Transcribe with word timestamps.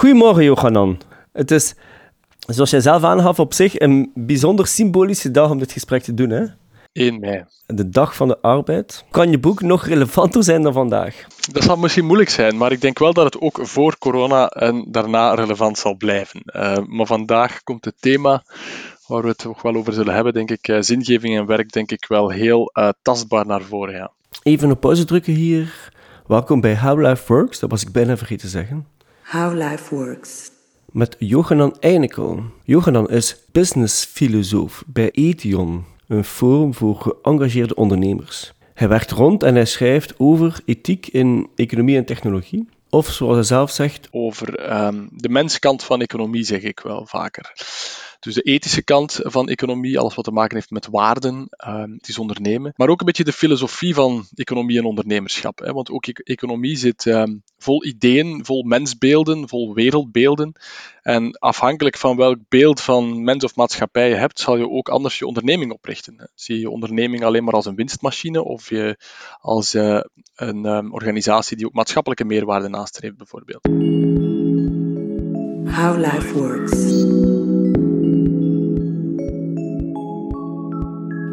Goedemorgen, 0.00 0.44
Johanan. 0.44 0.98
Het 1.32 1.50
is, 1.50 1.74
zoals 2.46 2.70
jij 2.70 2.80
zelf 2.80 3.02
aangaf, 3.02 3.38
op 3.38 3.52
zich 3.54 3.78
een 3.78 4.10
bijzonder 4.14 4.66
symbolische 4.66 5.30
dag 5.30 5.50
om 5.50 5.58
dit 5.58 5.72
gesprek 5.72 6.02
te 6.02 6.14
doen. 6.14 6.30
Hè? 6.30 6.44
1 6.92 7.20
mei. 7.20 7.44
De 7.66 7.88
dag 7.88 8.16
van 8.16 8.28
de 8.28 8.40
arbeid. 8.40 9.04
Kan 9.10 9.30
je 9.30 9.38
boek 9.38 9.60
nog 9.60 9.86
relevanter 9.86 10.44
zijn 10.44 10.62
dan 10.62 10.72
vandaag? 10.72 11.26
Dat 11.52 11.62
zal 11.62 11.76
misschien 11.76 12.04
moeilijk 12.04 12.30
zijn, 12.30 12.56
maar 12.56 12.72
ik 12.72 12.80
denk 12.80 12.98
wel 12.98 13.12
dat 13.12 13.24
het 13.24 13.40
ook 13.40 13.58
voor 13.62 13.98
corona 13.98 14.48
en 14.48 14.84
daarna 14.88 15.34
relevant 15.34 15.78
zal 15.78 15.96
blijven. 15.96 16.42
Uh, 16.44 16.76
maar 16.86 17.06
vandaag 17.06 17.62
komt 17.62 17.84
het 17.84 17.96
thema 18.00 18.42
waar 19.06 19.22
we 19.22 19.28
het 19.28 19.38
toch 19.38 19.62
wel 19.62 19.74
over 19.74 19.92
zullen 19.92 20.14
hebben, 20.14 20.32
denk 20.32 20.50
ik, 20.50 20.68
uh, 20.68 20.76
zingeving 20.80 21.36
en 21.36 21.46
werk, 21.46 21.72
denk 21.72 21.90
ik 21.90 22.04
wel 22.08 22.30
heel 22.30 22.70
uh, 22.74 22.88
tastbaar 23.02 23.46
naar 23.46 23.62
voren. 23.62 23.94
Ja. 23.94 24.10
Even 24.42 24.70
op 24.70 24.80
pauze 24.80 25.04
drukken 25.04 25.32
hier. 25.32 25.92
Welkom 26.26 26.60
bij 26.60 26.78
How 26.78 27.06
Life 27.06 27.32
Works, 27.32 27.58
dat 27.58 27.70
was 27.70 27.82
ik 27.82 27.92
bijna 27.92 28.16
vergeten 28.16 28.44
te 28.44 28.52
zeggen. 28.52 28.98
How 29.30 29.54
Life 29.54 29.94
Works. 29.94 30.50
Met 30.92 31.16
Johanan 31.18 31.76
Einekel. 31.80 32.42
Johanan 32.64 33.10
is 33.10 33.36
businessfilosoof 33.52 34.84
bij 34.86 35.10
Ethion, 35.10 35.84
een 36.08 36.24
forum 36.24 36.74
voor 36.74 36.96
geëngageerde 36.96 37.74
ondernemers. 37.74 38.52
Hij 38.74 38.88
werkt 38.88 39.10
rond 39.10 39.42
en 39.42 39.54
hij 39.54 39.64
schrijft 39.64 40.14
over 40.18 40.60
ethiek 40.64 41.06
in 41.06 41.48
economie 41.54 41.96
en 41.96 42.04
technologie. 42.04 42.68
Of 42.88 43.08
zoals 43.08 43.34
hij 43.34 43.42
zelf 43.42 43.70
zegt. 43.70 44.08
Over 44.10 44.76
um, 44.86 45.08
de 45.12 45.28
menskant 45.28 45.84
van 45.84 46.00
economie, 46.00 46.44
zeg 46.44 46.62
ik 46.62 46.80
wel 46.80 47.06
vaker. 47.06 47.52
Dus 48.20 48.34
de 48.34 48.42
ethische 48.42 48.82
kant 48.82 49.20
van 49.22 49.48
economie, 49.48 49.98
alles 49.98 50.14
wat 50.14 50.24
te 50.24 50.30
maken 50.30 50.54
heeft 50.54 50.70
met 50.70 50.86
waarden, 50.90 51.48
uh, 51.66 51.80
het 51.80 52.08
is 52.08 52.18
ondernemen. 52.18 52.72
Maar 52.76 52.88
ook 52.88 53.00
een 53.00 53.06
beetje 53.06 53.24
de 53.24 53.32
filosofie 53.32 53.94
van 53.94 54.26
economie 54.34 54.78
en 54.78 54.84
ondernemerschap. 54.84 55.70
Want 55.72 55.90
ook 55.90 56.06
e 56.06 56.12
economie 56.12 56.76
zit 56.76 57.04
uh, 57.04 57.22
vol 57.58 57.84
ideeën, 57.84 58.44
vol 58.44 58.62
mensbeelden, 58.62 59.48
vol 59.48 59.74
wereldbeelden. 59.74 60.52
En 61.02 61.38
afhankelijk 61.38 61.96
van 61.96 62.16
welk 62.16 62.38
beeld 62.48 62.80
van 62.80 63.24
mens 63.24 63.44
of 63.44 63.56
maatschappij 63.56 64.08
je 64.08 64.14
hebt, 64.14 64.40
zal 64.40 64.56
je 64.56 64.68
ook 64.68 64.88
anders 64.88 65.18
je 65.18 65.26
onderneming 65.26 65.72
oprichten. 65.72 66.30
Zie 66.34 66.58
je 66.58 66.70
onderneming 66.70 67.24
alleen 67.24 67.44
maar 67.44 67.54
als 67.54 67.66
een 67.66 67.74
winstmachine 67.74 68.44
of 68.44 68.68
je 68.68 68.96
als 69.40 69.74
uh, 69.74 70.00
een 70.34 70.64
um, 70.64 70.92
organisatie 70.92 71.56
die 71.56 71.66
ook 71.66 71.72
maatschappelijke 71.72 72.24
meerwaarde 72.24 72.68
nastreeft, 72.68 73.16
bijvoorbeeld. 73.16 73.66
How 75.74 75.96
life 75.96 76.32
works. 76.32 77.39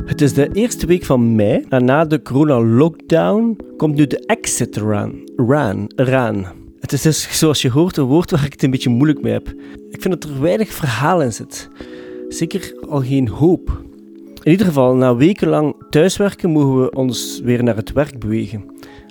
Het 0.08 0.22
is 0.22 0.34
de 0.34 0.50
eerste 0.52 0.86
week 0.86 1.06
van 1.06 1.36
mei 1.36 1.66
en 1.70 1.86
na 1.86 2.06
de 2.06 2.22
corona-lockdown 2.22 3.58
komt 3.78 3.96
nu 3.96 4.08
de 4.08 4.26
exit 4.26 4.78
run. 4.78 5.32
Run, 5.36 5.92
run. 5.96 6.46
Het 6.80 6.94
is 6.94 7.02
dus, 7.02 7.40
zoals 7.40 7.62
je 7.62 7.70
hoort, 7.70 7.98
een 7.98 8.06
woord 8.06 8.32
waar 8.32 8.46
ik 8.46 8.52
het 8.52 8.64
een 8.64 8.72
beetje 8.72 8.90
moeilijk 8.90 9.22
mee 9.22 9.34
heb. 9.34 9.48
Ik 9.90 10.02
vind 10.02 10.22
dat 10.22 10.32
er 10.32 10.42
weinig 10.42 10.70
verhaal 10.70 11.22
in 11.22 11.34
zit. 11.34 11.70
Zeker 12.30 12.78
al 12.90 13.02
geen 13.02 13.28
hoop. 13.28 13.82
In 14.44 14.52
ieder 14.52 14.66
geval, 14.66 14.96
na 14.96 15.16
wekenlang 15.16 15.76
thuiswerken 15.90 16.50
mogen 16.50 16.82
we 16.82 16.92
ons 16.92 17.42
weer 17.44 17.64
naar 17.64 17.76
het 17.76 17.94
werk 17.94 18.20
bewegen. 18.20 18.66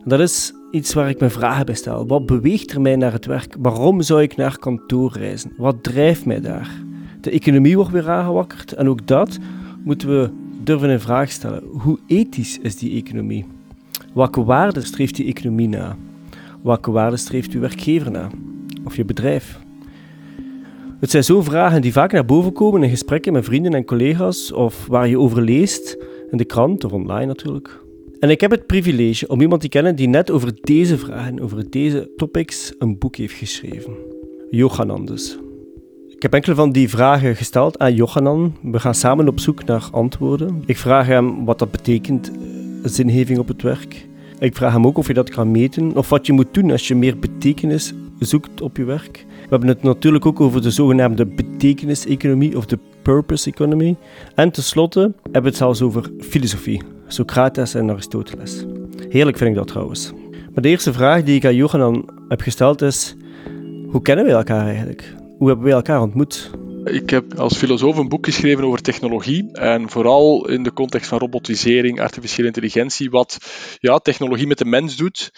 Dat 0.05 0.21
is 0.21 0.53
iets 0.71 0.95
waar 0.95 1.09
ik 1.09 1.21
me 1.21 1.31
vragen 1.31 1.67
bij 1.67 1.75
stel. 1.75 2.07
Wat 2.07 2.27
beweegt 2.27 2.73
er 2.73 2.81
mij 2.81 2.97
naar 2.97 3.13
het 3.13 3.27
werk? 3.27 3.57
Waarom 3.59 4.03
zou 4.03 4.23
ik 4.23 4.37
naar 4.37 4.59
kantoor 4.59 5.13
reizen? 5.13 5.53
Wat 5.57 5.83
drijft 5.83 6.25
mij 6.27 6.41
daar? 6.41 6.71
De 7.21 7.31
economie 7.31 7.77
wordt 7.77 7.93
weer 7.93 8.11
aangewakkerd 8.11 8.73
en 8.73 8.89
ook 8.89 9.07
dat 9.07 9.39
moeten 9.85 10.09
we 10.09 10.31
durven 10.67 10.91
in 10.91 11.01
vraag 11.01 11.31
stellen. 11.31 11.63
Hoe 11.65 11.99
ethisch 12.07 12.59
is 12.59 12.77
die 12.77 13.03
economie? 13.03 13.45
Welke 14.15 14.45
waarden 14.45 14.83
streeft 14.83 15.17
die 15.17 15.27
economie 15.27 15.69
na? 15.69 15.97
Welke 16.63 16.91
waarden 16.91 17.19
streeft 17.19 17.53
uw 17.53 17.61
werkgever 17.61 18.11
na? 18.11 18.29
Of 18.85 18.97
je 18.97 19.05
bedrijf? 19.05 19.59
Het 21.01 21.11
zijn 21.11 21.25
zo 21.25 21.43
vragen 21.43 21.83
die 21.83 21.93
vaak 21.93 22.13
naar 22.13 22.25
boven 22.25 22.53
komen 22.53 22.83
in 22.83 22.91
gesprekken 22.91 23.33
met 23.33 23.45
vrienden 23.45 23.75
en 23.75 23.85
collega's 23.85 24.53
of 24.53 24.87
waar 24.87 25.09
je 25.09 25.19
over 25.19 25.43
leest, 25.43 25.97
in 26.31 26.39
de 26.39 26.45
krant 26.45 26.85
of 26.85 26.93
online 26.93 27.27
natuurlijk. 27.27 27.85
En 28.21 28.31
ik 28.31 28.41
heb 28.41 28.51
het 28.51 28.67
privilege 28.67 29.29
om 29.29 29.41
iemand 29.41 29.61
te 29.61 29.69
kennen 29.69 29.97
die 29.97 30.09
net 30.09 30.31
over 30.31 30.53
deze 30.61 30.99
vragen, 30.99 31.41
over 31.41 31.71
deze 31.71 32.11
topics, 32.17 32.75
een 32.79 32.99
boek 32.99 33.17
heeft 33.17 33.35
geschreven. 33.35 33.93
Johanan 34.51 35.05
dus. 35.05 35.39
Ik 36.17 36.23
heb 36.23 36.35
enkele 36.35 36.55
van 36.55 36.73
die 36.73 36.89
vragen 36.89 37.37
gesteld 37.37 37.79
aan 37.79 37.95
Johanan. 37.95 38.57
We 38.63 38.81
gaan 38.81 38.95
samen 38.95 39.29
op 39.29 39.41
zoek 39.41 39.65
naar 39.65 39.89
antwoorden. 39.91 40.63
Ik 40.67 40.77
vraag 40.77 41.07
hem 41.07 41.45
wat 41.45 41.59
dat 41.59 41.71
betekent, 41.71 42.31
eh, 42.31 42.37
zingeving 42.83 43.39
op 43.39 43.49
het 43.49 43.63
werk. 43.63 44.07
Ik 44.39 44.57
vraag 44.57 44.73
hem 44.73 44.87
ook 44.87 44.99
of 44.99 45.07
je 45.07 45.15
dat 45.15 45.31
kan 45.31 45.51
meten, 45.51 45.97
of 45.97 46.09
wat 46.09 46.27
je 46.27 46.33
moet 46.33 46.55
doen 46.55 46.71
als 46.71 46.89
je 46.89 46.95
meer 46.95 47.19
betekenis 47.19 47.95
zoekt 48.19 48.61
op 48.61 48.77
je 48.77 48.85
werk. 48.85 49.25
We 49.29 49.47
hebben 49.49 49.69
het 49.69 49.83
natuurlijk 49.83 50.27
ook 50.27 50.41
over 50.41 50.63
de 50.63 50.71
zogenaamde 50.71 51.27
betekenis-economie 51.27 52.57
of 52.57 52.67
de 52.67 52.79
purpose 53.03 53.51
economy. 53.51 53.97
En 54.35 54.51
tenslotte 54.51 55.01
hebben 55.23 55.43
we 55.43 55.49
het 55.49 55.57
zelfs 55.57 55.83
over 55.83 56.11
filosofie, 56.21 56.83
Socrates 57.07 57.75
en 57.75 57.91
Aristoteles. 57.91 58.65
Heerlijk 59.09 59.37
vind 59.37 59.51
ik 59.51 59.57
dat 59.57 59.67
trouwens. 59.67 60.13
Maar 60.55 60.63
de 60.63 60.69
eerste 60.69 60.93
vraag 60.93 61.23
die 61.23 61.37
ik 61.37 61.45
aan 61.45 61.55
Johanan 61.55 62.09
heb 62.29 62.41
gesteld 62.41 62.83
is: 62.83 63.17
hoe 63.91 64.03
kennen 64.03 64.25
we 64.25 64.31
elkaar 64.31 64.67
eigenlijk? 64.67 65.16
Hoe 65.39 65.49
hebben 65.49 65.67
wij 65.67 65.75
elkaar 65.75 66.01
ontmoet? 66.01 66.51
Ik 66.85 67.11
heb 67.11 67.39
als 67.39 67.57
filosoof 67.57 67.97
een 67.97 68.09
boek 68.09 68.25
geschreven 68.25 68.65
over 68.65 68.83
technologie 68.83 69.53
en 69.53 69.91
vooral 69.91 70.49
in 70.49 70.63
de 70.63 70.73
context 70.73 71.09
van 71.09 71.19
robotisering, 71.19 72.01
artificiële 72.01 72.47
intelligentie, 72.47 73.11
wat 73.11 73.39
ja, 73.79 73.99
technologie 73.99 74.47
met 74.47 74.59
de 74.59 74.65
mens 74.65 74.97
doet. 74.97 75.31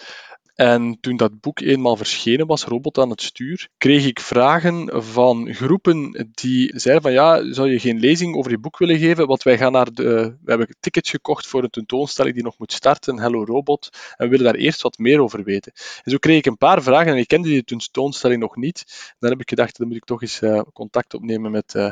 En 0.59 0.97
toen 1.01 1.17
dat 1.17 1.39
boek 1.39 1.59
eenmaal 1.59 1.95
verschenen 1.95 2.47
was, 2.47 2.63
Robot 2.63 2.97
aan 2.97 3.09
het 3.09 3.21
stuur, 3.21 3.69
kreeg 3.77 4.05
ik 4.05 4.19
vragen 4.19 5.03
van 5.03 5.53
groepen 5.53 6.27
die 6.31 6.71
zeiden 6.75 7.03
van 7.03 7.11
ja, 7.11 7.53
zou 7.53 7.71
je 7.71 7.79
geen 7.79 7.99
lezing 7.99 8.35
over 8.35 8.51
je 8.51 8.59
boek 8.59 8.77
willen 8.77 8.97
geven? 8.97 9.27
Want 9.27 9.43
wij 9.43 9.57
gaan 9.57 9.71
naar 9.71 9.93
de, 9.93 10.03
we 10.43 10.49
hebben 10.49 10.75
tickets 10.79 11.09
gekocht 11.09 11.47
voor 11.47 11.63
een 11.63 11.69
tentoonstelling 11.69 12.35
die 12.35 12.43
nog 12.43 12.57
moet 12.57 12.73
starten, 12.73 13.19
Hello 13.19 13.43
Robot, 13.45 13.89
en 14.17 14.25
we 14.25 14.29
willen 14.29 14.45
daar 14.45 14.61
eerst 14.61 14.81
wat 14.81 14.97
meer 14.97 15.21
over 15.21 15.43
weten. 15.43 15.71
En 16.03 16.11
zo 16.11 16.17
kreeg 16.17 16.37
ik 16.37 16.45
een 16.45 16.57
paar 16.57 16.83
vragen 16.83 17.11
en 17.11 17.17
ik 17.17 17.27
kende 17.27 17.47
die 17.47 17.63
tentoonstelling 17.63 18.41
nog 18.41 18.55
niet. 18.55 19.13
Dan 19.19 19.29
heb 19.29 19.41
ik 19.41 19.49
gedacht, 19.49 19.77
dan 19.77 19.87
moet 19.87 19.97
ik 19.97 20.05
toch 20.05 20.21
eens 20.21 20.41
uh, 20.41 20.61
contact 20.73 21.13
opnemen 21.13 21.51
met 21.51 21.73
uh, 21.73 21.91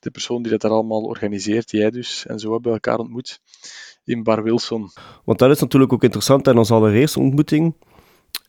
de 0.00 0.10
persoon 0.10 0.42
die 0.42 0.50
dat 0.50 0.60
daar 0.60 0.70
allemaal 0.70 1.02
organiseert, 1.02 1.70
jij 1.70 1.90
dus. 1.90 2.26
En 2.26 2.38
zo 2.38 2.52
hebben 2.52 2.72
we 2.72 2.80
elkaar 2.82 2.98
ontmoet 2.98 3.40
in 4.04 4.22
Bar 4.22 4.42
Wilson. 4.42 4.90
Want 5.24 5.38
dat 5.38 5.50
is 5.50 5.60
natuurlijk 5.60 5.92
ook 5.92 6.02
interessant 6.02 6.48
aan 6.48 6.58
onze 6.58 6.74
allereerste 6.74 7.20
ontmoeting 7.20 7.74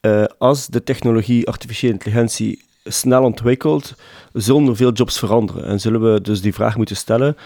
uh, 0.01 0.23
als 0.37 0.67
de 0.67 0.83
technologie 0.83 1.47
artificiële 1.47 1.93
intelligentie 1.93 2.65
snel 2.83 3.23
ontwikkelt, 3.23 3.95
zullen 4.33 4.67
er 4.67 4.75
veel 4.75 4.91
jobs 4.91 5.19
veranderen. 5.19 5.65
En 5.65 5.79
zullen 5.79 6.13
we 6.13 6.21
dus 6.21 6.41
die 6.41 6.53
vraag 6.53 6.77
moeten 6.77 6.95
stellen: 6.95 7.37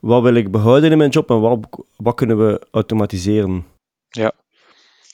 wat 0.00 0.22
wil 0.22 0.34
ik 0.34 0.50
behouden 0.50 0.90
in 0.90 0.98
mijn 0.98 1.10
job 1.10 1.30
en 1.30 1.40
wat, 1.40 1.58
wat 1.96 2.14
kunnen 2.14 2.38
we 2.38 2.66
automatiseren? 2.70 3.64
Ja, 4.08 4.32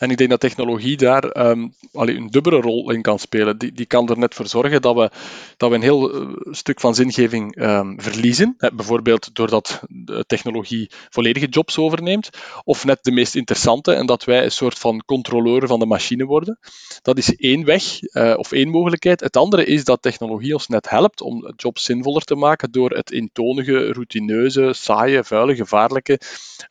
en 0.02 0.10
ik 0.10 0.16
denk 0.16 0.30
dat 0.30 0.40
technologie 0.40 0.96
daar 0.96 1.46
um, 1.48 1.74
een 1.92 2.30
dubbele 2.30 2.60
rol 2.60 2.90
in 2.90 3.02
kan 3.02 3.18
spelen. 3.18 3.58
Die, 3.58 3.72
die 3.72 3.86
kan 3.86 4.08
er 4.08 4.18
net 4.18 4.34
voor 4.34 4.46
zorgen 4.46 4.82
dat 4.82 4.94
we, 4.94 5.10
dat 5.56 5.68
we 5.68 5.74
een 5.74 5.82
heel 5.82 6.22
uh, 6.22 6.28
stuk 6.50 6.80
van 6.80 6.94
zingeving 6.94 7.62
um, 7.62 8.00
verliezen. 8.00 8.54
Hè, 8.58 8.72
bijvoorbeeld 8.72 9.34
doordat 9.34 9.80
de 9.88 10.24
technologie 10.26 10.90
volledige 11.10 11.46
jobs 11.46 11.78
overneemt. 11.78 12.30
Of 12.64 12.84
net 12.84 12.98
de 13.02 13.12
meest 13.12 13.34
interessante 13.34 13.92
en 13.92 14.06
dat 14.06 14.24
wij 14.24 14.44
een 14.44 14.50
soort 14.50 14.78
van 14.78 15.02
controleur 15.06 15.66
van 15.66 15.78
de 15.78 15.86
machine 15.86 16.24
worden. 16.24 16.58
Dat 17.02 17.18
is 17.18 17.36
één 17.36 17.64
weg 17.64 17.84
uh, 18.02 18.34
of 18.36 18.52
één 18.52 18.68
mogelijkheid. 18.68 19.20
Het 19.20 19.36
andere 19.36 19.64
is 19.64 19.84
dat 19.84 20.02
technologie 20.02 20.54
ons 20.54 20.68
net 20.68 20.90
helpt 20.90 21.20
om 21.20 21.52
jobs 21.56 21.84
zinvoller 21.84 22.22
te 22.22 22.34
maken 22.34 22.72
door 22.72 22.90
het 22.90 23.10
intonige, 23.10 23.92
routineuze, 23.92 24.72
saaie, 24.72 25.24
vuile, 25.24 25.56
gevaarlijke 25.56 26.20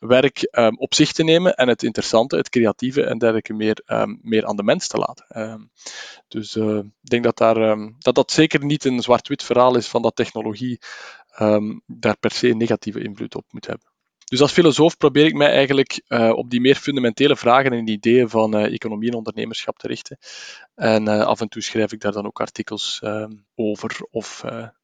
werk 0.00 0.48
um, 0.50 0.78
op 0.78 0.94
zich 0.94 1.12
te 1.12 1.24
nemen 1.24 1.54
en 1.54 1.68
het 1.68 1.82
interessante, 1.82 2.36
het 2.36 2.48
creatieve 2.48 3.02
en 3.02 3.20
dergelijke 3.22 3.52
meer, 3.52 3.82
um, 3.86 4.18
meer 4.22 4.46
aan 4.46 4.56
de 4.56 4.62
mens 4.62 4.86
te 4.86 4.98
laten. 4.98 5.50
Um, 5.50 5.70
dus 6.28 6.56
uh, 6.56 6.76
ik 6.76 7.10
denk 7.10 7.24
dat, 7.24 7.36
daar, 7.36 7.56
um, 7.56 7.96
dat 7.98 8.14
dat 8.14 8.30
zeker 8.30 8.64
niet 8.64 8.84
een 8.84 9.02
zwart-wit 9.02 9.42
verhaal 9.42 9.76
is 9.76 9.88
van 9.88 10.02
dat 10.02 10.16
technologie 10.16 10.78
daar 11.86 12.16
per 12.20 12.30
se 12.30 12.48
een 12.48 12.56
negatieve 12.56 13.02
invloed 13.02 13.34
op 13.34 13.44
moet 13.50 13.66
hebben. 13.66 13.90
Dus 14.24 14.40
als 14.40 14.52
filosoof 14.52 14.96
probeer 14.96 15.26
ik 15.26 15.34
mij 15.34 15.50
eigenlijk 15.50 16.02
uh, 16.08 16.30
op 16.30 16.50
die 16.50 16.60
meer 16.60 16.74
fundamentele 16.74 17.36
vragen 17.36 17.72
en 17.72 17.86
ideeën 17.86 18.28
van 18.28 18.56
uh, 18.56 18.72
economie 18.72 19.10
en 19.10 19.16
ondernemerschap 19.16 19.78
te 19.78 19.86
richten. 19.86 20.18
En 20.74 21.08
af 21.08 21.40
en 21.40 21.48
toe 21.48 21.62
schrijf 21.62 21.92
ik 21.92 22.00
daar 22.00 22.12
dan 22.12 22.26
ook 22.26 22.40
artikels 22.40 23.02
over 23.54 24.06
of 24.10 24.42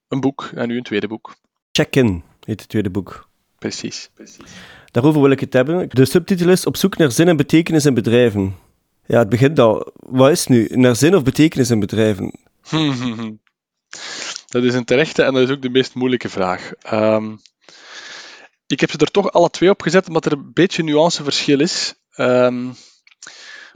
een 0.09 0.21
boek, 0.21 0.51
en 0.55 0.69
nu 0.69 0.77
een 0.77 0.83
tweede 0.83 1.09
boek. 1.09 1.37
Check-in 1.73 2.23
heet 2.45 2.61
het 2.61 2.69
tweede 2.69 2.91
boek. 2.91 3.28
Precies, 3.59 4.11
precies. 4.15 4.53
Daarover 4.91 5.21
wil 5.21 5.31
ik 5.31 5.41
het 5.41 5.53
hebben. 5.53 5.89
De 5.89 6.05
subtitel 6.05 6.49
is 6.49 6.67
Op 6.67 6.77
zoek 6.77 6.97
naar 6.97 7.13
zin 7.13 7.29
en 7.29 7.37
betekenis 7.37 7.87
in 7.87 7.95
bedrijven. 7.95 8.57
Ja, 9.07 9.19
het 9.19 9.29
begint 9.29 9.59
al. 9.59 9.93
Wat 9.95 10.31
is 10.31 10.47
nu? 10.47 10.69
Naar 10.71 10.97
zin 10.97 11.15
of 11.15 11.23
betekenis 11.23 11.71
in 11.71 11.81
bedrijven? 11.81 12.33
dat 14.47 14.65
is 14.65 14.75
een 14.75 14.85
terechte 14.85 15.23
en 15.23 15.35
dat 15.35 15.43
is 15.43 15.55
ook 15.55 15.63
de 15.63 15.71
meest 15.71 15.95
moeilijke 15.95 16.29
vraag. 16.29 16.73
Um, 16.93 17.41
ik 18.67 18.81
heb 18.81 18.91
ze 18.91 18.99
er 18.99 19.11
toch 19.11 19.33
alle 19.33 19.51
twee 19.51 19.71
op 19.71 19.83
gezet, 19.83 20.07
omdat 20.09 20.25
er 20.25 20.33
een 20.33 20.51
beetje 20.53 20.83
nuanceverschil 20.83 21.61
is. 21.61 21.95
Um, 22.17 22.75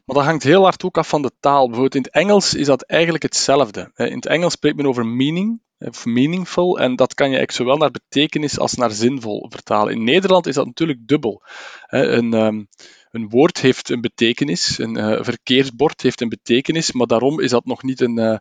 Maar 0.05 0.17
dat 0.17 0.25
hangt 0.25 0.43
heel 0.43 0.63
hard 0.63 0.85
ook 0.85 0.99
af 0.99 1.09
van 1.09 1.23
de 1.23 1.31
taal. 1.41 1.65
Bijvoorbeeld 1.65 1.95
in 1.95 2.03
het 2.03 2.13
Engels 2.13 2.55
is 2.55 2.67
dat 2.67 2.83
eigenlijk 2.83 3.23
hetzelfde. 3.23 3.91
In 3.95 4.15
het 4.15 4.27
Engels 4.27 4.53
spreekt 4.53 4.77
men 4.77 4.87
over 4.87 5.07
meaning, 5.07 5.61
of 5.85 6.05
meaningful, 6.05 6.79
en 6.79 6.97
dat 6.97 7.15
kan 7.15 7.31
je 7.31 7.37
eigenlijk 7.37 7.59
zowel 7.63 7.77
naar 7.77 7.91
betekenis 7.91 8.59
als 8.59 8.75
naar 8.75 8.91
zinvol 8.91 9.47
vertalen. 9.51 9.93
In 9.93 10.05
Nederland 10.05 10.47
is 10.47 10.55
dat 10.55 10.67
natuurlijk 10.67 11.07
dubbel. 11.07 11.43
Een, 11.87 12.35
ehm, 12.35 12.63
een 13.11 13.29
woord 13.29 13.61
heeft 13.61 13.89
een 13.89 14.01
betekenis, 14.01 14.79
een 14.79 14.99
uh, 14.99 15.19
verkeersbord 15.23 16.03
heeft 16.03 16.21
een 16.21 16.29
betekenis, 16.29 16.93
maar 16.93 17.07
daarom 17.07 17.41
is 17.41 17.51
dat 17.51 17.65
nog 17.65 17.83
niet 17.83 18.01
een, 18.01 18.19
uh, 18.19 18.37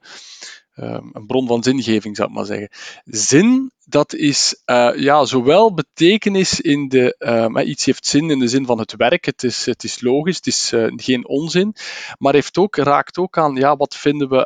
um, 0.76 1.10
een 1.14 1.26
bron 1.26 1.48
van 1.48 1.64
zingeving, 1.64 2.16
zou 2.16 2.30
ik 2.30 2.36
maar 2.36 2.46
zeggen. 2.46 2.70
Zin, 3.06 3.72
dat 3.86 4.14
is 4.14 4.62
ja, 4.96 5.26
zowel 5.26 5.74
betekenis 5.74 6.62
in 6.62 6.88
de. 6.88 7.16
Uh, 7.20 7.68
iets 7.68 7.86
heeft 7.86 8.06
zin 8.06 8.30
in 8.30 8.40
de 8.40 8.48
zin 8.48 8.66
van 8.66 8.80
het 8.80 8.96
werk, 8.96 9.26
het 9.26 9.44
is, 9.44 9.66
het 9.66 9.84
is 9.84 10.02
logisch, 10.02 10.36
het 10.36 10.48
is 10.48 10.74
geen 10.96 11.28
onzin, 11.28 11.76
maar 12.18 12.34
heeft 12.34 12.58
ook, 12.58 12.76
raakt 12.76 13.18
ook 13.18 13.38
aan 13.38 13.56
ja, 13.56 13.76
wat 13.76 13.98
vinden 13.98 14.30
we. 14.30 14.46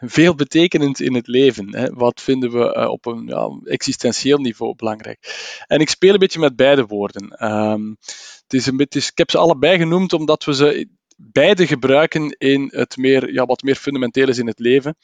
Veel 0.00 0.34
betekenend 0.34 1.00
in 1.00 1.14
het 1.14 1.26
leven. 1.26 1.76
Hè? 1.76 1.88
Wat 1.92 2.20
vinden 2.20 2.50
we 2.50 2.76
uh, 2.76 2.88
op 2.88 3.06
een 3.06 3.26
ja, 3.26 3.60
existentieel 3.64 4.38
niveau 4.38 4.74
belangrijk? 4.74 5.18
En 5.66 5.80
ik 5.80 5.88
speel 5.88 6.12
een 6.12 6.18
beetje 6.18 6.40
met 6.40 6.56
beide 6.56 6.86
woorden. 6.86 7.46
Um, 7.46 7.96
het 8.42 8.52
is 8.52 8.66
een 8.66 8.78
ik 8.78 9.10
heb 9.14 9.30
ze 9.30 9.38
allebei 9.38 9.78
genoemd 9.78 10.12
omdat 10.12 10.44
we 10.44 10.54
ze 10.54 10.88
beide 11.16 11.66
gebruiken 11.66 12.30
in 12.30 12.68
het 12.72 12.96
meer, 12.96 13.32
ja, 13.32 13.46
wat 13.46 13.62
meer 13.62 13.74
fundamenteel 13.74 14.28
is 14.28 14.38
in 14.38 14.46
het 14.46 14.58
leven. 14.58 14.96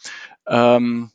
Um, 0.44 1.12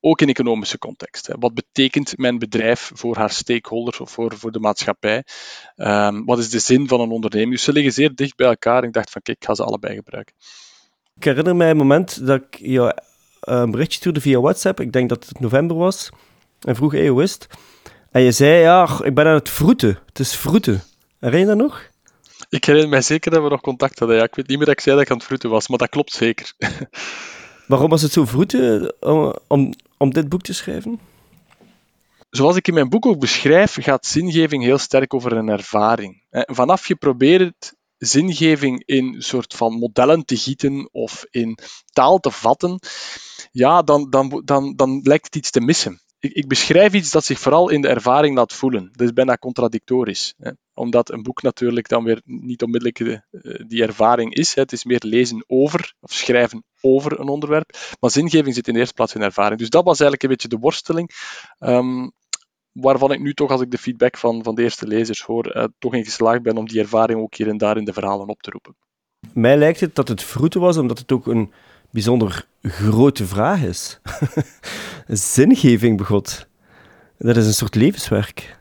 ook 0.00 0.20
in 0.20 0.28
economische 0.28 0.78
context. 0.78 1.28
Wat 1.38 1.54
betekent 1.54 2.18
mijn 2.18 2.38
bedrijf 2.38 2.90
voor 2.94 3.16
haar 3.16 3.30
stakeholders 3.30 4.00
of 4.00 4.10
voor, 4.10 4.36
voor 4.36 4.52
de 4.52 4.60
maatschappij? 4.60 5.24
Um, 5.76 6.24
wat 6.24 6.38
is 6.38 6.50
de 6.50 6.58
zin 6.58 6.88
van 6.88 7.00
een 7.00 7.10
onderneming? 7.10 7.52
Dus 7.52 7.62
ze 7.62 7.72
liggen 7.72 7.92
zeer 7.92 8.14
dicht 8.14 8.36
bij 8.36 8.46
elkaar. 8.46 8.84
Ik 8.84 8.92
dacht 8.92 9.10
van, 9.10 9.22
kijk, 9.22 9.36
ik 9.36 9.44
ga 9.44 9.54
ze 9.54 9.64
allebei 9.64 9.94
gebruiken. 9.94 10.34
Ik 11.18 11.24
herinner 11.24 11.56
mij 11.56 11.70
een 11.70 11.76
moment 11.76 12.26
dat 12.26 12.40
ik 12.40 12.58
je 12.58 13.02
een 13.40 13.70
berichtje 13.70 13.98
stuurde 13.98 14.20
via 14.20 14.40
WhatsApp. 14.40 14.80
Ik 14.80 14.92
denk 14.92 15.08
dat 15.08 15.26
het 15.28 15.40
november 15.40 15.76
was. 15.76 16.10
En 16.60 16.76
vroeg, 16.76 16.92
hey, 16.92 17.08
hoe 17.08 17.22
is 17.22 17.32
het? 17.32 17.46
En 18.10 18.22
je 18.22 18.32
zei, 18.32 18.60
ja, 18.60 18.88
ik 19.02 19.14
ben 19.14 19.26
aan 19.26 19.34
het 19.34 19.48
vroeten. 19.48 19.98
Het 20.06 20.18
is 20.18 20.36
vroeten. 20.36 20.82
Herinner 21.18 21.48
je 21.48 21.58
dat 21.58 21.66
nog? 21.66 21.88
Ik 22.48 22.64
herinner 22.64 22.90
mij 22.90 23.00
zeker 23.02 23.30
dat 23.30 23.42
we 23.42 23.48
nog 23.48 23.60
contact 23.60 23.98
hadden. 23.98 24.16
Ja. 24.16 24.22
Ik 24.22 24.34
weet 24.34 24.48
niet 24.48 24.56
meer 24.56 24.66
dat 24.66 24.76
ik 24.76 24.80
zei 24.82 24.94
dat 24.94 25.04
ik 25.04 25.10
aan 25.10 25.16
het 25.16 25.26
vroeten 25.26 25.50
was, 25.50 25.68
maar 25.68 25.78
dat 25.78 25.88
klopt 25.88 26.12
zeker. 26.12 26.52
Waarom 27.66 27.90
was 27.90 28.02
het 28.02 28.12
zo 28.12 28.24
vroeten 28.24 28.94
om, 29.00 29.34
om, 29.46 29.72
om 29.96 30.12
dit 30.12 30.28
boek 30.28 30.42
te 30.42 30.54
schrijven? 30.54 31.00
Zoals 32.30 32.56
ik 32.56 32.68
in 32.68 32.74
mijn 32.74 32.88
boek 32.88 33.06
ook 33.06 33.20
beschrijf, 33.20 33.76
gaat 33.80 34.06
zingeving 34.06 34.62
heel 34.62 34.78
sterk 34.78 35.14
over 35.14 35.32
een 35.32 35.48
ervaring. 35.48 36.22
Vanaf 36.30 36.88
je 36.88 36.96
probeert 36.96 37.74
zingeving 37.98 38.82
in 38.84 39.22
soort 39.22 39.54
van 39.54 39.72
modellen 39.72 40.24
te 40.24 40.36
gieten 40.36 40.88
of 40.92 41.24
in 41.30 41.58
taal 41.92 42.18
te 42.18 42.30
vatten, 42.30 42.78
ja, 43.52 43.82
dan, 43.82 44.10
dan, 44.10 44.42
dan, 44.44 44.76
dan 44.76 45.00
lijkt 45.02 45.24
het 45.24 45.36
iets 45.36 45.50
te 45.50 45.60
missen 45.60 46.00
ik, 46.20 46.32
ik, 46.32 46.48
beschrijf 46.48 46.92
iets 46.92 47.10
dat 47.10 47.24
zich 47.24 47.38
vooral 47.38 47.68
in 47.68 47.80
de 47.80 47.88
ervaring 47.88 48.36
laat 48.36 48.52
voelen. 48.52 48.88
Dat 48.92 49.06
is 49.06 49.12
bijna 49.12 49.36
contradictorisch. 49.36 50.34
Hè. 50.38 50.50
Omdat 50.74 51.10
een 51.10 51.22
boek 51.22 51.42
natuurlijk 51.42 51.88
dan 51.88 52.04
weer 52.04 52.20
niet 52.24 52.62
onmiddellijk 52.62 52.98
de, 52.98 53.22
eh, 53.30 53.64
die 53.66 53.82
ervaring 53.82 54.34
is. 54.34 54.54
Hè. 54.54 54.62
Het 54.62 54.72
is 54.72 54.84
meer 54.84 55.02
lezen 55.04 55.44
over 55.46 55.94
of 56.00 56.12
schrijven 56.12 56.64
over 56.80 57.20
een 57.20 57.28
onderwerp. 57.28 57.96
Maar 58.00 58.10
zingeving 58.10 58.54
zit 58.54 58.68
in 58.68 58.72
de 58.74 58.78
eerste 58.78 58.94
plaats 58.94 59.14
in 59.14 59.22
ervaring. 59.22 59.58
Dus 59.60 59.70
dat 59.70 59.84
was 59.84 60.00
eigenlijk 60.00 60.22
een 60.22 60.28
beetje 60.28 60.48
de 60.48 60.62
worsteling. 60.62 61.10
Um, 61.58 62.12
waarvan 62.80 63.12
ik 63.12 63.20
nu 63.20 63.34
toch, 63.34 63.50
als 63.50 63.60
ik 63.60 63.70
de 63.70 63.78
feedback 63.78 64.16
van, 64.16 64.42
van 64.42 64.54
de 64.54 64.62
eerste 64.62 64.86
lezers 64.86 65.22
hoor, 65.22 65.56
uh, 65.56 65.64
toch 65.78 65.94
in 65.94 66.04
geslaagd 66.04 66.42
ben 66.42 66.56
om 66.56 66.68
die 66.68 66.80
ervaring 66.80 67.20
ook 67.20 67.34
hier 67.34 67.48
en 67.48 67.56
daar 67.56 67.76
in 67.76 67.84
de 67.84 67.92
verhalen 67.92 68.28
op 68.28 68.42
te 68.42 68.50
roepen. 68.50 68.76
Mij 69.32 69.56
lijkt 69.56 69.80
het 69.80 69.94
dat 69.94 70.08
het 70.08 70.22
vroeten 70.22 70.60
was, 70.60 70.76
omdat 70.76 70.98
het 70.98 71.12
ook 71.12 71.26
een 71.26 71.52
bijzonder 71.90 72.46
grote 72.62 73.26
vraag 73.26 73.62
is. 73.62 74.00
Zingeving 75.06 75.96
begot. 75.96 76.48
Dat 77.18 77.36
is 77.36 77.46
een 77.46 77.54
soort 77.54 77.74
levenswerk. 77.74 78.57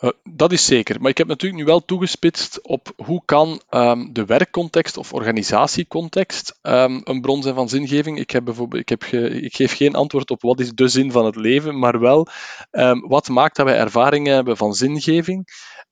Uh, 0.00 0.10
dat 0.24 0.52
is 0.52 0.64
zeker. 0.64 1.00
Maar 1.00 1.10
ik 1.10 1.18
heb 1.18 1.26
natuurlijk 1.26 1.60
nu 1.60 1.66
wel 1.66 1.84
toegespitst 1.84 2.62
op 2.62 2.92
hoe 2.96 3.22
kan 3.24 3.60
um, 3.70 4.12
de 4.12 4.24
werkcontext 4.24 4.96
of 4.96 5.12
organisatiecontext 5.12 6.58
um, 6.62 7.00
een 7.04 7.20
bron 7.20 7.42
zijn 7.42 7.54
van 7.54 7.68
zingeving. 7.68 8.18
Ik, 8.18 8.30
heb 8.30 8.44
bijvoorbeeld, 8.44 8.82
ik, 8.82 8.88
heb 8.88 9.04
ik 9.32 9.54
geef 9.54 9.76
geen 9.76 9.94
antwoord 9.94 10.30
op 10.30 10.42
wat 10.42 10.60
is 10.60 10.72
de 10.72 10.88
zin 10.88 11.12
van 11.12 11.24
het 11.24 11.36
leven, 11.36 11.78
maar 11.78 12.00
wel 12.00 12.26
um, 12.70 13.08
wat 13.08 13.28
maakt 13.28 13.56
dat 13.56 13.66
wij 13.66 13.78
ervaringen 13.78 14.34
hebben 14.34 14.56
van 14.56 14.74
zingeving. 14.74 15.44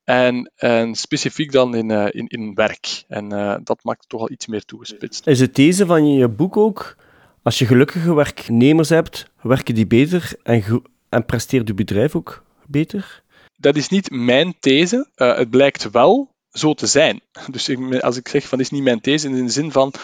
En, 0.05 0.53
en, 0.57 0.95
specifiek 0.95 1.53
dan 1.53 1.75
in, 1.75 1.91
uh, 1.91 2.07
in, 2.11 2.27
in 2.27 2.55
werk. 2.55 3.05
En 3.09 3.33
uh, 3.33 3.57
dat 3.63 3.79
maakt 3.83 4.01
het 4.01 4.09
toch 4.09 4.21
al 4.21 4.31
iets 4.31 4.47
meer 4.47 4.65
toegespitst. 4.65 5.27
Is 5.27 5.41
het 5.41 5.55
deze 5.55 5.87
van 5.87 6.15
je 6.15 6.29
boek 6.29 6.57
ook? 6.57 6.97
Als 7.43 7.59
je 7.59 7.67
gelukkige 7.67 8.15
werknemers 8.15 8.89
hebt, 8.89 9.31
werken 9.41 9.75
die 9.75 9.87
beter 9.87 10.33
en, 10.43 10.83
en 11.09 11.25
presteert 11.25 11.69
je 11.69 11.75
bedrijf 11.75 12.17
ook 12.17 12.45
beter? 12.67 13.23
Dat 13.57 13.77
is 13.77 13.89
niet 13.89 14.11
mijn 14.11 14.55
these. 14.61 15.11
Uh, 15.17 15.37
het 15.37 15.51
blijkt 15.51 15.91
wel 15.91 16.35
zo 16.51 16.75
te 16.75 16.87
zijn. 16.87 17.21
Dus 17.51 17.69
ik, 17.69 18.01
als 18.01 18.17
ik 18.17 18.29
zeg 18.29 18.49
van 18.49 18.61
is 18.61 18.71
niet 18.71 18.83
mijn 18.83 19.01
these, 19.01 19.29
in 19.29 19.45
de 19.45 19.53
zin 19.53 19.73
van 19.73 19.95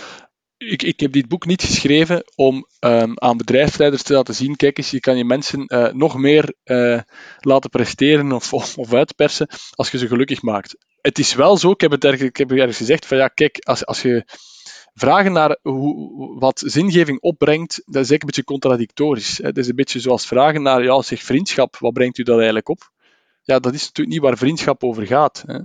ik, 0.66 0.82
ik, 0.82 1.00
heb 1.00 1.12
dit 1.12 1.28
boek 1.28 1.46
niet 1.46 1.62
geschreven 1.62 2.24
om 2.34 2.66
um, 2.80 3.12
aan 3.18 3.36
bedrijfsleiders 3.36 4.02
te 4.02 4.12
laten 4.12 4.34
zien, 4.34 4.56
kijk 4.56 4.78
eens, 4.78 4.90
je 4.90 5.00
kan 5.00 5.16
je 5.16 5.24
mensen 5.24 5.64
uh, 5.66 5.92
nog 5.92 6.16
meer 6.16 6.54
uh, 6.64 7.00
laten 7.40 7.70
presteren 7.70 8.32
of, 8.32 8.52
of, 8.52 8.92
uitpersen 8.92 9.48
als 9.70 9.90
je 9.90 9.98
ze 9.98 10.06
gelukkig 10.06 10.42
maakt. 10.42 10.76
Het 11.00 11.18
is 11.18 11.34
wel 11.34 11.56
zo, 11.56 11.70
ik 11.70 11.80
heb 11.80 11.90
het 11.90 12.04
ergens, 12.04 12.28
ik 12.28 12.36
heb 12.36 12.50
ergens 12.50 12.76
gezegd, 12.76 13.06
van 13.06 13.16
ja, 13.16 13.28
kijk, 13.28 13.58
als, 13.58 13.86
als 13.86 14.02
je 14.02 14.24
vragen 14.94 15.32
naar 15.32 15.58
hoe, 15.62 16.38
wat 16.38 16.62
zingeving 16.66 17.20
opbrengt, 17.20 17.82
dat 17.84 18.04
is 18.04 18.10
een 18.10 18.18
beetje 18.18 18.44
contradictorisch. 18.44 19.38
Het 19.42 19.58
is 19.58 19.68
een 19.68 19.76
beetje 19.76 20.00
zoals 20.00 20.26
vragen 20.26 20.62
naar, 20.62 20.82
ja, 20.84 21.02
zeg 21.02 21.22
vriendschap, 21.22 21.76
wat 21.76 21.92
brengt 21.92 22.18
u 22.18 22.22
dat 22.22 22.36
eigenlijk 22.36 22.68
op? 22.68 22.90
Ja, 23.50 23.58
dat 23.58 23.74
is 23.74 23.80
natuurlijk 23.80 24.08
niet 24.08 24.24
waar 24.24 24.36
vriendschap 24.36 24.84
over 24.84 25.06
gaat. 25.06 25.44
Hè. 25.46 25.58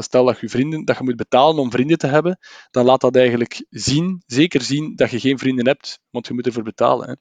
Stel 0.00 0.24
dat 0.24 0.40
je 0.40 0.48
vrienden, 0.48 0.84
dat 0.84 0.98
je 0.98 1.04
moet 1.04 1.16
betalen 1.16 1.62
om 1.62 1.70
vrienden 1.70 1.98
te 1.98 2.06
hebben, 2.06 2.38
dan 2.70 2.84
laat 2.84 3.00
dat 3.00 3.16
eigenlijk 3.16 3.66
zien, 3.70 4.22
zeker 4.26 4.62
zien, 4.62 4.96
dat 4.96 5.10
je 5.10 5.20
geen 5.20 5.38
vrienden 5.38 5.66
hebt, 5.66 6.00
want 6.10 6.26
je 6.26 6.34
moet 6.34 6.46
ervoor 6.46 6.62
betalen. 6.62 7.08
Hè. 7.08 7.14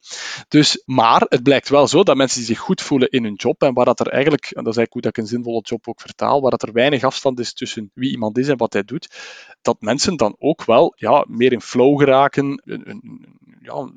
Dus, 0.47 0.81
maar 0.85 1.25
het 1.29 1.43
blijkt 1.43 1.69
wel 1.69 1.87
zo 1.87 2.03
dat 2.03 2.15
mensen 2.15 2.37
die 2.37 2.47
zich 2.47 2.59
goed 2.59 2.81
voelen 2.81 3.09
in 3.09 3.23
hun 3.23 3.33
job 3.33 3.61
en 3.61 3.73
waar 3.73 3.85
dat 3.85 3.99
er 3.99 4.07
eigenlijk, 4.07 4.43
en 4.43 4.63
dat 4.63 4.73
is 4.73 4.77
eigenlijk 4.77 4.93
hoe 4.93 5.01
dat 5.01 5.17
ik 5.17 5.17
een 5.17 5.29
zinvolle 5.29 5.61
job 5.61 5.87
ook 5.87 6.01
vertaal, 6.01 6.41
waar 6.41 6.51
dat 6.51 6.63
er 6.63 6.73
weinig 6.73 7.03
afstand 7.03 7.39
is 7.39 7.53
tussen 7.53 7.91
wie 7.93 8.11
iemand 8.11 8.37
is 8.37 8.47
en 8.47 8.57
wat 8.57 8.73
hij 8.73 8.83
doet, 8.83 9.15
dat 9.61 9.81
mensen 9.81 10.17
dan 10.17 10.35
ook 10.39 10.65
wel 10.65 10.93
ja, 10.95 11.25
meer 11.27 11.51
in 11.51 11.61
flow 11.61 11.99
geraken, 11.99 12.61
een, 12.65 12.89
een, 12.89 13.25
ja, 13.61 13.91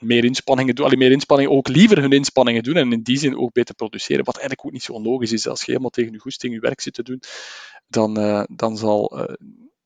meer 0.00 0.24
inspanningen 0.24 0.74
doen, 0.74 0.84
alleen 0.84 0.98
meer 0.98 1.12
inspanningen, 1.12 1.52
ook 1.52 1.68
liever 1.68 2.00
hun 2.00 2.12
inspanningen 2.12 2.62
doen 2.62 2.76
en 2.76 2.92
in 2.92 3.02
die 3.02 3.18
zin 3.18 3.38
ook 3.38 3.52
beter 3.52 3.74
produceren. 3.74 4.24
Wat 4.24 4.36
eigenlijk 4.36 4.66
ook 4.66 4.72
niet 4.72 4.82
zo 4.82 4.92
onlogisch 4.92 5.32
is. 5.32 5.46
Als 5.46 5.60
je 5.60 5.66
helemaal 5.66 5.90
tegen 5.90 6.12
je 6.12 6.18
goesting 6.18 6.54
je 6.54 6.60
werk 6.60 6.80
zit 6.80 6.94
te 6.94 7.02
doen, 7.02 7.22
dan, 7.86 8.18
uh, 8.18 8.42
dan 8.50 8.76
zal 8.76 9.18
uh, 9.18 9.34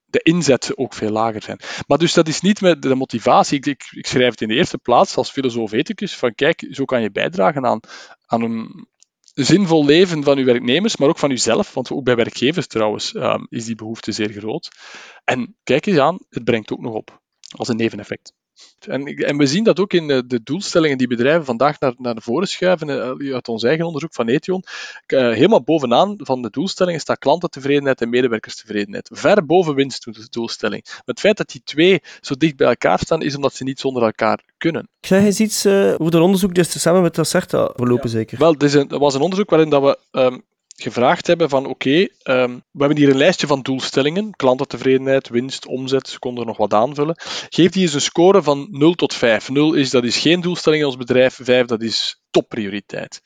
de 0.04 0.20
inzet 0.22 0.76
ook 0.76 0.94
veel 0.94 1.10
lager 1.10 1.42
zijn. 1.42 1.58
Maar 1.86 1.98
dus 1.98 2.14
dat 2.14 2.28
is 2.28 2.40
niet 2.40 2.60
met 2.60 2.82
de 2.82 2.94
motivatie. 2.94 3.56
Ik, 3.56 3.88
ik, 3.90 4.06
schrijf 4.06 4.30
het 4.30 4.40
in 4.40 4.48
de 4.48 4.54
eerste 4.54 4.78
plaats 4.78 5.16
als 5.16 5.30
filosoof-ethicus 5.30 6.16
van 6.16 6.34
kijk, 6.34 6.66
zo 6.70 6.84
kan 6.84 7.02
je 7.02 7.10
bijdragen 7.10 7.66
aan, 7.66 7.80
aan 8.26 8.42
een 8.42 8.86
zinvol 9.34 9.84
leven 9.84 10.22
van 10.22 10.38
uw 10.38 10.44
werknemers, 10.44 10.96
maar 10.96 11.08
ook 11.08 11.18
van 11.18 11.30
uzelf, 11.30 11.74
want 11.74 11.90
ook 11.90 12.04
bij 12.04 12.16
werkgevers 12.16 12.66
trouwens 12.66 13.14
um, 13.14 13.46
is 13.48 13.64
die 13.64 13.74
behoefte 13.74 14.12
zeer 14.12 14.32
groot. 14.32 14.68
En 15.24 15.56
kijk 15.62 15.86
eens 15.86 15.98
aan, 15.98 16.18
het 16.28 16.44
brengt 16.44 16.72
ook 16.72 16.80
nog 16.80 16.94
op, 16.94 17.22
als 17.56 17.68
een 17.68 17.76
neveneffect. 17.76 18.32
En, 18.86 19.04
en, 19.04 19.36
we 19.36 19.46
zien 19.46 19.64
dat 19.64 19.80
ook 19.80 19.92
in 19.92 20.08
de, 20.08 20.26
de, 20.26 20.42
doelstellingen 20.42 20.98
die 20.98 21.06
bedrijven 21.06 21.44
vandaag 21.44 21.80
naar, 21.80 21.94
naar 21.96 22.16
voren 22.20 22.48
schuiven. 22.48 22.90
Eh, 22.90 23.34
uit 23.34 23.48
ons 23.48 23.62
eigen 23.62 23.86
onderzoek 23.86 24.14
van 24.14 24.28
Ethion. 24.28 24.64
Uh, 25.06 25.20
helemaal 25.20 25.62
bovenaan 25.62 26.14
van 26.18 26.42
de 26.42 26.50
doelstellingen 26.50 27.00
staat 27.00 27.18
klantentevredenheid 27.18 28.00
en 28.00 28.08
medewerkerstevredenheid. 28.08 29.10
Ver 29.12 29.46
boven 29.46 29.74
winstdoelstelling. 29.74 30.82
Maar 30.84 31.02
het 31.04 31.20
feit 31.20 31.36
dat 31.36 31.50
die 31.50 31.62
twee 31.64 32.02
zo 32.20 32.34
dicht 32.34 32.56
bij 32.56 32.68
elkaar 32.68 32.98
staan, 32.98 33.22
is 33.22 33.36
omdat 33.36 33.54
ze 33.54 33.64
niet 33.64 33.80
zonder 33.80 34.02
elkaar 34.02 34.40
kunnen. 34.58 34.88
Ik 35.00 35.08
zeg 35.08 35.22
eens 35.22 35.40
iets 35.40 35.66
uh, 35.66 35.72
over 35.72 36.04
het 36.04 36.14
onderzoek 36.14 36.54
dat 36.54 36.66
is 36.66 36.80
samen 36.80 37.02
met 37.02 37.18
Acerta 37.18 37.70
verlopen, 37.76 38.10
ja. 38.10 38.16
zeker? 38.16 38.38
Wel, 38.38 38.54
er 38.56 38.98
was 38.98 39.14
een 39.14 39.20
onderzoek 39.20 39.50
waarin 39.50 39.70
dat 39.70 39.82
we 39.82 39.98
um, 40.20 40.42
gevraagd 40.82 41.26
hebben 41.26 41.48
van 41.48 41.66
oké, 41.66 42.08
um, 42.24 42.62
we 42.70 42.78
hebben 42.78 42.96
hier 42.96 43.08
een 43.08 43.16
lijstje 43.16 43.46
van 43.46 43.62
doelstellingen, 43.62 44.36
klantentevredenheid, 44.36 45.28
winst, 45.28 45.66
omzet, 45.66 46.08
ze 46.08 46.18
konden 46.18 46.42
er 46.42 46.48
nog 46.48 46.56
wat 46.56 46.74
aanvullen. 46.74 47.16
Geef 47.48 47.70
die 47.70 47.82
eens 47.82 47.94
een 47.94 48.00
score 48.00 48.42
van 48.42 48.68
0 48.70 48.94
tot 48.94 49.14
5. 49.14 49.48
0 49.48 49.74
is 49.74 49.90
dat 49.90 50.04
is 50.04 50.18
geen 50.18 50.40
doelstelling 50.40 50.82
in 50.82 50.88
ons 50.88 50.96
bedrijf, 50.96 51.38
5 51.42 51.66
dat 51.66 51.82
is 51.82 52.22
topprioriteit. 52.30 53.22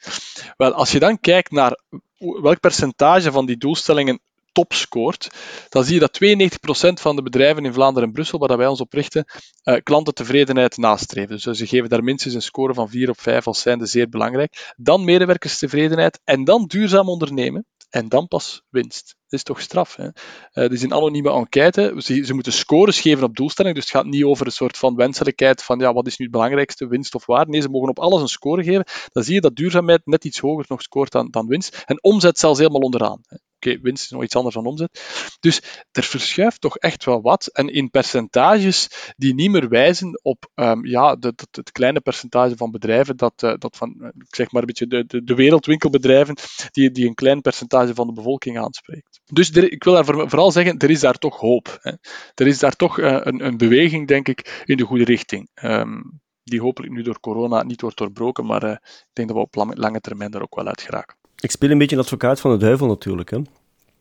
Wel, 0.56 0.72
als 0.72 0.92
je 0.92 0.98
dan 0.98 1.20
kijkt 1.20 1.50
naar 1.50 1.80
welk 2.18 2.60
percentage 2.60 3.32
van 3.32 3.46
die 3.46 3.56
doelstellingen 3.56 4.20
top 4.56 4.72
scoort, 4.72 5.30
dan 5.68 5.84
zie 5.84 5.94
je 5.94 6.00
dat 6.00 6.18
92% 6.24 7.00
van 7.00 7.16
de 7.16 7.22
bedrijven 7.22 7.64
in 7.64 7.72
Vlaanderen 7.72 8.08
en 8.08 8.14
Brussel, 8.14 8.38
waar 8.38 8.56
wij 8.56 8.66
ons 8.66 8.80
op 8.80 8.92
richten, 8.92 9.24
uh, 9.64 9.76
klantentevredenheid 9.82 10.76
nastreven. 10.76 11.38
Dus 11.38 11.58
ze 11.58 11.66
geven 11.66 11.88
daar 11.88 12.04
minstens 12.04 12.34
een 12.34 12.42
score 12.42 12.74
van 12.74 12.88
4 12.88 13.10
op 13.10 13.20
5 13.20 13.46
als 13.46 13.60
zijnde 13.60 13.86
zeer 13.86 14.08
belangrijk. 14.08 14.74
Dan 14.76 15.04
medewerkerstevredenheid 15.04 16.20
en 16.24 16.44
dan 16.44 16.66
duurzaam 16.66 17.08
ondernemen. 17.08 17.66
en 17.90 18.08
dan 18.08 18.28
pas 18.28 18.62
winst. 18.70 19.16
Dat 19.28 19.38
is 19.38 19.42
toch 19.42 19.60
straf. 19.60 19.96
Hè? 19.96 20.08
Uh, 20.52 20.70
is 20.70 20.82
een 20.82 20.94
anonieme 20.94 21.30
enquête. 21.30 21.94
Ze, 21.98 22.24
ze, 22.24 22.34
moeten 22.34 22.52
scores 22.52 23.00
geven 23.00 23.24
op 23.24 23.36
doelstellingen. 23.36 23.76
Dus 23.76 23.86
het 23.86 23.96
gaat 23.96 24.10
niet 24.12 24.24
over 24.24 24.46
een 24.46 24.52
soort 24.52 24.76
van 24.76 24.94
wenselijkheid 24.94 25.62
van 25.62 25.78
ja, 25.78 25.92
wat 25.92 26.06
is 26.06 26.16
nu 26.16 26.24
het 26.24 26.34
belangrijkste, 26.34 26.86
winst 26.86 27.14
of 27.14 27.26
waarde. 27.26 27.50
Nee, 27.50 27.60
ze 27.60 27.68
mogen 27.68 27.88
op 27.88 27.98
alles 27.98 28.20
een 28.20 28.28
score 28.28 28.64
geven. 28.64 28.84
Dan 29.12 29.22
zie 29.22 29.34
je 29.34 29.40
dat 29.40 29.56
duurzaamheid 29.56 30.00
net 30.04 30.24
iets 30.24 30.38
hoger 30.38 30.64
nog 30.68 30.82
scoort 30.82 31.12
dan, 31.12 31.30
dan 31.30 31.46
winst. 31.46 31.82
En 31.84 32.02
omzet 32.02 32.38
zelfs 32.38 32.58
helemaal 32.58 32.80
onderaan. 32.80 33.20
Oké, 33.56 33.80
winst 33.80 34.04
is 34.04 34.10
nog 34.10 34.22
iets 34.22 34.36
anders 34.36 34.54
dan 34.54 34.66
omzet. 34.66 35.00
Dus 35.40 35.62
er 35.92 36.02
verschuift 36.02 36.60
toch 36.60 36.76
echt 36.76 37.04
wel 37.04 37.20
wat. 37.20 37.46
En 37.46 37.68
in 37.68 37.90
percentages 37.90 38.88
die 39.16 39.34
niet 39.34 39.50
meer 39.50 39.68
wijzen 39.68 40.20
op 40.22 40.50
um, 40.54 40.86
ja, 40.86 41.16
het 41.50 41.72
kleine 41.72 42.00
percentage 42.00 42.56
van 42.56 42.70
bedrijven, 42.70 43.16
dat, 43.16 43.42
uh, 43.42 43.54
dat 43.58 43.76
van, 43.76 44.12
ik 44.18 44.34
zeg 44.34 44.50
maar 44.50 44.60
een 44.60 44.66
beetje 44.66 44.86
de, 44.86 45.22
de, 45.24 45.34
wereldwinkelbedrijven, 45.34 46.36
die, 46.70 46.90
die 46.90 47.06
een 47.06 47.14
klein 47.14 47.40
percentage 47.40 47.94
van 47.94 48.06
de 48.06 48.12
bevolking 48.12 48.58
aanspreekt. 48.58 49.20
Dus 49.24 49.50
ik 49.50 49.84
wil 49.84 49.92
daar 49.92 50.04
vooral 50.04 50.52
zeggen, 50.52 50.78
er 50.78 50.90
is 50.90 51.00
daar 51.00 51.18
toch 51.18 51.40
hoop. 51.40 51.78
Hè. 51.80 51.92
Er 52.34 52.46
is 52.46 52.58
daar 52.58 52.76
toch 52.76 52.98
uh, 52.98 53.18
een, 53.20 53.46
een 53.46 53.56
beweging, 53.56 54.08
denk 54.08 54.28
ik, 54.28 54.62
in 54.64 54.76
de 54.76 54.84
goede 54.84 55.04
richting. 55.04 55.48
Um, 55.62 56.20
die 56.42 56.60
hopelijk 56.60 56.92
nu 56.92 57.02
door 57.02 57.20
corona 57.20 57.62
niet 57.62 57.80
wordt 57.80 57.96
doorbroken, 57.96 58.46
maar 58.46 58.62
ik 58.72 59.10
denk 59.12 59.28
dat 59.28 59.36
we 59.36 59.62
op 59.62 59.76
lange 59.78 60.00
termijn 60.00 60.30
daar 60.30 60.42
ook 60.42 60.54
wel 60.54 60.66
uit 60.66 60.80
geraken. 60.80 61.16
Ik 61.40 61.50
speel 61.50 61.70
een 61.70 61.78
beetje 61.78 61.96
een 61.96 62.02
advocaat 62.02 62.40
van 62.40 62.50
de 62.50 62.56
duivel 62.56 62.86
natuurlijk. 62.86 63.30
Hè. 63.30 63.36
Mm 63.36 63.46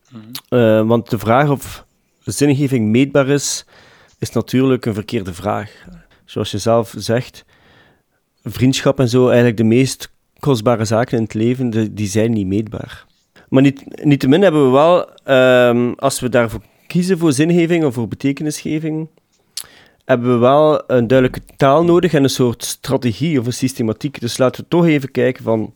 -hmm. 0.09 0.59
uh, 0.59 0.87
want 0.87 1.09
de 1.09 1.19
vraag 1.19 1.49
of 1.49 1.85
zingeving 2.23 2.87
meetbaar 2.87 3.27
is, 3.27 3.65
is 4.19 4.31
natuurlijk 4.31 4.85
een 4.85 4.93
verkeerde 4.93 5.33
vraag. 5.33 5.85
Zoals 6.25 6.51
je 6.51 6.57
zelf 6.57 6.93
zegt, 6.97 7.45
vriendschap 8.43 8.99
en 8.99 9.09
zo, 9.09 9.25
eigenlijk 9.27 9.57
de 9.57 9.63
meest 9.63 10.11
kostbare 10.39 10.85
zaken 10.85 11.17
in 11.17 11.23
het 11.23 11.33
leven, 11.33 11.69
die, 11.69 11.93
die 11.93 12.07
zijn 12.07 12.31
niet 12.31 12.47
meetbaar. 12.47 13.05
Maar 13.49 13.61
niet, 13.61 14.03
niettemin 14.03 14.41
hebben 14.41 14.65
we 14.65 14.71
wel, 14.71 15.09
um, 15.69 15.93
als 15.93 16.19
we 16.19 16.29
daarvoor 16.29 16.61
kiezen 16.87 17.17
voor 17.17 17.33
zingeving 17.33 17.85
of 17.85 17.93
voor 17.93 18.07
betekenisgeving, 18.07 19.07
hebben 20.05 20.33
we 20.33 20.37
wel 20.37 20.83
een 20.91 21.07
duidelijke 21.07 21.41
taal 21.57 21.83
nodig 21.83 22.13
en 22.13 22.23
een 22.23 22.29
soort 22.29 22.63
strategie 22.63 23.39
of 23.39 23.45
een 23.45 23.53
systematiek. 23.53 24.19
Dus 24.19 24.37
laten 24.37 24.63
we 24.63 24.69
toch 24.69 24.85
even 24.85 25.11
kijken 25.11 25.43
van, 25.43 25.73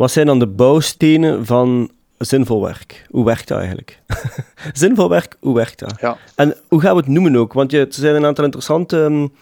wat 0.00 0.10
zijn 0.10 0.26
dan 0.26 0.38
de 0.38 0.46
bouwstenen 0.46 1.46
van 1.46 1.90
zinvol 2.18 2.62
werk? 2.62 3.06
Hoe 3.08 3.24
werkt 3.24 3.48
dat 3.48 3.58
eigenlijk? 3.58 4.02
zinvol 4.72 5.08
werk, 5.08 5.36
hoe 5.40 5.54
werkt 5.54 5.78
dat? 5.78 6.00
Ja. 6.00 6.18
En 6.34 6.56
hoe 6.68 6.80
gaan 6.80 6.94
we 6.94 7.00
het 7.00 7.10
noemen 7.10 7.36
ook? 7.36 7.52
Want 7.52 7.70
je, 7.70 7.78
er 7.78 7.92
zijn 7.92 8.14
een 8.14 8.24
aantal 8.24 8.44
interessante 8.44 8.96
um, 8.96 9.32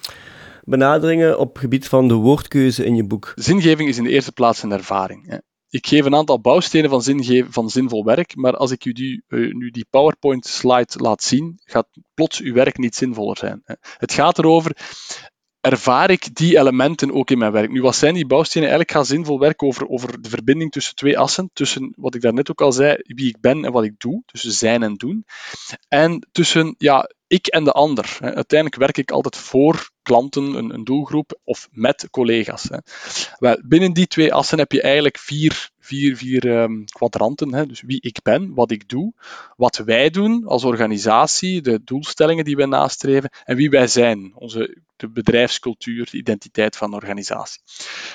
benaderingen 0.64 1.38
op 1.38 1.52
het 1.52 1.62
gebied 1.62 1.88
van 1.88 2.08
de 2.08 2.14
woordkeuze 2.14 2.84
in 2.84 2.96
je 2.96 3.04
boek. 3.04 3.32
Zingeving 3.34 3.88
is 3.88 3.96
in 3.96 4.04
de 4.04 4.10
eerste 4.10 4.32
plaats 4.32 4.62
een 4.62 4.72
ervaring. 4.72 5.26
Hè. 5.26 5.36
Ik 5.68 5.86
geef 5.86 6.04
een 6.04 6.14
aantal 6.14 6.40
bouwstenen 6.40 6.90
van, 6.90 7.02
zingeven, 7.02 7.52
van 7.52 7.70
zinvol 7.70 8.04
werk, 8.04 8.36
maar 8.36 8.56
als 8.56 8.70
ik 8.70 8.84
u 8.84 8.92
die, 8.92 9.22
uh, 9.28 9.54
nu 9.54 9.70
die 9.70 9.86
PowerPoint-slide 9.90 10.92
laat 10.96 11.22
zien, 11.22 11.60
gaat 11.64 11.88
plots 12.14 12.40
uw 12.40 12.54
werk 12.54 12.78
niet 12.78 12.96
zinvoller 12.96 13.36
zijn. 13.36 13.60
Hè. 13.64 13.74
Het 13.80 14.12
gaat 14.12 14.38
erover, 14.38 14.76
ervaar 15.60 16.10
ik 16.10 16.36
die 16.36 16.58
elementen 16.58 17.12
ook 17.12 17.30
in 17.30 17.38
mijn 17.38 17.52
werk. 17.52 17.70
Nu, 17.70 17.80
wat 17.80 17.96
zijn 17.96 18.14
die 18.14 18.26
bouwstenen? 18.26 18.68
Eigenlijk 18.68 18.98
gaat 18.98 19.06
zinvol 19.06 19.38
werk 19.38 19.62
over, 19.62 19.88
over 19.88 20.22
de 20.22 20.28
verbinding 20.28 20.72
tussen 20.72 20.94
twee 20.94 21.18
assen, 21.18 21.50
tussen 21.52 21.92
wat 21.96 22.14
ik 22.14 22.20
daarnet 22.20 22.50
ook 22.50 22.60
al 22.60 22.72
zei, 22.72 22.96
wie 23.02 23.28
ik 23.28 23.40
ben 23.40 23.64
en 23.64 23.72
wat 23.72 23.84
ik 23.84 23.94
doe, 23.98 24.22
tussen 24.26 24.52
zijn 24.52 24.82
en 24.82 24.94
doen, 24.94 25.24
en 25.88 26.26
tussen 26.32 26.74
ja, 26.78 27.10
ik 27.26 27.46
en 27.46 27.64
de 27.64 27.72
ander. 27.72 28.18
Uiteindelijk 28.20 28.80
werk 28.80 28.98
ik 28.98 29.10
altijd 29.10 29.36
voor 29.36 29.90
klanten, 30.02 30.54
een, 30.54 30.84
doelgroep, 30.84 31.38
of 31.44 31.68
met 31.70 32.08
collega's. 32.10 32.68
Binnen 33.64 33.92
die 33.92 34.06
twee 34.06 34.34
assen 34.34 34.58
heb 34.58 34.72
je 34.72 34.82
eigenlijk 34.82 35.18
vier, 35.18 35.70
vier, 35.78 36.16
vier 36.16 36.46
um, 36.62 36.84
kwadranten. 36.84 37.68
Dus 37.68 37.80
wie 37.80 38.00
ik 38.00 38.22
ben, 38.22 38.54
wat 38.54 38.70
ik 38.70 38.88
doe, 38.88 39.12
wat 39.56 39.76
wij 39.76 40.10
doen 40.10 40.46
als 40.46 40.64
organisatie, 40.64 41.60
de 41.60 41.80
doelstellingen 41.84 42.44
die 42.44 42.56
wij 42.56 42.66
nastreven, 42.66 43.30
en 43.44 43.56
wie 43.56 43.70
wij 43.70 43.86
zijn, 43.86 44.32
onze 44.34 44.76
de 44.98 45.10
bedrijfscultuur, 45.10 46.08
de 46.10 46.16
identiteit 46.16 46.76
van 46.76 46.90
de 46.90 46.96
organisatie. 46.96 47.62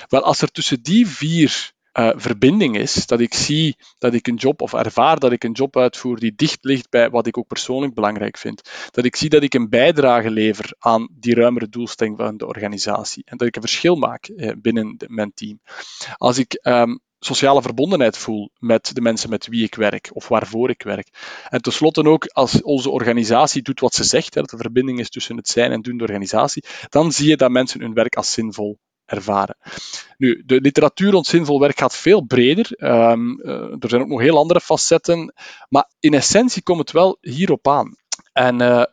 Wel, 0.08 0.22
als 0.22 0.40
er 0.40 0.50
tussen 0.50 0.82
die 0.82 1.06
vier 1.06 1.72
uh, 1.98 2.10
verbinding 2.14 2.76
is, 2.76 3.06
dat 3.06 3.20
ik 3.20 3.34
zie 3.34 3.76
dat 3.98 4.14
ik 4.14 4.26
een 4.26 4.34
job 4.34 4.62
of 4.62 4.72
ervaar 4.72 5.18
dat 5.18 5.32
ik 5.32 5.44
een 5.44 5.52
job 5.52 5.76
uitvoer 5.76 6.18
die 6.18 6.34
dicht 6.36 6.64
ligt 6.64 6.90
bij 6.90 7.10
wat 7.10 7.26
ik 7.26 7.38
ook 7.38 7.46
persoonlijk 7.46 7.94
belangrijk 7.94 8.36
vind. 8.36 8.70
Dat 8.90 9.04
ik 9.04 9.16
zie 9.16 9.28
dat 9.28 9.42
ik 9.42 9.54
een 9.54 9.68
bijdrage 9.68 10.30
lever 10.30 10.74
aan 10.78 11.08
die 11.12 11.34
ruimere 11.34 11.68
doelstelling 11.68 12.16
van 12.16 12.36
de 12.36 12.46
organisatie 12.46 13.22
en 13.26 13.36
dat 13.36 13.48
ik 13.48 13.56
een 13.56 13.62
verschil 13.62 13.96
maak 13.96 14.24
eh, 14.24 14.52
binnen 14.58 14.96
mijn 15.06 15.32
team. 15.34 15.60
Als 16.16 16.38
ik 16.38 16.58
um, 16.62 17.00
sociale 17.24 17.62
verbondenheid 17.62 18.18
voel 18.18 18.50
met 18.58 18.94
de 18.94 19.00
mensen 19.00 19.30
met 19.30 19.46
wie 19.46 19.64
ik 19.64 19.74
werk 19.74 20.10
of 20.12 20.28
waarvoor 20.28 20.70
ik 20.70 20.82
werk. 20.82 21.08
En 21.48 21.62
tenslotte 21.62 22.04
ook 22.04 22.26
als 22.26 22.62
onze 22.62 22.90
organisatie 22.90 23.62
doet 23.62 23.80
wat 23.80 23.94
ze 23.94 24.04
zegt, 24.04 24.34
hè, 24.34 24.40
dat 24.40 24.50
de 24.50 24.56
verbinding 24.56 24.98
is 24.98 25.10
tussen 25.10 25.36
het 25.36 25.48
zijn 25.48 25.72
en 25.72 25.82
doen 25.82 25.96
de 25.96 26.02
organisatie, 26.02 26.64
dan 26.88 27.12
zie 27.12 27.28
je 27.28 27.36
dat 27.36 27.50
mensen 27.50 27.80
hun 27.80 27.94
werk 27.94 28.16
als 28.16 28.32
zinvol 28.32 28.78
ervaren. 29.04 29.56
Nu, 30.16 30.42
de 30.46 30.60
literatuur 30.60 31.10
rond 31.10 31.26
zinvol 31.26 31.60
werk 31.60 31.78
gaat 31.78 31.96
veel 31.96 32.22
breder. 32.22 32.66
Um, 32.78 33.40
uh, 33.40 33.52
er 33.52 33.88
zijn 33.88 34.02
ook 34.02 34.08
nog 34.08 34.20
heel 34.20 34.38
andere 34.38 34.60
facetten, 34.60 35.34
maar 35.68 35.90
in 36.00 36.14
essentie 36.14 36.62
komt 36.62 36.78
het 36.78 36.90
wel 36.90 37.18
hierop 37.20 37.68
aan. 37.68 37.96
En 38.32 38.62
uh, 38.62 38.84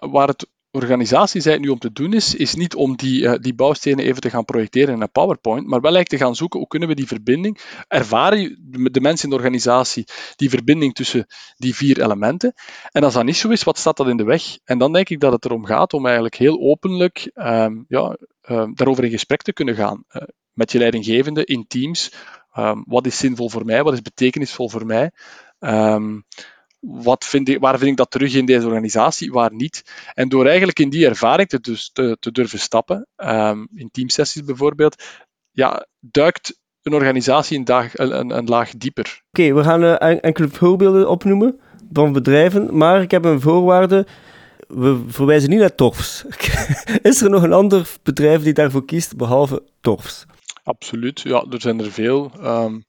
waar 0.00 0.28
het 0.28 0.46
organisaties 0.74 1.44
nu 1.44 1.68
om 1.68 1.78
te 1.78 1.92
doen 1.92 2.12
is, 2.12 2.34
is 2.34 2.54
niet 2.54 2.74
om 2.74 2.96
die, 2.96 3.22
uh, 3.22 3.34
die 3.40 3.54
bouwstenen 3.54 4.04
even 4.04 4.20
te 4.20 4.30
gaan 4.30 4.44
projecteren 4.44 4.94
in 4.94 5.00
een 5.00 5.10
PowerPoint, 5.10 5.66
maar 5.66 5.80
wel 5.80 5.94
eigenlijk 5.94 6.08
te 6.08 6.26
gaan 6.26 6.36
zoeken 6.36 6.58
hoe 6.58 6.68
kunnen 6.68 6.88
we 6.88 6.94
die 6.94 7.06
verbinding, 7.06 7.58
ervaren 7.88 8.58
de 8.92 9.00
mensen 9.00 9.24
in 9.24 9.30
de 9.30 9.36
organisatie 9.36 10.04
die 10.36 10.50
verbinding 10.50 10.94
tussen 10.94 11.26
die 11.56 11.74
vier 11.74 12.02
elementen. 12.02 12.54
En 12.92 13.04
als 13.04 13.14
dat 13.14 13.24
niet 13.24 13.36
zo 13.36 13.48
is, 13.48 13.62
wat 13.62 13.78
staat 13.78 13.96
dat 13.96 14.08
in 14.08 14.16
de 14.16 14.24
weg? 14.24 14.58
En 14.64 14.78
dan 14.78 14.92
denk 14.92 15.08
ik 15.08 15.20
dat 15.20 15.32
het 15.32 15.44
erom 15.44 15.64
gaat 15.64 15.92
om 15.92 16.04
eigenlijk 16.04 16.36
heel 16.36 16.60
openlijk 16.60 17.30
um, 17.34 17.84
ja, 17.88 18.16
um, 18.48 18.74
daarover 18.74 19.04
in 19.04 19.10
gesprek 19.10 19.42
te 19.42 19.52
kunnen 19.52 19.74
gaan. 19.74 20.04
Uh, 20.12 20.22
met 20.52 20.72
je 20.72 20.78
leidinggevende, 20.78 21.44
in 21.44 21.66
teams. 21.66 22.12
Um, 22.58 22.84
wat 22.86 23.06
is 23.06 23.18
zinvol 23.18 23.50
voor 23.50 23.64
mij? 23.64 23.82
Wat 23.82 23.92
is 23.92 24.02
betekenisvol 24.02 24.68
voor 24.68 24.86
mij? 24.86 25.10
Wat 26.86 27.24
vind 27.24 27.48
ik, 27.48 27.60
waar 27.60 27.78
vind 27.78 27.90
ik 27.90 27.96
dat 27.96 28.10
terug 28.10 28.34
in 28.34 28.46
deze 28.46 28.66
organisatie, 28.66 29.32
waar 29.32 29.54
niet. 29.54 29.82
En 30.14 30.28
door 30.28 30.46
eigenlijk 30.46 30.78
in 30.78 30.90
die 30.90 31.06
ervaring 31.06 31.48
te, 31.48 31.60
dus 31.60 31.90
te, 31.92 32.16
te 32.20 32.32
durven 32.32 32.58
stappen, 32.58 33.06
um, 33.16 33.68
in 33.74 33.90
teamsessies 33.90 34.44
bijvoorbeeld, 34.44 35.02
ja, 35.50 35.86
duikt 36.00 36.58
een 36.82 36.92
organisatie 36.92 37.58
een, 37.58 37.64
dag, 37.64 37.98
een, 37.98 38.18
een, 38.18 38.30
een 38.30 38.46
laag 38.46 38.70
dieper. 38.70 39.22
Oké, 39.28 39.40
okay, 39.42 39.54
we 39.54 39.62
gaan 39.62 39.82
uh, 39.82 40.24
enkele 40.24 40.48
voorbeelden 40.48 41.08
opnoemen 41.08 41.60
van 41.92 42.12
bedrijven, 42.12 42.76
maar 42.76 43.02
ik 43.02 43.10
heb 43.10 43.24
een 43.24 43.40
voorwaarde. 43.40 44.06
We 44.68 45.04
verwijzen 45.06 45.50
niet 45.50 45.58
naar 45.58 45.74
Torfs. 45.74 46.24
Is 47.02 47.22
er 47.22 47.30
nog 47.30 47.42
een 47.42 47.52
ander 47.52 47.88
bedrijf 48.02 48.42
die 48.42 48.52
daarvoor 48.52 48.84
kiest, 48.84 49.16
behalve 49.16 49.62
Torfs? 49.80 50.26
Absoluut, 50.62 51.20
ja, 51.20 51.46
er 51.50 51.60
zijn 51.60 51.80
er 51.80 51.92
veel. 51.92 52.32
Um, 52.42 52.84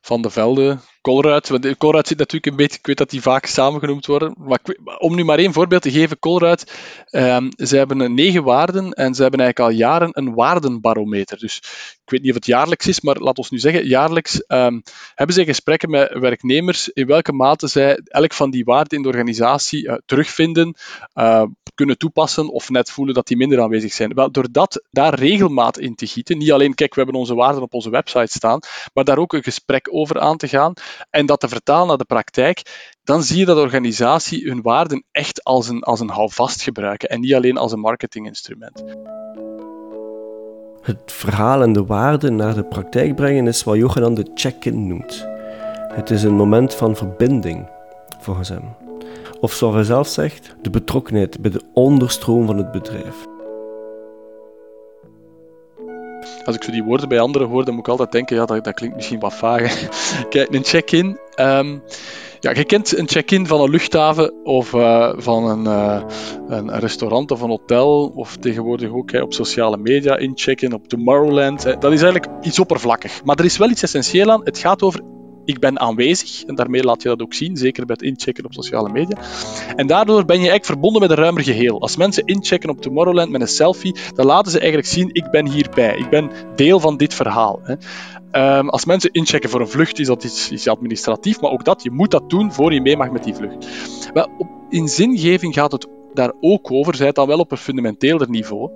van 0.00 0.22
de 0.22 0.30
Velde, 0.30 0.78
Colruyt. 1.00 1.48
Want 1.48 1.76
Colruyt 1.76 2.06
zit 2.06 2.18
natuurlijk 2.18 2.46
een 2.46 2.56
beetje, 2.56 2.78
ik 2.78 2.86
weet 2.86 2.98
dat 2.98 3.10
die 3.10 3.22
vaak 3.22 3.46
samengenoemd 3.46 4.06
worden. 4.06 4.34
Maar 4.38 4.60
om 4.98 5.14
nu 5.14 5.24
maar 5.24 5.38
één 5.38 5.52
voorbeeld 5.52 5.82
te 5.82 5.90
geven, 5.90 6.18
Colruyt, 6.18 6.72
um, 7.10 7.48
ze 7.56 7.76
hebben 7.76 8.14
negen 8.14 8.44
waarden 8.44 8.92
en 8.92 9.14
ze 9.14 9.22
hebben 9.22 9.40
eigenlijk 9.40 9.70
al 9.70 9.78
jaren 9.78 10.10
een 10.12 10.34
waardenbarometer. 10.34 11.38
Dus 11.38 11.56
ik 12.04 12.10
weet 12.10 12.20
niet 12.20 12.30
of 12.30 12.36
het 12.36 12.46
jaarlijks 12.46 12.86
is, 12.86 13.00
maar 13.00 13.16
laat 13.16 13.38
ons 13.38 13.50
nu 13.50 13.58
zeggen, 13.58 13.86
jaarlijks 13.86 14.44
um, 14.48 14.82
hebben 15.14 15.34
zij 15.34 15.44
gesprekken 15.44 15.90
met 15.90 16.12
werknemers 16.12 16.88
in 16.88 17.06
welke 17.06 17.32
mate 17.32 17.66
zij 17.66 18.00
elk 18.04 18.32
van 18.32 18.50
die 18.50 18.64
waarden 18.64 18.96
in 18.96 19.02
de 19.02 19.08
organisatie 19.08 19.86
uh, 19.86 19.94
terugvinden, 20.06 20.74
uh, 21.14 21.42
kunnen 21.74 21.98
toepassen 21.98 22.48
of 22.48 22.70
net 22.70 22.90
voelen 22.90 23.14
dat 23.14 23.26
die 23.26 23.36
minder 23.36 23.60
aanwezig 23.60 23.92
zijn. 23.92 24.14
Wel, 24.14 24.30
door 24.30 24.46
dat 24.50 24.82
daar 24.90 25.14
regelmaat 25.14 25.78
in 25.78 25.94
te 25.94 26.06
gieten, 26.06 26.38
niet 26.38 26.52
alleen, 26.52 26.74
kijk, 26.74 26.94
we 26.94 27.00
hebben 27.00 27.20
onze 27.20 27.34
waarden 27.34 27.62
op 27.62 27.74
onze 27.74 27.90
website 27.90 28.32
staan, 28.32 28.60
maar 28.94 29.04
daar 29.04 29.18
ook 29.18 29.32
een 29.32 29.42
gesprek 29.42 29.88
over 29.90 30.20
aan 30.20 30.36
te 30.36 30.48
gaan 30.48 30.72
en 31.10 31.26
dat 31.26 31.40
te 31.40 31.48
vertalen 31.48 31.86
naar 31.86 31.96
de 31.96 32.04
praktijk, 32.04 32.62
dan 33.02 33.22
zie 33.22 33.38
je 33.38 33.44
dat 33.44 33.56
organisatie 33.56 34.48
hun 34.48 34.62
waarden 34.62 35.04
echt 35.10 35.44
als 35.44 35.68
een, 35.68 35.82
als 35.82 36.00
een 36.00 36.10
houvast 36.10 36.62
gebruiken 36.62 37.08
en 37.08 37.20
niet 37.20 37.34
alleen 37.34 37.56
als 37.56 37.72
een 37.72 37.80
marketinginstrument. 37.80 38.82
Het 40.80 41.12
verhaal 41.12 41.62
en 41.62 41.72
de 41.72 41.84
waarden 41.84 42.36
naar 42.36 42.54
de 42.54 42.64
praktijk 42.64 43.14
brengen 43.14 43.46
is 43.46 43.64
wat 43.64 43.76
Johan 43.76 44.14
de 44.14 44.30
check-in 44.34 44.86
noemt. 44.86 45.26
Het 45.92 46.10
is 46.10 46.22
een 46.22 46.34
moment 46.34 46.74
van 46.74 46.96
verbinding, 46.96 47.68
volgens 48.20 48.48
hem. 48.48 48.76
Of 49.40 49.52
zoals 49.52 49.74
hij 49.74 49.84
zelf 49.84 50.08
zegt, 50.08 50.54
de 50.62 50.70
betrokkenheid 50.70 51.40
bij 51.40 51.50
de 51.50 51.62
onderstroom 51.72 52.46
van 52.46 52.56
het 52.56 52.72
bedrijf. 52.72 53.26
Als 56.48 56.56
ik 56.56 56.62
zo 56.62 56.70
die 56.70 56.82
woorden 56.82 57.08
bij 57.08 57.20
anderen 57.20 57.48
hoor, 57.48 57.64
dan 57.64 57.74
moet 57.74 57.86
ik 57.86 57.90
altijd 57.90 58.12
denken, 58.12 58.36
ja, 58.36 58.44
dat, 58.46 58.64
dat 58.64 58.74
klinkt 58.74 58.96
misschien 58.96 59.18
wat 59.18 59.34
vaag. 59.34 59.88
Kijk, 60.30 60.54
een 60.54 60.64
check-in. 60.64 61.18
Um, 61.36 61.82
ja, 62.40 62.50
je 62.50 62.64
kent 62.64 62.96
een 62.96 63.08
check-in 63.08 63.46
van 63.46 63.60
een 63.60 63.70
luchthaven 63.70 64.44
of 64.44 64.72
uh, 64.72 65.12
van 65.16 65.44
een, 65.44 65.64
uh, 65.64 66.02
een, 66.48 66.78
restaurant 66.78 67.30
of 67.30 67.40
een 67.40 67.48
hotel, 67.48 68.12
of 68.14 68.36
tegenwoordig 68.36 68.90
ook 68.90 69.12
op 69.12 69.32
sociale 69.32 69.76
media 69.76 70.16
inchecken, 70.16 70.72
op 70.72 70.88
Tomorrowland. 70.88 71.62
Dat 71.62 71.92
is 71.92 72.02
eigenlijk 72.02 72.26
iets 72.42 72.58
oppervlakkig. 72.58 73.24
Maar 73.24 73.38
er 73.38 73.44
is 73.44 73.56
wel 73.56 73.70
iets 73.70 73.82
essentieel 73.82 74.30
aan. 74.30 74.44
Het 74.44 74.58
gaat 74.58 74.82
over 74.82 75.00
ik 75.48 75.58
ben 75.58 75.80
aanwezig. 75.80 76.44
En 76.44 76.54
daarmee 76.54 76.84
laat 76.84 77.02
je 77.02 77.08
dat 77.08 77.22
ook 77.22 77.34
zien, 77.34 77.56
zeker 77.56 77.86
bij 77.86 77.96
het 77.98 78.08
inchecken 78.08 78.44
op 78.44 78.52
sociale 78.52 78.88
media. 78.88 79.16
En 79.76 79.86
daardoor 79.86 80.24
ben 80.24 80.36
je 80.36 80.48
eigenlijk 80.48 80.64
verbonden 80.64 81.00
met 81.00 81.10
een 81.10 81.16
ruimer 81.16 81.42
geheel. 81.42 81.80
Als 81.80 81.96
mensen 81.96 82.24
inchecken 82.24 82.70
op 82.70 82.80
Tomorrowland 82.80 83.30
met 83.30 83.40
een 83.40 83.48
selfie, 83.48 83.94
dan 84.14 84.26
laten 84.26 84.52
ze 84.52 84.58
eigenlijk 84.58 84.88
zien, 84.88 85.10
ik 85.12 85.30
ben 85.30 85.48
hierbij. 85.48 85.96
Ik 85.96 86.10
ben 86.10 86.30
deel 86.56 86.80
van 86.80 86.96
dit 86.96 87.14
verhaal. 87.14 87.60
Hè. 87.62 87.74
Um, 88.58 88.68
als 88.68 88.84
mensen 88.84 89.12
inchecken 89.12 89.50
voor 89.50 89.60
een 89.60 89.68
vlucht, 89.68 89.98
is 89.98 90.06
dat 90.06 90.24
iets, 90.24 90.50
iets, 90.50 90.68
administratief, 90.68 91.40
maar 91.40 91.50
ook 91.50 91.64
dat, 91.64 91.82
je 91.82 91.90
moet 91.90 92.10
dat 92.10 92.30
doen 92.30 92.52
voor 92.52 92.72
je 92.72 92.80
mee 92.80 92.96
mag 92.96 93.10
met 93.10 93.24
die 93.24 93.34
vlucht. 93.34 93.66
Wel, 94.12 94.28
in 94.70 94.88
zingeving 94.88 95.54
gaat 95.54 95.72
het 95.72 95.86
daar 96.14 96.32
ook 96.40 96.72
over, 96.72 96.94
zij 96.94 97.06
het 97.06 97.14
dan 97.14 97.26
wel 97.26 97.38
op 97.38 97.50
een 97.50 97.58
fundamenteeler 97.58 98.30
niveau. 98.30 98.70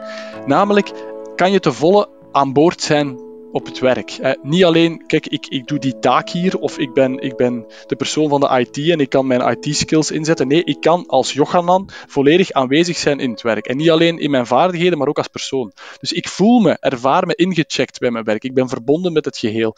Namelijk, 0.46 0.92
kan 1.36 1.52
je 1.52 1.60
te 1.60 1.72
volle 1.72 2.08
aan 2.32 2.52
boord 2.52 2.80
zijn 2.80 3.18
op 3.52 3.66
het 3.66 3.78
werk. 3.78 4.36
Niet 4.42 4.64
alleen, 4.64 5.06
kijk, 5.06 5.26
ik, 5.26 5.46
ik 5.46 5.66
doe 5.66 5.78
die 5.78 5.98
taak 5.98 6.30
hier, 6.30 6.58
of 6.58 6.78
ik 6.78 6.92
ben, 6.92 7.18
ik 7.18 7.36
ben 7.36 7.66
de 7.86 7.96
persoon 7.96 8.28
van 8.28 8.40
de 8.40 8.58
IT 8.58 8.90
en 8.90 9.00
ik 9.00 9.08
kan 9.08 9.26
mijn 9.26 9.58
IT-skills 9.58 10.10
inzetten. 10.10 10.48
Nee, 10.48 10.64
ik 10.64 10.80
kan 10.80 11.06
als 11.06 11.32
Johanan 11.32 11.88
volledig 12.06 12.52
aanwezig 12.52 12.96
zijn 12.96 13.20
in 13.20 13.30
het 13.30 13.42
werk. 13.42 13.66
En 13.66 13.76
niet 13.76 13.90
alleen 13.90 14.18
in 14.18 14.30
mijn 14.30 14.46
vaardigheden, 14.46 14.98
maar 14.98 15.08
ook 15.08 15.18
als 15.18 15.28
persoon. 15.28 15.72
Dus 15.98 16.12
ik 16.12 16.28
voel 16.28 16.60
me, 16.60 16.76
ervaar 16.80 17.26
me 17.26 17.34
ingecheckt 17.34 17.98
bij 17.98 18.10
mijn 18.10 18.24
werk. 18.24 18.44
Ik 18.44 18.54
ben 18.54 18.68
verbonden 18.68 19.12
met 19.12 19.24
het 19.24 19.38
geheel. 19.38 19.76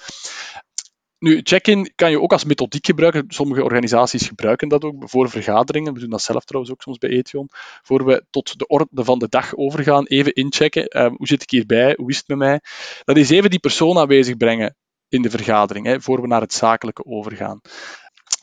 Nu, 1.24 1.40
check-in 1.42 1.92
kan 1.94 2.10
je 2.10 2.20
ook 2.20 2.32
als 2.32 2.44
methodiek 2.44 2.86
gebruiken. 2.86 3.24
Sommige 3.28 3.62
organisaties 3.62 4.26
gebruiken 4.26 4.68
dat 4.68 4.84
ook 4.84 5.08
voor 5.08 5.30
vergaderingen. 5.30 5.94
We 5.94 6.00
doen 6.00 6.10
dat 6.10 6.22
zelf 6.22 6.44
trouwens 6.44 6.74
ook 6.74 6.82
soms 6.82 6.98
bij 6.98 7.10
Ethion. 7.10 7.48
Voor 7.82 8.04
we 8.04 8.24
tot 8.30 8.58
de 8.58 8.66
orde 8.66 9.04
van 9.04 9.18
de 9.18 9.28
dag 9.28 9.54
overgaan, 9.54 10.06
even 10.06 10.32
inchecken. 10.32 10.96
Uh, 10.96 11.06
hoe 11.06 11.26
zit 11.26 11.42
ik 11.42 11.50
hierbij? 11.50 11.94
Hoe 11.96 12.10
is 12.10 12.16
het 12.16 12.28
met 12.28 12.38
mij? 12.38 12.60
Dat 13.04 13.16
is 13.16 13.30
even 13.30 13.50
die 13.50 13.58
persoon 13.58 13.98
aanwezig 13.98 14.36
brengen 14.36 14.76
in 15.08 15.22
de 15.22 15.30
vergadering, 15.30 15.86
hè, 15.86 16.00
voor 16.00 16.20
we 16.20 16.26
naar 16.26 16.40
het 16.40 16.52
zakelijke 16.52 17.04
overgaan. 17.04 17.60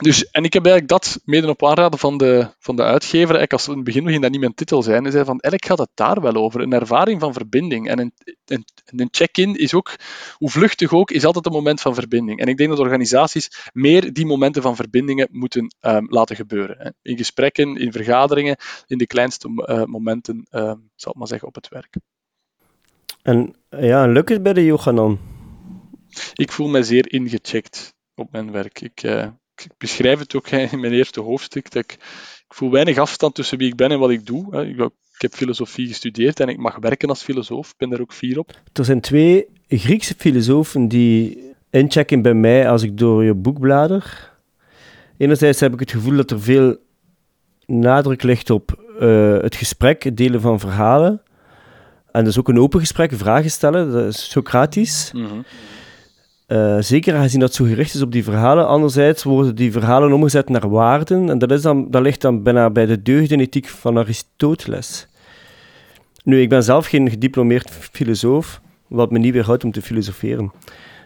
Dus, 0.01 0.29
en 0.29 0.43
ik 0.43 0.53
heb 0.53 0.65
eigenlijk 0.65 1.03
dat, 1.03 1.21
mede 1.25 1.49
op 1.49 1.65
aanraden 1.65 1.99
van 1.99 2.17
de, 2.17 2.47
van 2.59 2.75
de 2.75 2.83
uitgever, 2.83 3.35
eigenlijk 3.35 3.53
als 3.53 3.67
in 3.67 3.73
het 3.73 3.83
begin 3.83 4.07
ging 4.07 4.21
dat 4.21 4.31
niet 4.31 4.39
mijn 4.39 4.53
titel 4.53 4.83
zijn, 4.83 5.03
hij 5.03 5.11
zei 5.11 5.25
van, 5.25 5.39
eigenlijk 5.39 5.65
gaat 5.65 5.87
het 5.87 5.89
daar 5.93 6.21
wel 6.21 6.33
over, 6.33 6.61
een 6.61 6.73
ervaring 6.73 7.19
van 7.19 7.33
verbinding. 7.33 7.87
En 7.87 7.99
een, 7.99 8.13
een, 8.45 8.65
een 8.85 9.07
check-in 9.11 9.55
is 9.55 9.73
ook, 9.73 9.95
hoe 10.33 10.49
vluchtig 10.49 10.93
ook, 10.93 11.11
is 11.11 11.25
altijd 11.25 11.45
een 11.45 11.51
moment 11.51 11.81
van 11.81 11.93
verbinding. 11.93 12.39
En 12.39 12.47
ik 12.47 12.57
denk 12.57 12.69
dat 12.69 12.79
organisaties 12.79 13.69
meer 13.73 14.13
die 14.13 14.25
momenten 14.25 14.61
van 14.61 14.75
verbindingen 14.75 15.27
moeten 15.31 15.75
um, 15.81 16.07
laten 16.09 16.35
gebeuren. 16.35 16.75
Hè. 16.79 16.89
In 17.01 17.17
gesprekken, 17.17 17.77
in 17.77 17.91
vergaderingen, 17.91 18.57
in 18.87 18.97
de 18.97 19.07
kleinste 19.07 19.65
uh, 19.69 19.83
momenten, 19.83 20.47
uh, 20.51 20.73
zal 20.95 21.11
ik 21.11 21.17
maar 21.17 21.27
zeggen, 21.27 21.47
op 21.47 21.55
het 21.55 21.67
werk. 21.67 21.95
En 23.21 23.55
ja, 23.69 24.07
lukt 24.07 24.29
het 24.29 24.43
bij 24.43 24.53
de 24.53 24.65
yoga 24.65 24.91
dan? 24.91 25.19
Ik 26.33 26.51
voel 26.51 26.67
me 26.67 26.83
zeer 26.83 27.13
ingecheckt 27.13 27.93
op 28.15 28.31
mijn 28.31 28.51
werk. 28.51 28.81
Ik, 28.81 29.03
uh, 29.03 29.27
ik 29.65 29.71
beschrijf 29.77 30.19
het 30.19 30.35
ook 30.35 30.47
in 30.49 30.79
mijn 30.79 30.93
eerste 30.93 31.21
hoofdstuk, 31.21 31.71
dat 31.71 31.83
ik, 31.83 31.91
ik 32.47 32.53
voel 32.53 32.71
weinig 32.71 32.97
afstand 32.97 33.35
tussen 33.35 33.57
wie 33.57 33.67
ik 33.67 33.75
ben 33.75 33.91
en 33.91 33.99
wat 33.99 34.09
ik 34.09 34.25
doe. 34.25 34.65
Ik, 34.65 34.79
ik 35.15 35.21
heb 35.21 35.33
filosofie 35.33 35.87
gestudeerd 35.87 36.39
en 36.39 36.47
ik 36.47 36.57
mag 36.57 36.77
werken 36.79 37.09
als 37.09 37.23
filosoof, 37.23 37.69
ik 37.69 37.77
ben 37.77 37.89
daar 37.89 38.01
ook 38.01 38.13
fier 38.13 38.39
op. 38.39 38.61
Er 38.73 38.85
zijn 38.85 39.01
twee 39.01 39.45
Griekse 39.67 40.13
filosofen 40.17 40.87
die 40.87 41.43
inchecken 41.69 42.21
bij 42.21 42.33
mij 42.33 42.69
als 42.69 42.83
ik 42.83 42.97
door 42.97 43.23
je 43.23 43.33
boek 43.33 43.59
blader. 43.59 44.31
Enerzijds 45.17 45.59
heb 45.59 45.73
ik 45.73 45.79
het 45.79 45.91
gevoel 45.91 46.15
dat 46.15 46.31
er 46.31 46.41
veel 46.41 46.77
nadruk 47.65 48.23
ligt 48.23 48.49
op 48.49 48.95
uh, 48.99 49.37
het 49.37 49.55
gesprek, 49.55 50.03
het 50.03 50.17
delen 50.17 50.41
van 50.41 50.59
verhalen. 50.59 51.21
En 52.11 52.23
dus 52.23 52.39
ook 52.39 52.47
een 52.47 52.59
open 52.59 52.79
gesprek, 52.79 53.11
vragen 53.13 53.51
stellen, 53.51 53.91
dat 53.91 54.13
is 54.13 54.29
Socratisch. 54.29 55.11
Mm 55.13 55.25
-hmm. 55.25 55.45
Uh, 56.51 56.77
zeker 56.79 57.15
aangezien 57.15 57.39
dat 57.39 57.53
zo 57.53 57.65
gericht 57.65 57.93
is 57.93 58.01
op 58.01 58.11
die 58.11 58.23
verhalen. 58.23 58.67
Anderzijds 58.67 59.23
worden 59.23 59.55
die 59.55 59.71
verhalen 59.71 60.13
omgezet 60.13 60.49
naar 60.49 60.69
waarden. 60.69 61.29
En 61.29 61.37
dat, 61.37 61.51
is 61.51 61.61
dan, 61.61 61.91
dat 61.91 62.01
ligt 62.01 62.21
dan 62.21 62.43
bijna 62.43 62.69
bij 62.69 62.85
de 62.85 63.01
deugdenethiek 63.01 63.67
van 63.67 63.97
Aristoteles. 63.97 65.07
Nu, 66.23 66.41
ik 66.41 66.49
ben 66.49 66.63
zelf 66.63 66.85
geen 66.85 67.09
gediplomeerd 67.09 67.71
filosoof, 67.71 68.61
wat 68.87 69.11
me 69.11 69.19
niet 69.19 69.33
weerhoudt 69.33 69.63
om 69.63 69.71
te 69.71 69.81
filosoferen. 69.81 70.51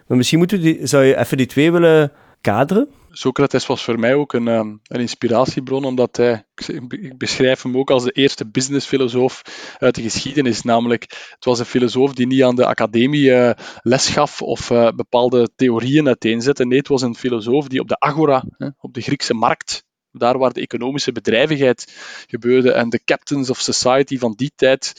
Maar 0.07 0.17
misschien 0.17 0.39
moeten 0.39 0.87
zou 0.87 1.03
je 1.03 1.17
even 1.17 1.37
die 1.37 1.45
twee 1.45 1.71
willen 1.71 2.11
kaderen. 2.41 2.88
Socrates 3.17 3.65
was 3.65 3.84
voor 3.84 3.99
mij 3.99 4.15
ook 4.15 4.34
een, 4.34 4.47
een 4.47 4.80
inspiratiebron, 4.88 5.86
omdat 5.86 6.17
hij, 6.17 6.45
ik 6.89 7.17
beschrijf 7.17 7.62
hem 7.62 7.78
ook 7.78 7.91
als 7.91 8.04
de 8.04 8.12
eerste 8.12 8.47
businessfilosoof 8.47 9.41
uit 9.78 9.95
de 9.95 10.01
geschiedenis. 10.01 10.62
Namelijk, 10.62 11.01
het 11.30 11.45
was 11.45 11.60
een 11.60 11.65
filosoof 11.65 12.13
die 12.13 12.28
niet 12.28 12.43
aan 12.43 12.56
de 12.56 12.65
academie 12.65 13.30
uh, 13.30 13.51
les 13.82 14.08
gaf 14.08 14.41
of 14.41 14.69
uh, 14.69 14.91
bepaalde 14.95 15.49
theorieën 15.56 16.08
uiteenzette. 16.08 16.65
Nee, 16.65 16.78
het 16.78 16.88
was 16.88 17.01
een 17.01 17.15
filosoof 17.15 17.67
die 17.67 17.80
op 17.80 17.88
de 17.88 17.99
agora, 17.99 18.43
op 18.78 18.93
de 18.93 19.01
Griekse 19.01 19.34
markt, 19.34 19.84
daar 20.12 20.38
waar 20.38 20.54
de 20.54 20.62
economische 20.62 21.12
bedrijvigheid 21.12 21.93
gebeurde 22.28 22.71
en 22.71 22.89
de 22.89 23.04
captains 23.06 23.49
of 23.49 23.60
society 23.60 24.17
van 24.17 24.34
die 24.36 24.51
tijd 24.56 24.93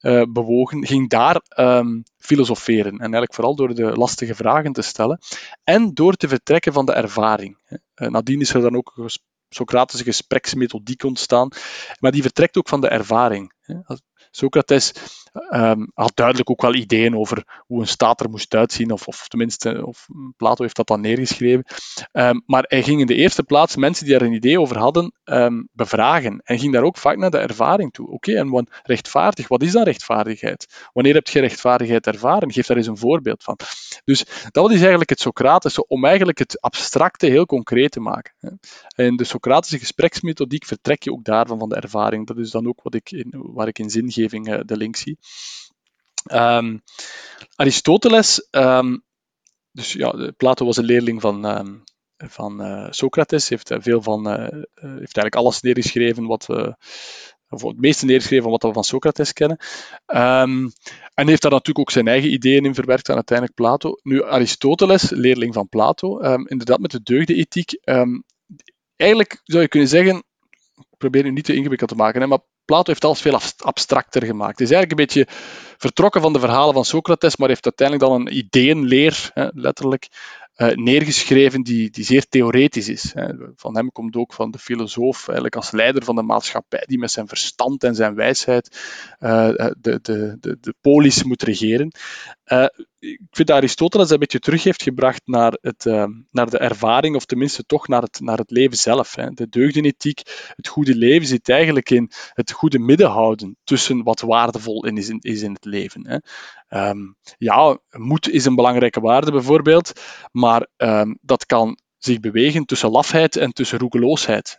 uh, 0.00 0.22
bewogen, 0.28 0.86
ging 0.86 1.08
daar 1.08 1.42
um, 1.56 2.02
filosoferen. 2.18 2.92
En 2.92 3.00
eigenlijk 3.00 3.34
vooral 3.34 3.54
door 3.54 3.74
de 3.74 3.92
lastige 3.92 4.34
vragen 4.34 4.72
te 4.72 4.82
stellen 4.82 5.18
en 5.64 5.94
door 5.94 6.14
te 6.14 6.28
vertrekken 6.28 6.72
van 6.72 6.86
de 6.86 6.92
ervaring. 6.92 7.58
Uh, 7.68 8.08
nadien 8.08 8.40
is 8.40 8.54
er 8.54 8.60
dan 8.60 8.76
ook 8.76 8.92
een 8.96 9.10
Socratische 9.52 10.04
gespreksmethodiek 10.04 11.02
ontstaan, 11.02 11.48
maar 11.98 12.12
die 12.12 12.22
vertrekt 12.22 12.56
ook 12.56 12.68
van 12.68 12.80
de 12.80 12.88
ervaring. 12.88 13.52
Socrates 14.30 14.92
um, 15.50 15.90
had 15.94 16.12
duidelijk 16.14 16.50
ook 16.50 16.62
wel 16.62 16.74
ideeën 16.74 17.16
over 17.16 17.62
hoe 17.66 17.80
een 17.80 17.86
staat 17.86 18.20
er 18.20 18.30
moest 18.30 18.54
uitzien, 18.54 18.90
of, 18.90 19.06
of 19.06 19.28
tenminste, 19.28 19.86
of 19.86 20.06
Plato 20.36 20.62
heeft 20.62 20.76
dat 20.76 20.86
dan 20.86 21.00
neergeschreven. 21.00 21.64
Um, 22.12 22.42
maar 22.46 22.64
hij 22.68 22.82
ging 22.82 23.00
in 23.00 23.06
de 23.06 23.14
eerste 23.14 23.42
plaats 23.42 23.76
mensen 23.76 24.04
die 24.06 24.18
daar 24.18 24.28
een 24.28 24.34
idee 24.34 24.60
over 24.60 24.78
hadden 24.78 25.12
um, 25.24 25.68
bevragen. 25.72 26.40
En 26.44 26.58
ging 26.58 26.72
daar 26.72 26.82
ook 26.82 26.96
vaak 26.96 27.16
naar 27.16 27.30
de 27.30 27.38
ervaring 27.38 27.92
toe. 27.92 28.08
Oké, 28.08 28.34
en 28.36 28.48
wat 28.48 28.68
rechtvaardig, 28.82 29.48
wat 29.48 29.62
is 29.62 29.72
dan 29.72 29.82
rechtvaardigheid? 29.82 30.88
Wanneer 30.92 31.14
heb 31.14 31.26
je 31.26 31.40
rechtvaardigheid 31.40 32.06
ervaren? 32.06 32.52
Geef 32.52 32.66
daar 32.66 32.76
eens 32.76 32.86
een 32.86 32.96
voorbeeld 32.96 33.42
van. 33.42 33.58
Dus 34.04 34.24
dat 34.50 34.70
is 34.70 34.80
eigenlijk 34.80 35.10
het 35.10 35.20
Socratische, 35.20 35.86
om 35.86 36.04
eigenlijk 36.04 36.38
het 36.38 36.60
abstracte 36.60 37.26
heel 37.26 37.46
concreet 37.46 37.90
te 37.90 38.00
maken. 38.00 38.34
En 38.96 39.16
de 39.16 39.24
Socratische 39.24 39.78
gespreksmethodiek 39.78 40.64
vertrek 40.64 41.02
je 41.02 41.12
ook 41.12 41.24
daarvan, 41.24 41.58
van 41.58 41.68
de 41.68 41.74
ervaring. 41.74 42.26
Dat 42.26 42.38
is 42.38 42.50
dan 42.50 42.66
ook 42.66 42.82
wat 42.82 42.94
ik 42.94 43.10
in, 43.10 43.34
waar 43.34 43.68
ik 43.68 43.78
in 43.78 43.90
zingeving 43.90 44.48
uh, 44.48 44.60
de 44.64 44.76
link 44.76 44.96
zie. 44.96 45.18
Um, 46.32 46.82
Aristoteles, 47.54 48.48
um, 48.50 49.02
dus 49.72 49.92
ja, 49.92 50.32
Plato 50.36 50.64
was 50.64 50.76
een 50.76 50.84
leerling 50.84 51.20
van, 51.20 51.58
um, 51.58 51.84
van 52.16 52.62
uh, 52.62 52.86
Socrates, 52.90 53.48
heeft 53.48 53.72
veel 53.78 54.02
van, 54.02 54.28
uh, 54.28 54.48
heeft 54.74 55.16
eigenlijk 55.16 55.34
alles 55.34 55.60
neergeschreven 55.60 56.26
wat, 56.26 56.48
of 57.48 57.62
het 57.62 57.80
meeste 57.80 58.04
neergeschreven 58.04 58.50
wat 58.50 58.62
we 58.62 58.72
van 58.72 58.84
Socrates 58.84 59.32
kennen. 59.32 59.58
en 61.14 61.28
heeft 61.28 61.42
daar 61.42 61.50
natuurlijk 61.50 61.78
ook 61.78 61.90
zijn 61.90 62.08
eigen 62.08 62.32
ideeën 62.32 62.64
in 62.64 62.74
verwerkt 62.74 63.08
aan 63.08 63.14
uiteindelijk 63.14 63.56
Plato. 63.56 63.94
Nu, 64.02 64.24
Aristoteles, 64.24 65.10
leerling 65.10 65.54
van 65.54 65.68
Plato, 65.68 66.18
inderdaad 66.44 66.78
met 66.78 66.90
de 66.90 67.02
deugdenethiek, 67.02 67.80
eigenlijk 68.96 69.40
zou 69.44 69.62
je 69.62 69.68
kunnen 69.68 69.88
zeggen, 69.88 70.16
ik 70.76 70.96
probeer 70.98 71.24
het 71.24 71.34
niet 71.34 71.44
te 71.44 71.54
ingewikkeld 71.54 71.90
te 71.90 71.96
maken, 71.96 72.20
hè, 72.20 72.26
maar 72.26 72.42
Plato 72.70 72.90
heeft 72.90 73.04
alles 73.04 73.20
veel 73.20 73.40
abstracter 73.58 74.24
gemaakt. 74.24 74.58
Hij 74.58 74.66
is 74.66 74.72
eigenlijk 74.72 75.00
een 75.00 75.06
beetje 75.06 75.34
vertrokken 75.78 76.20
van 76.20 76.32
de 76.32 76.38
verhalen 76.38 76.74
van 76.74 76.84
Socrates, 76.84 77.36
maar 77.36 77.48
heeft 77.48 77.64
uiteindelijk 77.64 78.08
dan 78.08 78.20
een 78.20 78.36
ideeënleer, 78.36 79.30
hè, 79.34 79.46
letterlijk, 79.52 80.08
uh, 80.56 80.74
neergeschreven 80.74 81.62
die, 81.62 81.90
die 81.90 82.04
zeer 82.04 82.28
theoretisch 82.28 82.88
is. 82.88 83.12
Hè. 83.14 83.26
Van 83.56 83.76
hem 83.76 83.92
komt 83.92 84.16
ook 84.16 84.32
van 84.32 84.50
de 84.50 84.58
filosoof, 84.58 85.26
eigenlijk 85.26 85.56
als 85.56 85.70
leider 85.70 86.04
van 86.04 86.14
de 86.14 86.22
maatschappij, 86.22 86.82
die 86.86 86.98
met 86.98 87.10
zijn 87.10 87.28
verstand 87.28 87.84
en 87.84 87.94
zijn 87.94 88.14
wijsheid 88.14 88.78
uh, 89.20 89.48
de, 89.80 89.98
de, 90.02 90.36
de, 90.40 90.56
de 90.60 90.74
polis 90.80 91.22
moet 91.22 91.42
regeren. 91.42 91.92
Uh, 92.46 92.66
ik 93.00 93.20
vind 93.30 93.50
Aristoteles 93.50 94.10
een 94.10 94.18
beetje 94.18 94.38
terug 94.38 94.62
heeft 94.62 94.82
gebracht 94.82 95.22
naar, 95.24 95.58
het, 95.60 95.84
uh, 95.84 96.04
naar 96.30 96.50
de 96.50 96.58
ervaring, 96.58 97.16
of 97.16 97.24
tenminste 97.24 97.64
toch 97.64 97.88
naar 97.88 98.02
het, 98.02 98.20
naar 98.20 98.38
het 98.38 98.50
leven 98.50 98.76
zelf. 98.76 99.14
Hè. 99.14 99.30
De 99.30 99.48
deugdenethiek, 99.48 100.22
het 100.56 100.68
goede 100.68 100.94
leven, 100.94 101.28
zit 101.28 101.48
eigenlijk 101.48 101.90
in 101.90 102.10
het 102.32 102.52
goede 102.52 102.78
midden 102.78 103.10
houden 103.10 103.56
tussen 103.64 104.02
wat 104.02 104.20
waardevol 104.20 104.86
is 104.86 105.08
in, 105.08 105.18
is 105.20 105.42
in 105.42 105.52
het 105.52 105.64
leven. 105.64 106.06
Hè. 106.06 106.18
Um, 106.88 107.16
ja, 107.38 107.78
moed 107.90 108.28
is 108.28 108.44
een 108.44 108.54
belangrijke 108.54 109.00
waarde 109.00 109.30
bijvoorbeeld, 109.30 109.92
maar 110.32 110.66
um, 110.76 111.18
dat 111.20 111.46
kan 111.46 111.78
zich 112.04 112.20
bewegen 112.20 112.64
tussen 112.64 112.90
lafheid 112.90 113.36
en 113.36 113.52
tussen 113.52 113.78
roekeloosheid. 113.78 114.58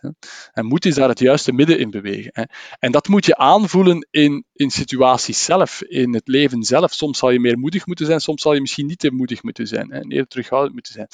En 0.52 0.66
moed 0.66 0.84
is 0.84 0.94
daar 0.94 1.08
het 1.08 1.18
juiste 1.18 1.52
midden 1.52 1.78
in 1.78 1.90
bewegen. 1.90 2.48
En 2.78 2.92
dat 2.92 3.08
moet 3.08 3.26
je 3.26 3.36
aanvoelen 3.36 4.06
in, 4.10 4.44
in 4.52 4.70
situaties 4.70 5.44
zelf, 5.44 5.82
in 5.82 6.14
het 6.14 6.28
leven 6.28 6.62
zelf. 6.62 6.92
Soms 6.92 7.18
zal 7.18 7.30
je 7.30 7.40
meer 7.40 7.58
moedig 7.58 7.86
moeten 7.86 8.06
zijn, 8.06 8.20
soms 8.20 8.42
zal 8.42 8.54
je 8.54 8.60
misschien 8.60 8.86
niet 8.86 8.98
te 8.98 9.12
moedig 9.12 9.42
moeten 9.42 9.66
zijn, 9.66 9.90
en 9.90 10.10
eerder 10.10 10.28
terughoudend 10.28 10.72
moeten 10.74 10.92
zijn. 10.92 11.08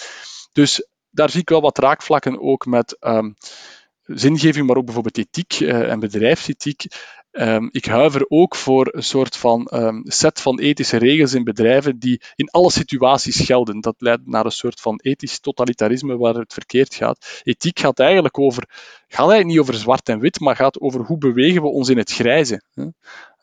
Dus 0.53 0.89
daar 1.11 1.31
zie 1.31 1.41
ik 1.41 1.49
wel 1.49 1.61
wat 1.61 1.79
raakvlakken 1.79 2.41
ook 2.41 2.67
met 2.67 2.97
um, 3.01 3.35
zingeving, 4.03 4.67
maar 4.67 4.77
ook 4.77 4.85
bijvoorbeeld 4.85 5.19
ethiek 5.19 5.61
uh, 5.61 5.91
en 5.91 6.01
bedrijfsethiek. 6.01 6.87
Ehm, 7.31 7.69
ik 7.71 7.85
huiver 7.85 8.25
ook 8.29 8.55
voor 8.57 8.89
een 8.91 9.03
soort 9.03 9.37
van 9.37 9.67
ehm, 9.67 10.01
set 10.05 10.41
van 10.41 10.59
ethische 10.59 10.97
regels 10.97 11.35
in 11.35 11.45
bedrijven 11.45 11.99
die 11.99 12.21
in 12.35 12.51
alle 12.51 12.71
situaties 12.71 13.41
gelden. 13.41 13.81
Dat 13.81 13.95
leidt 13.99 14.27
naar 14.27 14.45
een 14.45 14.51
soort 14.51 14.81
van 14.81 15.01
ethisch 15.03 15.41
totalitarisme 15.41 16.17
waar 16.17 16.35
het 16.35 16.53
verkeerd 16.53 16.95
gaat. 16.95 17.41
Ethiek 17.43 17.79
gaat 17.79 17.99
eigenlijk 17.99 18.39
over, 18.39 18.65
gaat 19.09 19.31
eigenlijk 19.31 19.47
niet 19.47 19.59
over 19.59 19.75
zwart 19.75 20.09
en 20.09 20.21
wit, 20.21 20.41
maar 20.41 20.57
gaat 20.57 20.81
over 20.81 21.01
hoe 21.01 21.19
bewegen 21.19 21.63
we 21.63 21.69
ons 21.69 21.89
in 21.89 21.99
het 21.99 22.13
grijze. 22.13 22.63
Hè? 22.75 22.87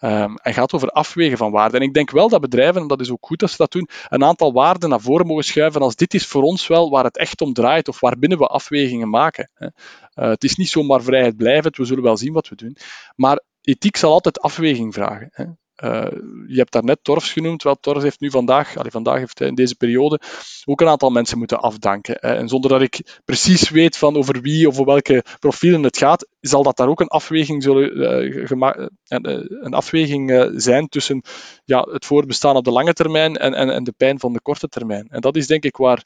Um, 0.02 0.36
en 0.36 0.54
gaat 0.54 0.74
over 0.74 0.90
afwegen 0.90 1.38
van 1.38 1.52
waarden. 1.52 1.80
En 1.80 1.88
ik 1.88 1.94
denk 1.94 2.12
wel 2.12 2.30
dat 2.30 2.42
bedrijven, 2.42 2.82
en 2.82 2.88
dat 2.88 3.02
is 3.02 3.12
ook 3.12 3.26
goed 3.26 3.40
dat 3.40 3.50
ze 3.50 3.58
dat 3.58 3.72
doen, 3.72 3.90
een 4.10 4.24
aantal 4.24 4.54
waarden 4.54 4.90
naar 4.90 5.02
voren 5.02 5.28
mogen 5.28 5.44
schuiven 5.44 5.82
als 5.82 5.96
dit 5.96 6.14
is 6.14 6.28
voor 6.28 6.44
ons 6.44 6.68
wel 6.68 6.90
waar 6.90 7.04
het 7.04 7.18
echt 7.18 7.42
om 7.42 7.54
draait 7.54 7.88
of 7.88 8.00
waarbinnen 8.00 8.38
we 8.38 8.48
afwegingen 8.48 9.10
maken. 9.10 9.50
Uh, 9.60 9.70
het 10.14 10.44
is 10.44 10.56
niet 10.56 10.70
zomaar 10.70 11.02
vrijheid 11.02 11.38
blijvend, 11.38 11.78
we 11.78 11.86
zullen 11.86 12.04
wel 12.04 12.18
zien 12.18 12.34
wat 12.34 12.48
we 12.48 12.56
doen. 12.56 12.78
Maar 13.16 13.42
ethiek 13.66 13.98
zal 13.98 14.12
altijd 14.12 14.40
afweging 14.40 14.94
vragen. 14.94 15.30
Hè. 15.32 15.46
Uh, 15.84 16.08
je 16.48 16.58
hebt 16.58 16.72
daarnet 16.72 17.00
Torfs 17.02 17.32
genoemd. 17.32 17.64
Wel, 17.64 17.76
Torfs 17.80 18.04
heeft 18.04 18.20
nu 18.20 18.30
vandaag, 18.30 18.78
allee, 18.78 18.92
vandaag 18.92 19.20
heeft 19.20 19.40
hij 19.40 19.48
in 19.48 19.56
deze 19.56 19.76
periode 19.76 20.20
ook 20.66 20.82
een 20.82 20.88
aantal 20.88 21.10
mensen 21.10 21.38
moeten 21.38 21.60
afdanken. 21.60 22.20
En 22.20 22.48
zonder 22.48 22.70
dat 22.70 22.82
ik 22.82 23.22
precies 23.26 23.70
weet 23.70 23.98
van 23.98 24.16
over 24.16 24.42
wie 24.42 24.68
of 24.68 24.74
over 24.74 24.86
welke 24.86 25.24
profielen 25.40 25.84
het 25.84 25.98
gaat, 25.98 26.28
zal 26.40 26.64
dat 26.64 26.78
daar 26.78 26.88
ook 26.88 27.00
een 27.00 27.08
afweging, 27.08 27.64
zullen, 27.64 27.98
uh, 27.98 28.34
uh, 28.50 29.44
een 29.50 29.74
afweging 29.74 30.52
zijn 30.56 30.88
tussen 30.88 31.22
ja, 31.66 31.82
het 31.92 32.06
voorbestaan 32.06 32.56
op 32.56 32.64
de 32.64 32.72
lange 32.72 32.94
termijn 32.94 33.38
en, 33.38 33.54
en, 33.54 33.70
en 33.70 33.84
de 33.84 33.94
pijn 33.98 34.20
van 34.20 34.34
de 34.34 34.42
korte 34.42 34.68
termijn. 34.68 35.08
En 35.10 35.22
dat 35.22 35.36
is 35.36 35.48
denk 35.48 35.64
ik 35.64 35.78
waar, 35.78 36.04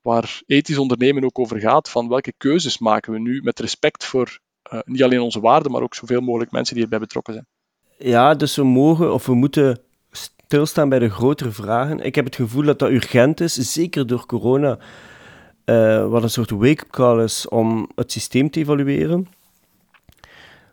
waar 0.00 0.42
ethisch 0.46 0.78
ondernemen 0.78 1.24
ook 1.24 1.38
over 1.38 1.60
gaat. 1.60 1.90
Van 1.90 2.08
welke 2.08 2.32
keuzes 2.36 2.78
maken 2.78 3.12
we 3.12 3.18
nu 3.18 3.40
met 3.42 3.60
respect 3.60 4.04
voor 4.04 4.38
niet 4.84 5.02
alleen 5.02 5.20
onze 5.20 5.40
waarden, 5.40 5.72
maar 5.72 5.82
ook 5.82 5.94
zoveel 5.94 6.20
mogelijk 6.20 6.50
mensen 6.50 6.74
die 6.74 6.84
erbij 6.84 6.98
betrokken 6.98 7.32
zijn. 7.32 7.46
Ja, 7.98 8.34
dus 8.34 8.56
we 8.56 8.64
mogen 8.64 9.12
of 9.12 9.26
we 9.26 9.34
moeten 9.34 9.80
stilstaan 10.10 10.88
bij 10.88 10.98
de 10.98 11.10
grotere 11.10 11.50
vragen. 11.50 12.00
Ik 12.00 12.14
heb 12.14 12.24
het 12.24 12.36
gevoel 12.36 12.62
dat 12.62 12.78
dat 12.78 12.90
urgent 12.90 13.40
is, 13.40 13.54
zeker 13.54 14.06
door 14.06 14.26
corona, 14.26 14.78
uh, 15.64 16.08
wat 16.08 16.22
een 16.22 16.30
soort 16.30 16.50
wake-up 16.50 16.90
call 16.90 17.22
is 17.22 17.48
om 17.48 17.90
het 17.94 18.12
systeem 18.12 18.50
te 18.50 18.60
evalueren. 18.60 19.28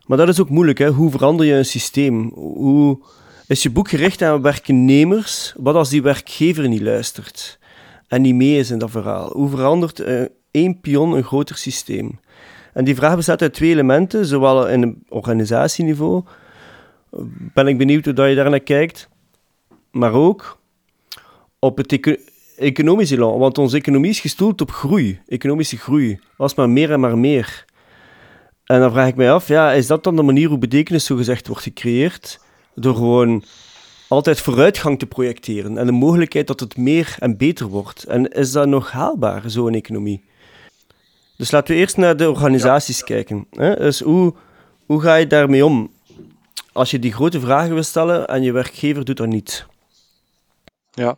Maar 0.06 0.18
dat 0.18 0.28
is 0.28 0.40
ook 0.40 0.50
moeilijk, 0.50 0.78
hè? 0.78 0.90
hoe 0.90 1.12
verander 1.12 1.46
je 1.46 1.54
een 1.54 1.66
systeem? 1.66 2.32
Hoe 2.34 3.00
is 3.48 3.64
je 3.64 3.70
boek 3.70 3.90
gericht 3.90 4.22
aan 4.22 4.42
werknemers? 4.42 5.54
Wat 5.58 5.76
als 5.76 5.90
die 5.90 6.02
werkgever 6.02 6.68
niet 6.68 6.82
luistert 6.82 7.60
en 8.08 8.22
niet 8.22 8.36
mee 8.36 8.58
is 8.58 8.72
in 8.72 8.80
dat 8.80 8.92
verhaal? 8.92 9.32
Hoe 9.32 9.50
verandert 9.50 10.00
uh, 10.00 10.26
één 10.52 10.80
pion 10.80 11.12
een 11.12 11.24
groter 11.24 11.58
systeem? 11.58 12.20
En 12.76 12.86
die 12.86 12.96
vraag 12.96 13.16
bestaat 13.16 13.42
uit 13.42 13.54
twee 13.54 13.70
elementen, 13.70 14.26
zowel 14.26 14.68
in 14.68 14.82
een 14.82 15.04
organisatieniveau 15.10 16.24
ben 17.54 17.68
ik 17.68 17.78
benieuwd 17.78 18.06
hoe 18.06 18.14
dat 18.14 18.30
je 18.30 18.36
daar 18.36 18.50
naar 18.50 18.60
kijkt. 18.60 19.10
Maar 19.92 20.14
ook 20.14 20.60
op 21.60 21.78
het 21.78 21.92
eco 21.92 22.16
economisch. 22.58 23.12
Want 23.16 23.58
onze 23.58 23.78
economie 23.78 24.10
is 24.10 24.20
gestoeld 24.20 24.62
op 24.62 24.72
groei, 24.72 25.20
economische 25.28 25.78
groei. 25.78 26.20
Als 26.38 26.56
maar 26.56 26.70
meer 26.70 26.92
en 26.92 27.00
maar 27.00 27.18
meer. 27.18 27.66
En 28.66 28.80
dan 28.80 28.92
vraag 28.92 29.08
ik 29.08 29.16
mij 29.16 29.32
af, 29.32 29.48
ja, 29.48 29.72
is 29.72 29.88
dat 29.88 30.04
dan 30.04 30.16
de 30.16 30.22
manier 30.22 30.48
hoe 30.48 30.58
betekenis 30.58 31.06
zogezegd 31.06 31.48
wordt 31.48 31.64
gecreëerd? 31.64 32.40
Door 32.74 32.96
gewoon 32.96 33.44
altijd 34.08 34.42
vooruitgang 34.42 35.00
te 35.00 35.06
projecteren 35.06 35.78
en 35.78 35.86
de 35.86 35.92
mogelijkheid 35.92 36.48
dat 36.48 36.60
het 36.60 36.78
meer 36.78 37.16
en 37.20 37.38
beter 37.38 37.66
wordt. 37.66 38.04
En 38.04 38.32
is 38.32 38.52
dat 38.52 38.68
nog 38.68 38.92
haalbaar, 38.92 39.44
zo'n 39.46 39.74
economie? 39.74 40.24
Dus 41.38 41.52
laten 41.52 41.74
we 41.74 41.80
eerst 41.80 41.98
naar 41.98 42.18
de 42.18 42.30
organisaties 42.30 43.04
kijken. 43.04 43.48
Hè? 43.52 43.76
Dus 43.76 44.00
hoe, 44.00 44.34
hoe 44.86 45.02
ga 45.02 45.16
je 45.16 45.28
daarmee 45.28 45.66
om? 45.66 45.94
als 46.76 46.92
je 46.92 47.00
die 47.00 47.14
grote 47.14 47.40
vragen 47.40 47.74
wil 47.74 47.84
stellen 47.84 48.28
en 48.28 48.44
je 48.44 48.52
werkgever 48.52 49.06
doet 49.06 49.18
dat 49.18 49.28
niet? 49.28 49.66
Ja, 50.92 51.18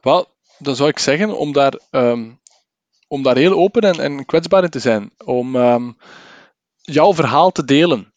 wel, 0.00 0.26
dan 0.58 0.76
zou 0.76 0.88
ik 0.88 0.98
zeggen 0.98 1.38
om 1.38 1.52
daar, 1.52 1.80
um, 1.90 2.40
om 3.08 3.22
daar 3.22 3.36
heel 3.36 3.52
open 3.52 3.82
en, 3.82 4.00
en 4.00 4.24
kwetsbaar 4.26 4.64
in 4.64 4.70
te 4.70 4.78
zijn. 4.78 5.10
Om 5.24 5.56
um, 5.56 5.96
jouw 6.80 7.14
verhaal 7.14 7.50
te 7.50 7.64
delen. 7.64 8.12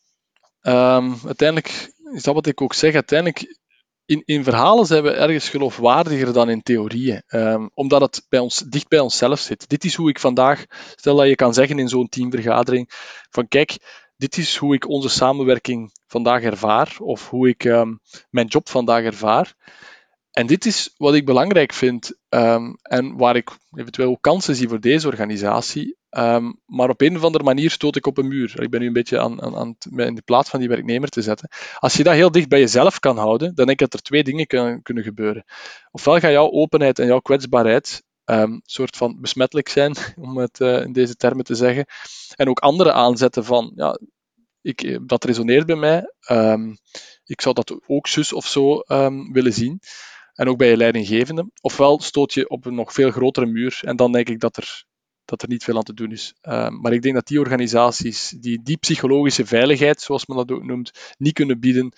Um, 0.62 1.20
uiteindelijk 1.26 1.94
is 2.14 2.24
dat 2.24 2.34
wat 2.34 2.48
ik 2.48 2.62
ook 2.62 2.74
zeg. 2.74 2.94
Uiteindelijk, 2.94 3.58
in, 4.06 4.22
in 4.26 4.44
verhalen 4.44 4.86
zijn 4.86 5.04
we 5.04 5.12
ergens 5.12 5.50
geloofwaardiger 5.50 6.34
dan 6.34 6.50
in 6.50 6.62
theorieën. 6.62 7.24
omdat 7.74 8.02
het 8.02 8.26
bij 8.30 8.40
ons, 8.40 8.58
dicht 8.58 8.88
bij 8.88 9.00
onszelf 9.00 9.40
zit. 9.40 9.70
Dit 9.70 9.84
is 9.84 9.96
hoe 9.96 10.10
ik 10.10 10.20
vandaag, 10.20 10.66
stel 10.96 11.16
dat 11.16 11.28
je 11.28 11.36
kan 11.36 11.54
zeggen 11.54 11.80
in 11.80 11.90
zo'n 11.90 12.10
teamvergadering, 12.10 12.90
van 13.30 13.48
kijk, 13.48 13.78
dit 14.18 14.38
is 14.38 14.56
hoe 14.56 14.76
ik 14.76 14.90
onze 14.90 15.10
samenwerking 15.10 15.92
vandaag 16.08 16.42
ervaar, 16.42 16.96
of 17.00 17.30
hoe 17.30 17.48
ik 17.48 17.64
um, 17.64 18.00
mijn 18.30 18.48
job 18.48 18.70
vandaag 18.70 19.04
ervaar. 19.04 19.54
En 20.32 20.48
dit 20.48 20.66
is 20.66 20.94
wat 20.98 21.14
ik 21.14 21.26
belangrijk 21.26 21.74
vind 21.74 22.18
um, 22.30 22.78
en 22.82 23.18
waar 23.18 23.36
ik 23.36 23.50
eventueel 23.76 24.18
kansen 24.18 24.56
zie 24.56 24.68
voor 24.68 24.80
deze 24.80 25.08
organisatie. 25.08 25.98
Um, 26.18 26.60
maar 26.66 26.90
op 26.90 27.02
een 27.02 27.16
of 27.16 27.24
andere 27.24 27.44
manier 27.44 27.72
stoot 27.72 27.96
ik 27.96 28.08
op 28.08 28.18
een 28.18 28.28
muur. 28.28 28.62
Ik 28.62 28.70
ben 28.70 28.80
nu 28.80 28.88
een 28.88 28.94
beetje 28.94 29.20
aan, 29.20 29.42
aan, 29.42 29.56
aan 29.56 29.76
in 29.96 30.16
de 30.16 30.22
plaats 30.22 30.50
van 30.50 30.60
die 30.60 30.70
werknemer 30.70 31.10
te 31.10 31.22
zetten. 31.22 31.50
Als 31.80 31.94
je 31.94 32.04
dat 32.04 32.14
heel 32.14 32.32
dicht 32.32 32.50
bij 32.50 32.60
jezelf 32.60 33.00
kan 33.00 33.18
houden, 33.18 33.56
dan 33.56 33.66
denk 33.66 33.82
ik 33.82 33.90
dat 33.90 33.94
er 33.94 34.02
twee 34.02 34.24
dingen 34.24 34.48
kunnen, 34.48 34.82
kunnen 34.82 35.04
gebeuren. 35.04 35.44
Ofwel 35.92 36.20
gaat 36.20 36.32
jouw 36.32 36.52
openheid 36.52 37.00
en 37.00 37.08
jouw 37.08 37.20
kwetsbaarheid 37.20 38.04
um, 38.26 38.62
soort 38.66 38.98
van 38.98 39.22
besmettelijk 39.22 39.70
zijn, 39.70 39.96
om 40.28 40.38
het 40.38 40.60
uh, 40.60 40.82
in 40.82 40.94
deze 40.94 41.16
termen 41.16 41.46
te 41.46 41.56
zeggen. 41.56 41.86
En 42.36 42.50
ook 42.50 42.60
anderen 42.60 42.94
aanzetten 42.94 43.46
van, 43.46 43.72
ja, 43.76 44.00
ik, 44.62 44.82
eh, 44.82 44.98
dat 45.06 45.24
resoneert 45.24 45.66
bij 45.66 45.76
mij. 45.76 46.14
Um, 46.32 46.78
ik 47.26 47.42
zou 47.42 47.56
dat 47.56 47.80
ook 47.88 48.08
zus 48.08 48.34
of 48.34 48.48
zo 48.48 48.80
willen 49.32 49.54
zien. 49.54 49.80
En 50.34 50.50
ook 50.50 50.58
bij 50.58 50.70
je 50.70 50.78
leidinggevende. 50.78 51.50
Ofwel 51.62 52.00
stoot 52.00 52.34
je 52.34 52.50
op 52.50 52.66
een 52.66 52.76
nog 52.76 52.94
veel 52.94 53.12
grotere 53.12 53.46
muur 53.46 53.80
en 53.82 53.96
dan 53.96 54.12
denk 54.12 54.30
ik 54.30 54.40
dat 54.40 54.58
er, 54.58 54.86
dat 55.26 55.42
er 55.42 55.48
niet 55.48 55.64
veel 55.64 55.78
aan 55.78 55.84
te 55.84 55.94
doen 55.94 56.12
is. 56.12 56.34
Um, 56.42 56.82
maar 56.82 56.94
ik 56.94 57.02
denk 57.02 57.16
dat 57.16 57.28
die 57.28 57.40
organisaties 57.40 58.34
die 58.40 58.60
die 58.64 58.78
psychologische 58.78 59.46
veiligheid, 59.46 60.02
zoals 60.02 60.26
men 60.26 60.38
dat 60.38 60.52
ook 60.52 60.64
noemt, 60.64 61.16
niet 61.18 61.34
kunnen 61.34 61.60
bieden, 61.60 61.92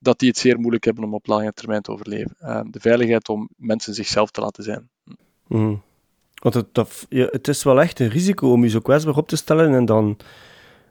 dat 0.00 0.18
die 0.18 0.28
het 0.28 0.38
zeer 0.38 0.58
moeilijk 0.58 0.84
hebben 0.84 1.04
om 1.04 1.14
op 1.14 1.26
lange 1.26 1.52
termijn 1.52 1.82
te 1.82 1.90
overleven. 1.90 2.36
de 2.70 2.80
veiligheid 2.80 3.28
om 3.28 3.48
mensen 3.56 3.94
zichzelf 3.94 4.30
te 4.30 4.40
laten 4.40 4.64
zijn. 4.64 4.90
Mm. 5.48 5.82
Want 6.42 6.54
het, 6.54 6.74
dat, 6.74 7.06
ja, 7.08 7.28
het 7.30 7.48
is 7.48 7.62
wel 7.62 7.80
echt 7.80 8.00
een 8.00 8.08
risico 8.08 8.52
om 8.52 8.62
je 8.62 8.68
zo 8.68 8.80
kwetsbaar 8.80 9.16
op 9.16 9.28
te 9.28 9.36
stellen 9.36 9.74
en 9.74 9.84
dan 9.84 10.16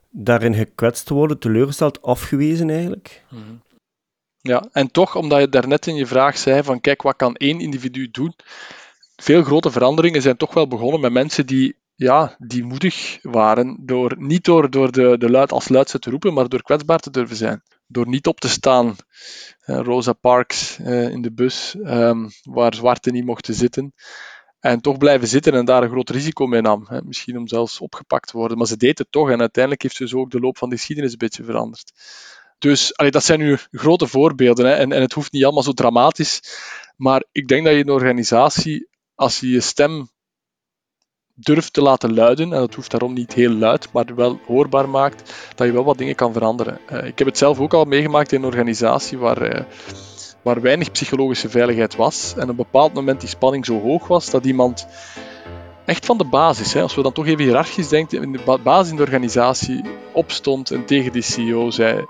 daarin 0.10 0.54
gekwetst 0.54 1.06
te 1.06 1.13
worden, 1.13 1.39
teleurgesteld, 1.39 2.01
afgewezen 2.01 2.69
eigenlijk. 2.69 3.23
Mhm. 3.30 3.41
Ja, 4.41 4.67
en 4.71 4.91
toch, 4.91 5.15
omdat 5.15 5.39
je 5.39 5.49
daarnet 5.49 5.88
in 5.88 5.95
je 5.95 6.06
vraag 6.06 6.38
zei 6.38 6.63
van 6.63 6.82
kijk, 6.82 7.01
wat 7.01 7.15
kan 7.15 7.36
één 7.36 7.60
individu 7.60 8.12
doen? 8.12 8.34
Veel 9.15 9.43
grote 9.43 9.71
veranderingen 9.71 10.21
zijn 10.21 10.38
toch 10.38 10.54
wel 10.54 10.67
begonnen 10.67 11.01
met 11.01 11.12
mensen 11.12 11.45
die, 11.45 11.75
ja, 12.01 12.35
die 12.37 12.63
moedig 12.63 13.19
waren, 13.21 13.77
door, 13.79 14.15
niet 14.17 14.43
door, 14.43 14.69
door 14.69 14.91
de, 14.91 15.17
de 15.17 15.29
luid 15.29 15.51
als 15.51 15.69
luidste 15.69 15.99
te 15.99 16.09
roepen, 16.09 16.33
maar 16.33 16.49
door 16.49 16.61
kwetsbaar 16.61 16.99
te 16.99 17.11
durven 17.11 17.35
zijn. 17.35 17.63
Door 17.87 18.07
niet 18.07 18.27
op 18.27 18.39
te 18.39 18.49
staan. 18.49 18.95
Rosa 19.65 20.13
Parks 20.13 20.77
uh, 20.79 21.09
in 21.09 21.21
de 21.21 21.33
bus, 21.33 21.75
um, 21.83 22.29
waar 22.43 22.75
zwarten 22.75 23.13
niet 23.13 23.25
mochten 23.25 23.53
zitten. 23.53 23.93
En 24.59 24.81
toch 24.81 24.97
blijven 24.97 25.27
zitten 25.27 25.53
en 25.53 25.65
daar 25.65 25.83
een 25.83 25.89
groot 25.89 26.09
risico 26.09 26.45
mee 26.45 26.61
nam. 26.61 26.85
Hè. 26.87 27.01
Misschien 27.03 27.37
om 27.37 27.47
zelfs 27.47 27.79
opgepakt 27.79 28.27
te 28.27 28.37
worden. 28.37 28.57
Maar 28.57 28.67
ze 28.67 28.77
deed 28.77 28.97
het 28.97 29.11
toch 29.11 29.29
en 29.29 29.39
uiteindelijk 29.39 29.83
heeft 29.83 29.95
ze 29.95 30.07
zo 30.07 30.19
ook 30.19 30.31
de 30.31 30.39
loop 30.39 30.57
van 30.57 30.69
de 30.69 30.75
geschiedenis 30.75 31.11
een 31.11 31.17
beetje 31.17 31.43
veranderd. 31.43 31.91
Dus 32.59 32.97
allee, 32.97 33.11
dat 33.11 33.23
zijn 33.23 33.39
nu 33.39 33.57
grote 33.71 34.07
voorbeelden. 34.07 34.65
Hè. 34.65 34.73
En, 34.73 34.91
en 34.91 35.01
het 35.01 35.13
hoeft 35.13 35.31
niet 35.31 35.43
allemaal 35.43 35.63
zo 35.63 35.71
dramatisch. 35.71 36.41
Maar 36.95 37.23
ik 37.31 37.47
denk 37.47 37.63
dat 37.63 37.73
je 37.73 37.79
in 37.79 37.87
een 37.87 37.93
organisatie, 37.93 38.87
als 39.15 39.39
je 39.39 39.49
je 39.49 39.61
stem 39.61 40.09
durft 41.41 41.73
te 41.73 41.82
laten 41.82 42.13
luiden, 42.13 42.54
en 42.54 42.60
dat 42.60 42.75
hoeft 42.75 42.91
daarom 42.91 43.13
niet 43.13 43.34
heel 43.34 43.51
luid, 43.51 43.91
maar 43.91 44.06
wel 44.15 44.39
hoorbaar 44.45 44.89
maakt, 44.89 45.34
dat 45.56 45.67
je 45.67 45.73
wel 45.73 45.84
wat 45.84 45.97
dingen 45.97 46.15
kan 46.15 46.34
veranderen. 46.34 46.80
Uh, 46.91 47.06
ik 47.06 47.17
heb 47.17 47.27
het 47.27 47.38
zelf 47.38 47.60
ook 47.60 47.73
al 47.73 47.86
meegemaakt 47.86 48.32
in 48.32 48.39
een 48.39 48.45
organisatie 48.45 49.17
waar... 49.17 49.56
Uh, 49.56 49.62
waar 50.41 50.62
weinig 50.62 50.91
psychologische 50.91 51.49
veiligheid 51.49 51.95
was. 51.95 52.34
En 52.36 52.43
op 52.43 52.49
een 52.49 52.56
bepaald 52.56 52.93
moment 52.93 53.19
die 53.19 53.30
spanning 53.30 53.65
zo 53.65 53.82
hoog 53.82 54.08
was 54.08 54.30
dat 54.30 54.45
iemand 54.45 54.88
echt 55.86 56.06
van 56.06 56.17
de 56.17 56.25
basis, 56.25 56.73
hè, 56.73 56.82
als 56.82 56.95
we 56.95 57.01
dan 57.01 57.12
toch 57.12 57.27
even 57.27 57.43
hiërarchisch 57.43 57.88
denken, 57.88 58.21
in 58.21 58.32
de 58.32 58.60
basis 58.63 58.89
in 58.89 58.95
de 58.95 59.01
organisatie 59.01 59.82
opstond 60.13 60.71
en 60.71 60.86
tegen 60.86 61.12
die 61.12 61.21
CEO 61.21 61.69
zei: 61.69 62.06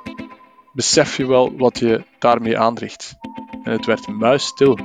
Besef 0.74 1.18
je 1.18 1.28
wel 1.28 1.58
wat 1.58 1.80
je 1.80 2.04
daarmee 2.20 2.58
aanricht? 2.58 3.16
En 3.64 3.72
het 3.72 3.86
werd 3.86 4.08
muisstil. 4.08 4.78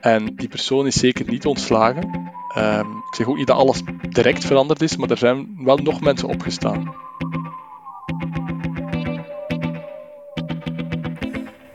En 0.00 0.36
die 0.36 0.48
persoon 0.48 0.86
is 0.86 0.98
zeker 0.98 1.28
niet 1.28 1.46
ontslagen. 1.46 2.30
Um, 2.58 2.96
ik 2.96 3.14
zeg 3.14 3.26
ook 3.26 3.36
niet 3.36 3.46
dat 3.46 3.56
alles 3.56 3.82
direct 4.08 4.44
veranderd 4.44 4.82
is, 4.82 4.96
maar 4.96 5.10
er 5.10 5.16
zijn 5.16 5.64
wel 5.64 5.76
nog 5.76 6.00
mensen 6.00 6.28
opgestaan. 6.28 6.94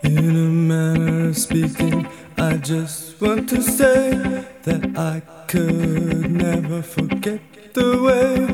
In 0.02 0.36
a 0.36 0.74
manner 0.76 1.30
of 1.30 1.36
speaking, 1.36 2.08
I 2.38 2.60
just 2.62 3.20
want 3.20 3.48
to 3.48 3.62
say 3.62 4.20
that 4.62 4.86
I 4.98 5.22
could 5.46 6.32
never 6.32 6.84
forget 6.84 7.40
the 7.74 8.00
way 8.02 8.46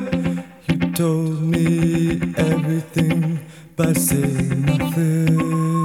you 0.65 0.91
told 0.91 1.41
me 1.41 2.19
everything 2.35 3.39
I 3.79 3.93
say 3.93 4.55
nothing. 4.65 5.82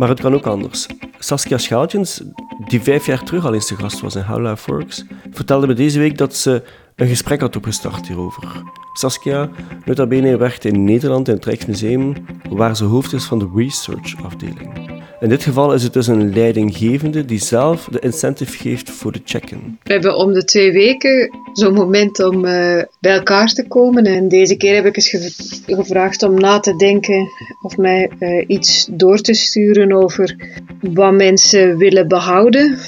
Maar 0.00 0.08
het 0.08 0.20
kan 0.20 0.34
ook 0.34 0.46
anders. 0.46 0.86
Saskia 1.18 1.58
Schaaltjens, 1.58 2.22
die 2.68 2.80
vijf 2.80 3.06
jaar 3.06 3.24
terug 3.24 3.44
al 3.44 3.54
eens 3.54 3.66
te 3.66 3.76
gast 3.76 4.00
was 4.00 4.14
in 4.14 4.22
How 4.22 4.48
Life 4.48 4.72
Works, 4.72 5.04
vertelde 5.30 5.66
me 5.66 5.74
deze 5.74 5.98
week 5.98 6.18
dat 6.18 6.36
ze 6.36 6.62
een 6.96 7.06
gesprek 7.06 7.40
had 7.40 7.56
opgestart 7.56 8.06
hierover. 8.06 8.62
Saskia, 8.92 9.50
nota 9.84 10.06
bene, 10.06 10.36
werkt 10.36 10.64
in 10.64 10.84
Nederland 10.84 11.28
in 11.28 11.34
het 11.34 11.44
Rijksmuseum, 11.44 12.14
waar 12.50 12.76
ze 12.76 12.84
hoofd 12.84 13.12
is 13.12 13.24
van 13.24 13.38
de 13.38 13.50
research 13.54 14.24
afdeling. 14.24 14.89
In 15.20 15.28
dit 15.28 15.42
geval 15.42 15.74
is 15.74 15.82
het 15.82 15.92
dus 15.92 16.06
een 16.06 16.34
leidinggevende 16.34 17.24
die 17.24 17.38
zelf 17.38 17.88
de 17.90 17.98
incentive 17.98 18.56
geeft 18.58 18.90
voor 18.90 19.12
de 19.12 19.20
check-in. 19.24 19.78
We 19.82 19.92
hebben 19.92 20.16
om 20.16 20.32
de 20.32 20.44
twee 20.44 20.72
weken 20.72 21.30
zo'n 21.52 21.74
moment 21.74 22.20
om 22.24 22.44
eh, 22.44 22.82
bij 23.00 23.12
elkaar 23.12 23.46
te 23.46 23.66
komen. 23.68 24.04
En 24.04 24.28
deze 24.28 24.56
keer 24.56 24.74
heb 24.74 24.86
ik 24.86 24.96
eens 24.96 25.08
gev- 25.08 25.60
gevraagd 25.66 26.22
om 26.22 26.34
na 26.34 26.60
te 26.60 26.76
denken 26.76 27.28
of 27.62 27.76
mij 27.76 28.10
eh, 28.18 28.44
iets 28.46 28.88
door 28.90 29.18
te 29.18 29.34
sturen 29.34 29.92
over 29.92 30.36
wat 30.80 31.12
mensen 31.12 31.76
willen 31.76 32.08
behouden 32.08 32.78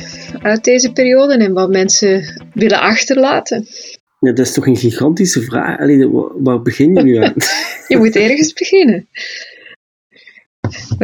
uit 0.42 0.64
deze 0.64 0.92
periode 0.92 1.36
en 1.36 1.52
wat 1.52 1.70
mensen 1.70 2.42
willen 2.54 2.80
achterlaten. 2.80 3.66
Ja, 4.20 4.32
dat 4.32 4.46
is 4.46 4.52
toch 4.52 4.66
een 4.66 4.76
gigantische 4.76 5.42
vraag. 5.42 5.78
Allee, 5.80 6.08
wa- 6.08 6.30
waar 6.36 6.62
begin 6.62 6.94
je 6.94 7.02
nu 7.02 7.16
aan? 7.16 7.34
Je 7.88 7.96
moet 7.96 8.16
ergens 8.16 8.52
beginnen. 8.52 9.08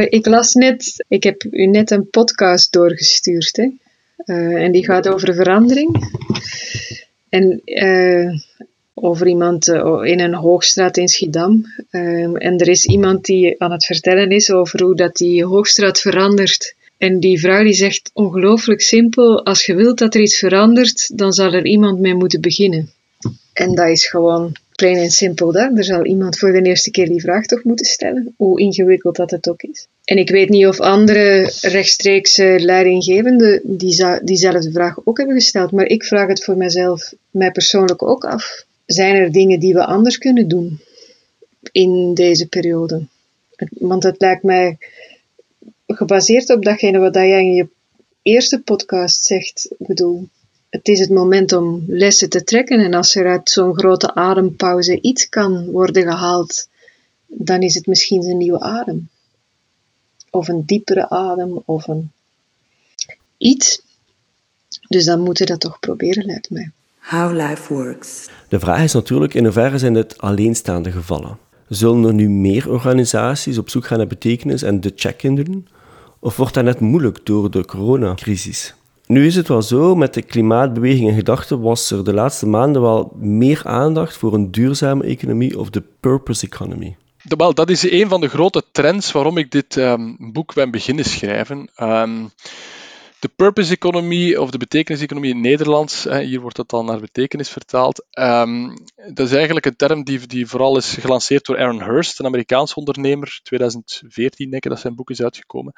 Ik 0.06 0.26
las 0.26 0.54
net, 0.54 1.04
ik 1.08 1.22
heb 1.22 1.44
u 1.50 1.66
net 1.66 1.90
een 1.90 2.10
podcast 2.10 2.72
doorgestuurd, 2.72 3.56
hè? 3.56 3.68
Eh, 4.16 4.62
en 4.62 4.72
die 4.72 4.84
gaat 4.84 5.08
over 5.08 5.34
verandering. 5.34 6.10
En 7.28 7.60
eh, 7.64 8.38
over 8.94 9.26
iemand 9.26 9.68
eh, 9.68 10.00
in 10.02 10.20
een 10.20 10.34
hoogstraat 10.34 10.96
in 10.96 11.08
Schiedam. 11.08 11.64
En 11.90 12.58
er 12.58 12.68
is 12.68 12.86
iemand 12.86 13.24
die 13.24 13.60
aan 13.62 13.72
het 13.72 13.84
vertellen 13.84 14.30
is 14.30 14.50
over 14.50 14.82
hoe 14.82 14.94
dat 14.94 15.16
die 15.16 15.44
hoogstraat 15.44 16.00
verandert. 16.00 16.74
En 16.96 17.20
die 17.20 17.40
vrouw 17.40 17.62
die 17.62 17.72
zegt 17.72 18.10
ongelooflijk 18.12 18.80
simpel, 18.80 19.44
als 19.44 19.66
je 19.66 19.74
wilt 19.74 19.98
dat 19.98 20.14
er 20.14 20.20
iets 20.20 20.38
verandert, 20.38 21.18
dan 21.18 21.32
zal 21.32 21.52
er 21.52 21.66
iemand 21.66 21.98
mee 21.98 22.14
moeten 22.14 22.40
beginnen. 22.40 22.92
En 23.58 23.74
dat 23.74 23.88
is 23.88 24.06
gewoon 24.06 24.52
plain 24.74 24.96
en 24.96 25.10
simpel 25.10 25.52
dat. 25.52 25.76
Er 25.76 25.84
zal 25.84 26.04
iemand 26.04 26.38
voor 26.38 26.52
de 26.52 26.62
eerste 26.62 26.90
keer 26.90 27.08
die 27.08 27.20
vraag 27.20 27.46
toch 27.46 27.64
moeten 27.64 27.86
stellen, 27.86 28.34
hoe 28.36 28.60
ingewikkeld 28.60 29.16
dat 29.16 29.30
het 29.30 29.48
ook 29.48 29.62
is. 29.62 29.86
En 30.04 30.18
ik 30.18 30.30
weet 30.30 30.48
niet 30.48 30.66
of 30.66 30.80
andere 30.80 31.52
rechtstreekse 31.60 32.56
leidinggevenden 32.58 33.60
die 33.64 34.04
diezelfde 34.24 34.70
vraag 34.72 34.98
ook 35.04 35.18
hebben 35.18 35.36
gesteld, 35.36 35.72
maar 35.72 35.86
ik 35.86 36.04
vraag 36.04 36.28
het 36.28 36.44
voor 36.44 36.56
mezelf, 36.56 37.14
mij 37.30 37.50
persoonlijk 37.50 38.02
ook 38.02 38.24
af. 38.24 38.64
Zijn 38.86 39.14
er 39.14 39.32
dingen 39.32 39.60
die 39.60 39.74
we 39.74 39.84
anders 39.84 40.18
kunnen 40.18 40.48
doen 40.48 40.80
in 41.72 42.14
deze 42.14 42.48
periode? 42.48 43.06
Want 43.70 44.02
het 44.02 44.20
lijkt 44.20 44.42
mij 44.42 44.78
gebaseerd 45.86 46.50
op 46.50 46.64
datgene 46.64 46.98
wat 46.98 47.14
jij 47.14 47.40
in 47.40 47.54
je 47.54 47.68
eerste 48.22 48.60
podcast 48.60 49.24
zegt, 49.24 49.68
bedoel, 49.78 50.28
het 50.68 50.88
is 50.88 51.00
het 51.00 51.10
moment 51.10 51.52
om 51.52 51.84
lessen 51.86 52.28
te 52.28 52.44
trekken. 52.44 52.80
En 52.80 52.94
als 52.94 53.14
er 53.14 53.28
uit 53.28 53.50
zo'n 53.50 53.78
grote 53.78 54.14
adempauze 54.14 55.00
iets 55.00 55.28
kan 55.28 55.70
worden 55.70 56.02
gehaald, 56.02 56.68
dan 57.26 57.60
is 57.60 57.74
het 57.74 57.86
misschien 57.86 58.24
een 58.24 58.36
nieuwe 58.36 58.60
adem. 58.60 59.08
Of 60.30 60.48
een 60.48 60.62
diepere 60.66 61.10
adem, 61.10 61.62
of 61.64 61.86
een 61.86 62.10
iets. 63.36 63.82
Dus 64.88 65.04
dan 65.04 65.20
moeten 65.20 65.46
we 65.46 65.52
dat 65.52 65.60
toch 65.60 65.78
proberen, 65.80 66.24
lijkt 66.24 66.50
mij. 66.50 66.70
How 66.98 67.32
Life 67.32 67.74
Works. 67.74 68.28
De 68.48 68.60
vraag 68.60 68.82
is 68.82 68.92
natuurlijk 68.92 69.34
in 69.34 69.44
hoeverre 69.44 69.78
zijn 69.78 69.94
dit 69.94 70.18
alleenstaande 70.18 70.90
gevallen. 70.90 71.38
Zullen 71.68 72.04
er 72.04 72.14
nu 72.14 72.28
meer 72.28 72.70
organisaties 72.70 73.58
op 73.58 73.68
zoek 73.68 73.86
gaan 73.86 73.98
naar 73.98 74.06
betekenis 74.06 74.62
en 74.62 74.80
de 74.80 74.92
check-in 74.94 75.34
doen? 75.34 75.68
Of 76.18 76.36
wordt 76.36 76.54
dat 76.54 76.64
net 76.64 76.80
moeilijk 76.80 77.26
door 77.26 77.50
de 77.50 77.64
coronacrisis? 77.64 78.74
Nu 79.08 79.26
is 79.26 79.36
het 79.36 79.48
wel 79.48 79.62
zo, 79.62 79.94
met 79.94 80.14
de 80.14 80.22
klimaatbeweging 80.22 81.08
in 81.08 81.14
gedachten 81.14 81.60
was 81.60 81.90
er 81.90 82.04
de 82.04 82.12
laatste 82.12 82.46
maanden 82.46 82.82
wel 82.82 83.12
meer 83.16 83.60
aandacht 83.64 84.16
voor 84.16 84.34
een 84.34 84.50
duurzame 84.50 85.04
economie 85.04 85.58
of 85.58 85.70
de 85.70 85.82
purpose 86.00 86.46
economy. 86.46 86.96
Wel, 87.22 87.54
dat 87.54 87.70
is 87.70 87.90
een 87.90 88.08
van 88.08 88.20
de 88.20 88.28
grote 88.28 88.62
trends 88.72 89.12
waarom 89.12 89.38
ik 89.38 89.50
dit 89.50 89.76
ehm, 89.76 90.14
boek 90.18 90.54
ben 90.54 90.70
beginnen 90.70 91.04
schrijven. 91.04 91.70
Ehm, 91.74 92.26
de 93.18 93.28
purpose 93.36 93.72
economy 93.72 94.34
of 94.34 94.50
de 94.50 94.58
betekenis-economie 94.58 95.30
in 95.30 95.36
het 95.36 95.44
Nederlands, 95.44 96.04
hier 96.04 96.40
wordt 96.40 96.56
het 96.56 96.68
dan 96.68 96.84
naar 96.84 97.00
betekenis 97.00 97.48
vertaald. 97.48 98.06
ehm, 98.10 98.76
dat 99.12 99.26
is 99.26 99.32
eigenlijk 99.32 99.66
een 99.66 99.76
term 99.76 100.04
die, 100.04 100.26
die 100.26 100.46
vooral 100.46 100.76
is 100.76 100.96
gelanceerd 101.00 101.44
door 101.44 101.58
Aaron 101.58 101.82
Hurst, 101.82 102.18
een 102.18 102.26
Amerikaans 102.26 102.74
ondernemer. 102.74 103.40
2014 103.42 104.50
denk 104.50 104.64
ik 104.64 104.70
dat 104.70 104.80
zijn 104.80 104.94
boek 104.94 105.10
is 105.10 105.22
uitgekomen. 105.22 105.72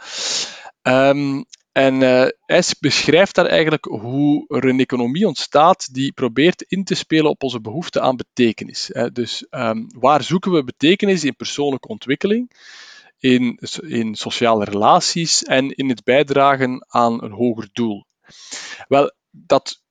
En 1.81 2.03
eh, 2.03 2.29
hij 2.47 2.63
beschrijft 2.81 3.35
daar 3.35 3.47
eigenlijk 3.47 3.85
hoe 3.85 4.45
er 4.49 4.65
een 4.65 4.81
economie 4.81 5.27
ontstaat 5.27 5.95
die 5.95 6.13
probeert 6.13 6.63
in 6.63 6.85
te 6.85 6.95
spelen 6.95 7.31
op 7.31 7.43
onze 7.43 7.61
behoefte 7.61 8.01
aan 8.01 8.17
betekenis. 8.17 8.91
Hè. 8.93 9.11
Dus 9.13 9.47
ehm, 9.49 9.85
waar 9.89 10.23
zoeken 10.23 10.53
we 10.53 10.65
betekenis 10.65 11.25
in 11.25 11.37
persoonlijke 11.37 11.89
ontwikkeling, 11.89 12.51
in, 13.19 13.59
in 13.81 14.15
sociale 14.15 14.65
relaties 14.65 15.43
en 15.43 15.71
in 15.71 15.89
het 15.89 16.05
bijdragen 16.05 16.87
aan 16.89 17.25
een 17.25 17.33
hoger 17.33 17.69
doel? 17.73 18.05
Wel, 18.89 19.13
dat 19.31 19.83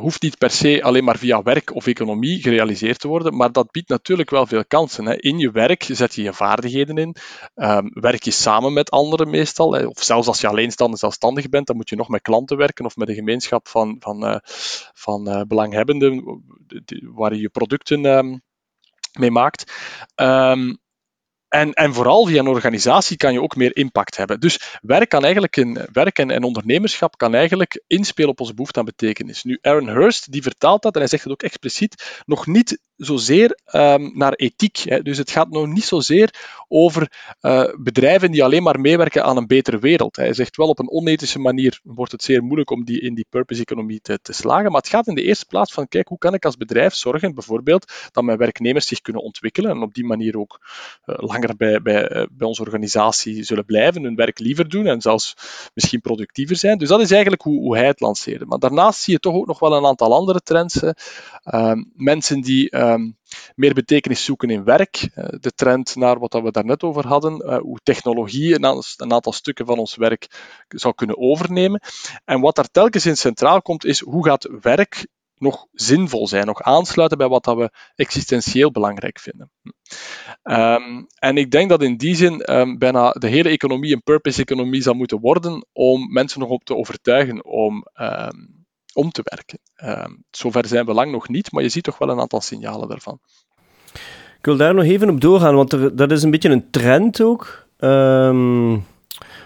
hoeft 0.00 0.22
niet 0.22 0.38
per 0.38 0.50
se 0.50 0.82
alleen 0.82 1.04
maar 1.04 1.18
via 1.18 1.42
werk 1.42 1.74
of 1.74 1.86
economie 1.86 2.42
gerealiseerd 2.42 3.00
te 3.00 3.08
worden, 3.08 3.36
maar 3.36 3.52
dat 3.52 3.70
biedt 3.70 3.88
natuurlijk 3.88 4.30
wel 4.30 4.46
veel 4.46 4.64
kansen. 4.64 5.06
Hè. 5.06 5.16
In 5.16 5.38
je 5.38 5.50
werk 5.50 5.86
zet 5.88 6.14
je 6.14 6.22
je 6.22 6.32
vaardigheden 6.32 6.96
in, 6.96 7.16
ehm, 7.54 7.86
werk 7.92 8.22
je 8.22 8.30
samen 8.30 8.72
met 8.72 8.90
anderen 8.90 9.30
meestal, 9.30 9.74
hè. 9.74 9.86
of 9.86 10.02
zelfs 10.02 10.26
als 10.26 10.40
je 10.40 10.48
alleenstaande 10.48 10.96
zelfstandig 10.96 11.48
bent, 11.48 11.66
dan 11.66 11.76
moet 11.76 11.88
je 11.88 11.96
nog 11.96 12.08
met 12.08 12.22
klanten 12.22 12.56
werken 12.56 12.84
of 12.84 12.96
met 12.96 13.08
een 13.08 13.14
gemeenschap 13.14 13.68
van, 13.68 13.96
van, 13.98 14.26
eh, 14.26 14.36
van 14.94 15.28
eh, 15.28 15.40
belanghebbenden 15.42 16.42
waar 17.14 17.34
je 17.34 17.40
je 17.40 17.50
producten 17.50 18.04
ehm, 18.06 18.36
mee 19.18 19.30
maakt. 19.30 19.72
Ehm, 20.14 20.74
en, 21.50 21.72
en 21.72 21.94
vooral 21.94 22.26
via 22.26 22.38
een 22.38 22.46
organisatie 22.46 23.16
kan 23.16 23.32
je 23.32 23.42
ook 23.42 23.56
meer 23.56 23.76
impact 23.76 24.16
hebben. 24.16 24.40
Dus 24.40 24.78
werk, 24.82 25.08
kan 25.08 25.22
eigenlijk 25.22 25.56
in, 25.56 25.76
en, 26.14 26.42
ondernemerschap 26.42 27.18
kan 27.18 27.34
eigenlijk 27.34 27.82
inspelen 27.86 28.30
op 28.30 28.40
onze 28.40 28.54
behoefte 28.54 28.78
aan 28.78 28.84
betekenis. 28.84 29.42
Nu, 29.42 29.58
Aaron 29.60 29.88
Hurst 29.88 30.32
die 30.32 30.42
vertaalt 30.42 30.82
dat, 30.82 30.94
en 30.94 31.00
hij 31.00 31.08
zegt 31.08 31.22
het 31.22 31.32
ook 31.32 31.42
expliciet, 31.42 32.22
nog 32.26 32.46
niet 32.46 32.78
zozeer 33.00 33.58
ehm, 33.64 34.10
naar 34.12 34.32
ethiek. 34.32 34.76
Hè. 34.76 35.02
Dus 35.02 35.18
het 35.18 35.30
gaat 35.30 35.50
nog 35.50 35.66
niet 35.66 35.84
zozeer 35.84 36.34
over 36.68 37.12
eh, 37.40 37.64
bedrijven 37.78 38.30
die 38.30 38.44
alleen 38.44 38.62
maar 38.62 38.80
meewerken 38.80 39.24
aan 39.24 39.36
een 39.36 39.46
betere 39.46 39.78
wereld. 39.78 40.16
Hij 40.16 40.32
zegt 40.32 40.56
wel 40.56 40.68
op 40.68 40.78
een 40.78 40.90
onethische 40.90 41.38
manier 41.38 41.80
wordt 41.82 42.12
het 42.12 42.22
zeer 42.22 42.42
moeilijk 42.42 42.70
om 42.70 42.84
die 42.84 43.00
in 43.00 43.14
die 43.14 43.26
purpose-economie 43.28 44.00
te, 44.00 44.18
te 44.22 44.32
slagen. 44.32 44.70
Maar 44.70 44.80
het 44.80 44.90
gaat 44.90 45.06
in 45.06 45.14
de 45.14 45.22
eerste 45.22 45.46
plaats 45.46 45.72
van, 45.72 45.88
kijk, 45.88 46.08
hoe 46.08 46.18
kan 46.18 46.34
ik 46.34 46.44
als 46.44 46.56
bedrijf 46.56 46.94
zorgen, 46.94 47.34
bijvoorbeeld, 47.34 47.92
dat 48.10 48.24
mijn 48.24 48.38
werknemers 48.38 48.86
zich 48.86 49.00
kunnen 49.00 49.22
ontwikkelen 49.22 49.70
en 49.70 49.82
op 49.82 49.94
die 49.94 50.04
manier 50.04 50.38
ook 50.38 50.60
eh, 51.04 51.16
bij, 51.56 51.74
eh, 51.74 52.26
bij 52.30 52.46
onze 52.46 52.62
organisatie 52.62 53.42
zullen 53.42 53.64
blijven, 53.64 54.02
hun 54.02 54.14
werk 54.14 54.38
liever 54.38 54.68
doen 54.68 54.86
en 54.86 55.00
zelfs 55.00 55.36
misschien 55.74 56.00
productiever 56.00 56.56
zijn. 56.56 56.78
Dus 56.78 56.88
dat 56.88 57.00
is 57.00 57.10
eigenlijk 57.10 57.42
hoe, 57.42 57.60
hoe 57.60 57.76
hij 57.76 57.86
het 57.86 58.00
lanceerde. 58.00 58.46
Maar 58.46 58.58
daarnaast 58.58 59.00
zie 59.00 59.12
je 59.12 59.20
toch 59.20 59.34
ook 59.34 59.46
nog 59.46 59.58
wel 59.58 59.76
een 59.76 59.86
aantal 59.86 60.14
andere 60.14 60.40
trends. 60.40 60.82
Ehm, 61.42 61.84
mensen 61.94 62.40
die 62.40 62.70
ehm, 62.70 63.10
meer 63.54 63.74
betekenis 63.74 64.24
zoeken 64.24 64.50
in 64.50 64.64
werk. 64.64 65.08
Eh, 65.14 65.24
de 65.40 65.52
trend 65.52 65.96
naar 65.96 66.18
wat 66.18 66.32
dat 66.32 66.42
we 66.42 66.50
daarnet 66.50 66.82
over 66.82 67.06
hadden, 67.06 67.38
eh, 67.38 67.58
hoe 67.58 67.78
technologie 67.82 68.54
een, 68.54 68.82
een 68.96 69.12
aantal 69.12 69.32
stukken 69.32 69.66
van 69.66 69.78
ons 69.78 69.96
werk 69.96 70.26
zou 70.68 70.94
kunnen 70.94 71.18
overnemen. 71.18 71.80
En 72.24 72.40
wat 72.40 72.56
daar 72.56 72.70
telkens 72.70 73.06
in 73.06 73.16
centraal 73.16 73.62
komt, 73.62 73.84
is 73.84 74.00
hoe 74.00 74.24
gaat 74.24 74.48
werk 74.60 75.06
nog 75.40 75.66
zinvol 75.72 76.28
zijn, 76.28 76.46
nog 76.46 76.62
aansluiten 76.62 77.18
bij 77.18 77.28
wat 77.28 77.44
dat 77.44 77.56
we 77.56 77.70
existentieel 77.94 78.70
belangrijk 78.70 79.18
vinden. 79.18 79.50
Ehm, 80.42 81.02
en 81.14 81.36
ik 81.36 81.50
denk 81.50 81.68
dat 81.68 81.82
in 81.82 81.96
die 81.96 82.14
zin 82.14 82.40
ehm, 82.40 82.78
bijna 82.78 83.10
de 83.10 83.28
hele 83.28 83.48
economie 83.48 83.92
een 83.92 84.02
purpose-economie 84.02 84.82
zal 84.82 84.94
moeten 84.94 85.20
worden 85.20 85.66
om 85.72 86.12
mensen 86.12 86.40
nog 86.40 86.48
op 86.48 86.64
te 86.64 86.76
overtuigen 86.76 87.44
om, 87.44 87.84
ehm, 87.92 88.36
om 88.94 89.10
te 89.10 89.22
werken. 89.24 89.58
Zover 90.30 90.66
zijn 90.66 90.86
we 90.86 90.92
lang 90.92 91.12
nog 91.12 91.28
niet, 91.28 91.52
maar 91.52 91.62
je 91.62 91.68
ziet 91.68 91.84
toch 91.84 91.98
wel 91.98 92.08
een 92.08 92.20
aantal 92.20 92.40
signalen 92.40 92.88
daarvan. 92.88 93.18
Ik 94.38 94.46
wil 94.46 94.56
daar 94.56 94.74
nog 94.74 94.84
even 94.84 95.10
op 95.10 95.20
doorgaan, 95.20 95.54
want 95.54 95.96
dat 95.98 96.10
is 96.10 96.22
een 96.22 96.30
beetje 96.30 96.48
een 96.48 96.70
trend 96.70 97.22
ook. 97.22 97.68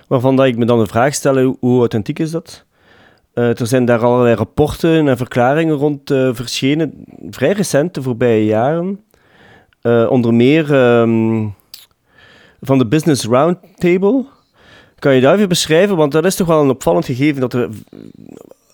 waarvan 0.09 0.37
dat 0.37 0.47
ik 0.47 0.57
me 0.57 0.65
dan 0.65 0.79
de 0.79 0.87
vraag 0.87 1.15
stel, 1.15 1.57
hoe 1.61 1.79
authentiek 1.79 2.19
is 2.19 2.31
dat? 2.31 2.65
Eh, 3.35 3.61
er 3.61 3.67
zijn 3.67 3.85
daar 3.85 4.05
allerlei 4.05 4.35
rapporten 4.35 5.09
en 5.09 5.17
verklaringen 5.17 5.75
rond 5.75 6.11
eh, 6.11 6.29
verschenen, 6.33 7.05
vrij 7.31 7.53
recent, 7.53 7.95
de 7.95 8.03
voorbije 8.03 8.45
jaren. 8.45 9.01
Eh, 9.81 10.07
onder 10.11 10.35
meer 10.35 10.75
ehm, 10.75 11.49
van 12.61 12.79
de 12.79 12.87
Business 12.87 13.25
Roundtable. 13.25 14.25
Kan 14.99 15.15
je 15.15 15.21
dat 15.21 15.35
even 15.35 15.49
beschrijven? 15.49 15.97
Want 15.97 16.13
dat 16.13 16.25
is 16.25 16.35
toch 16.35 16.47
wel 16.47 16.63
een 16.63 16.71
opvallend 16.71 17.05
gegeven 17.05 17.41
dat 17.41 17.53
er 17.53 17.69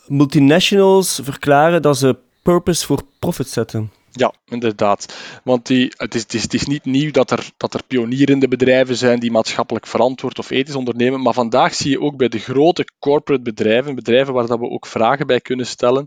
multinationals 0.07 1.21
verklaren 1.23 1.83
dat 1.83 1.99
ze 1.99 2.17
purpose 2.43 2.87
voor 2.87 3.03
profit 3.19 3.49
zetten. 3.49 3.91
Ja, 4.13 4.35
inderdaad. 4.45 5.15
Want 5.45 5.67
die, 5.67 5.93
het, 5.97 6.15
is, 6.15 6.23
het, 6.23 6.35
is, 6.35 6.43
het 6.43 6.55
is 6.55 6.67
niet 6.67 6.85
nieuw 6.85 7.11
dat 7.11 7.31
er, 7.31 7.51
dat 7.57 7.75
er 7.75 7.85
pionierende 7.87 8.49
bedrijven 8.49 8.97
zijn 8.97 9.21
die 9.21 9.31
maatschappelijk 9.31 9.87
verantwoord 9.87 10.39
of 10.39 10.51
ethisch 10.51 10.75
ondernemen. 10.75 11.23
Maar 11.23 11.35
vandaag 11.35 11.75
zie 11.75 11.91
je 11.91 12.01
ook 12.01 12.17
bij 12.17 12.29
de 12.29 12.39
grote 12.39 12.85
corporate 12.99 13.43
bedrijven, 13.43 13.95
bedrijven 13.95 14.35
waar 14.35 14.47
dat 14.47 14.59
we 14.59 14.69
ook 14.69 14.87
vragen 14.87 15.27
bij 15.27 15.41
kunnen 15.41 15.67
stellen, 15.67 16.07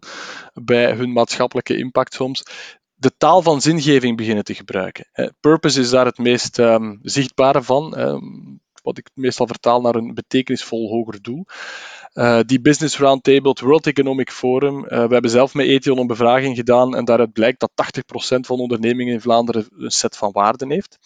bij 0.54 0.94
hun 0.94 1.12
maatschappelijke 1.12 1.78
impact 1.78 2.14
soms, 2.14 2.44
de 2.94 3.12
taal 3.18 3.42
van 3.42 3.62
zingeving 3.62 4.18
beginnen 4.18 4.44
te 4.44 4.54
gebruiken. 4.54 5.08
Purpose 5.40 5.80
is 5.80 5.90
daar 5.90 6.06
het 6.06 6.18
meest 6.18 6.58
um, 6.58 7.00
zichtbare 7.02 7.64
van. 7.64 8.00
Um, 8.00 8.53
wat 8.84 8.98
ik 8.98 9.10
meestal 9.14 9.48
vertaal 9.48 9.82
naar 9.82 9.96
een 9.96 10.14
betekenisvol 10.14 10.90
hoger 10.90 11.22
doel. 11.22 11.46
Uh, 12.14 12.40
die 12.46 12.62
Business 12.62 12.98
Roundtable, 12.98 13.56
World 13.62 13.88
Economic 13.88 14.32
Forum. 14.32 14.78
Uh, 14.78 14.90
we 14.90 15.14
hebben 15.14 15.32
zelf 15.32 15.54
met 15.54 15.68
Ethion 15.68 15.98
een 15.98 16.08
bevraging 16.08 16.56
gedaan 16.56 16.96
en 16.96 17.06
daaruit 17.06 17.34
blijkt 17.34 17.60
dat 17.60 17.72
80% 18.36 18.40
van 18.40 18.60
ondernemingen 18.60 19.14
in 19.14 19.22
Vlaanderen 19.22 19.68
een 19.78 19.92
set 19.92 20.18
van 20.18 20.32
waarden 20.32 20.70
heeft. 20.70 20.98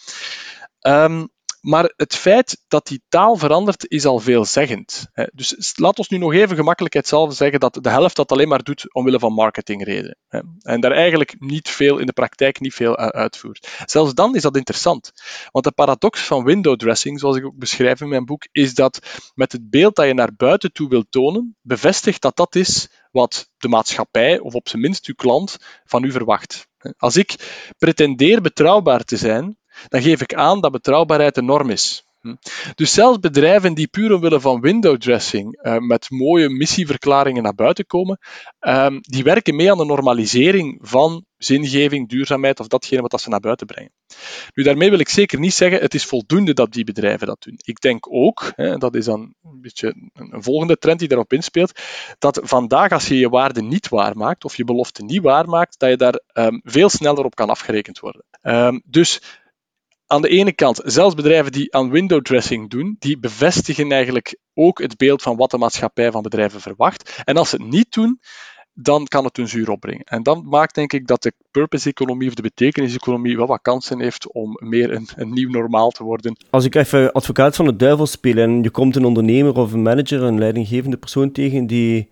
Um, 0.81 1.29
maar 1.61 1.93
het 1.95 2.15
feit 2.15 2.63
dat 2.67 2.87
die 2.87 3.01
taal 3.09 3.35
verandert 3.35 3.89
is 3.89 4.05
al 4.05 4.19
veelzeggend. 4.19 5.07
Dus 5.33 5.73
laat 5.75 5.97
ons 5.97 6.09
nu 6.09 6.17
nog 6.17 6.33
even 6.33 6.55
gemakkelijkheidshalve 6.55 7.35
zeggen 7.35 7.59
dat 7.59 7.79
de 7.81 7.89
helft 7.89 8.15
dat 8.15 8.31
alleen 8.31 8.47
maar 8.47 8.63
doet 8.63 8.93
omwille 8.93 9.19
van 9.19 9.33
marketingredenen. 9.33 10.17
En 10.61 10.79
daar 10.81 10.91
eigenlijk 10.91 11.35
niet 11.39 11.69
veel 11.69 11.97
in 11.97 12.05
de 12.05 12.13
praktijk 12.13 12.59
niet 12.59 12.73
veel 12.73 12.97
uitvoert. 12.97 13.69
Zelfs 13.85 14.13
dan 14.13 14.35
is 14.35 14.41
dat 14.41 14.55
interessant. 14.55 15.11
Want 15.51 15.65
de 15.65 15.71
paradox 15.71 16.21
van 16.21 16.43
window 16.43 16.75
dressing, 16.75 17.19
zoals 17.19 17.37
ik 17.37 17.45
ook 17.45 17.57
beschrijf 17.57 18.01
in 18.01 18.09
mijn 18.09 18.25
boek, 18.25 18.47
is 18.51 18.73
dat 18.73 18.99
met 19.35 19.51
het 19.51 19.69
beeld 19.69 19.95
dat 19.95 20.07
je 20.07 20.13
naar 20.13 20.35
buiten 20.35 20.71
toe 20.71 20.89
wilt 20.89 21.11
tonen, 21.11 21.55
bevestigt 21.61 22.21
dat 22.21 22.35
dat 22.35 22.55
is 22.55 22.89
wat 23.11 23.49
de 23.57 23.67
maatschappij, 23.67 24.39
of 24.39 24.53
op 24.53 24.69
zijn 24.69 24.81
minst 24.81 25.05
uw 25.05 25.15
klant, 25.15 25.57
van 25.85 26.03
u 26.03 26.11
verwacht. 26.11 26.67
Als 26.97 27.15
ik 27.17 27.35
pretendeer 27.77 28.41
betrouwbaar 28.41 29.03
te 29.03 29.17
zijn, 29.17 29.57
dan 29.87 30.01
geef 30.01 30.21
ik 30.21 30.33
aan 30.33 30.61
dat 30.61 30.71
betrouwbaarheid 30.71 31.35
de 31.35 31.41
norm 31.41 31.69
is. 31.69 32.07
Hm. 32.21 32.35
Dus 32.75 32.93
zelfs 32.93 33.19
bedrijven 33.19 33.73
die 33.73 33.87
puur 33.87 34.13
omwille 34.13 34.39
van 34.39 34.61
window 34.61 34.97
dressing 34.97 35.59
uh, 35.61 35.77
met 35.77 36.09
mooie 36.09 36.49
missieverklaringen 36.49 37.43
naar 37.43 37.55
buiten 37.55 37.85
komen, 37.85 38.19
um, 38.59 38.99
die 39.01 39.23
werken 39.23 39.55
mee 39.55 39.71
aan 39.71 39.77
de 39.77 39.85
normalisering 39.85 40.79
van 40.81 41.25
zingeving, 41.37 42.09
duurzaamheid 42.09 42.59
of 42.59 42.67
datgene 42.67 43.01
wat 43.01 43.11
dat 43.11 43.21
ze 43.21 43.29
naar 43.29 43.39
buiten 43.39 43.67
brengen. 43.67 43.91
Nu, 44.53 44.63
daarmee 44.63 44.89
wil 44.89 44.99
ik 44.99 45.09
zeker 45.09 45.39
niet 45.39 45.53
zeggen, 45.53 45.79
het 45.79 45.93
is 45.93 46.05
voldoende 46.05 46.53
dat 46.53 46.71
die 46.71 46.83
bedrijven 46.83 47.27
dat 47.27 47.41
doen. 47.41 47.59
Ik 47.63 47.81
denk 47.81 48.13
ook, 48.13 48.51
hè, 48.55 48.77
dat 48.77 48.95
is 48.95 49.05
dan 49.05 49.33
een 49.43 49.61
beetje 49.61 50.09
een 50.13 50.43
volgende 50.43 50.77
trend 50.77 50.99
die 50.99 51.07
daarop 51.07 51.33
inspeelt, 51.33 51.79
dat 52.19 52.39
vandaag 52.43 52.91
als 52.91 53.07
je 53.07 53.17
je 53.17 53.29
waarde 53.29 53.61
niet 53.61 53.89
waarmaakt 53.89 54.45
of 54.45 54.55
je 54.55 54.63
belofte 54.63 55.03
niet 55.03 55.21
waarmaakt, 55.21 55.79
dat 55.79 55.89
je 55.89 55.97
daar 55.97 56.21
um, 56.33 56.61
veel 56.63 56.89
sneller 56.89 57.25
op 57.25 57.35
kan 57.35 57.49
afgerekend 57.49 57.99
worden. 57.99 58.23
Um, 58.41 58.81
dus 58.85 59.21
aan 60.07 60.21
de 60.21 60.29
ene 60.29 60.53
kant, 60.53 60.81
zelfs 60.83 61.15
bedrijven 61.15 61.51
die 61.51 61.73
aan 61.73 61.89
window 61.89 62.21
dressing 62.21 62.69
doen, 62.69 62.95
die 62.99 63.19
bevestigen 63.19 63.91
eigenlijk 63.91 64.37
ook 64.53 64.81
het 64.81 64.97
beeld 64.97 65.21
van 65.21 65.35
wat 65.35 65.51
de 65.51 65.57
maatschappij 65.57 66.11
van 66.11 66.21
bedrijven 66.21 66.61
verwacht. 66.61 67.21
En 67.23 67.37
als 67.37 67.49
ze 67.49 67.55
het 67.55 67.71
niet 67.71 67.93
doen, 67.93 68.19
dan 68.73 69.05
kan 69.05 69.25
het 69.25 69.37
hun 69.37 69.47
zuur 69.47 69.69
opbrengen. 69.69 70.03
En 70.03 70.23
dat 70.23 70.43
maakt 70.43 70.75
denk 70.75 70.93
ik 70.93 71.07
dat 71.07 71.23
de 71.23 71.33
purpose-economie 71.51 72.27
of 72.27 72.33
de 72.33 72.41
betekenis-economie 72.41 73.37
wel 73.37 73.47
wat 73.47 73.61
kansen 73.61 73.99
heeft 73.99 74.31
om 74.31 74.57
meer 74.59 74.93
een, 74.93 75.07
een, 75.15 75.33
nieuw 75.33 75.49
normaal 75.49 75.89
te 75.89 76.03
worden. 76.03 76.37
Als 76.49 76.65
ik 76.65 76.75
even 76.75 77.11
advocaat 77.11 77.55
van 77.55 77.65
de 77.65 77.75
duivel 77.75 78.05
speel 78.05 78.37
en 78.37 78.63
je 78.63 78.69
komt 78.69 78.95
een 78.95 79.05
ondernemer 79.05 79.57
of 79.57 79.73
een 79.73 79.81
manager, 79.81 80.23
een 80.23 80.37
leidinggevende 80.37 80.97
persoon 80.97 81.31
tegen 81.31 81.67
die 81.67 82.09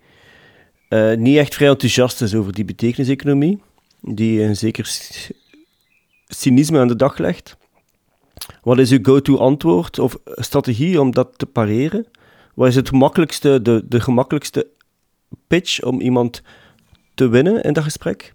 uh, 0.88 1.14
niet 1.16 1.36
echt 1.36 1.54
vrij 1.54 1.68
enthousiast 1.68 2.22
is 2.22 2.34
over 2.34 2.52
die 2.52 2.64
betekenis-economie, 2.64 3.60
die 4.00 4.42
een 4.42 4.56
zeker 4.56 4.86
cynisme 6.26 6.78
aan 6.78 6.88
de 6.88 6.96
dag 6.96 7.18
legt, 7.18 7.56
wat 8.62 8.78
is 8.78 8.90
uw 8.90 8.98
go-to 9.02 9.36
antwoord 9.36 9.98
of 9.98 10.16
strategie 10.24 11.00
om 11.00 11.10
dat 11.10 11.38
te 11.38 11.46
pareren? 11.46 12.06
Wat 12.54 12.68
is 12.68 12.74
het 12.74 12.88
gemakkelijkste, 12.88 13.62
de, 13.62 13.82
de 13.88 14.00
gemakkelijkste 14.00 14.70
pitch 15.46 15.82
om 15.82 16.00
iemand 16.00 16.42
te 17.14 17.28
winnen 17.28 17.62
in 17.62 17.72
dat 17.72 17.84
gesprek? 17.84 18.34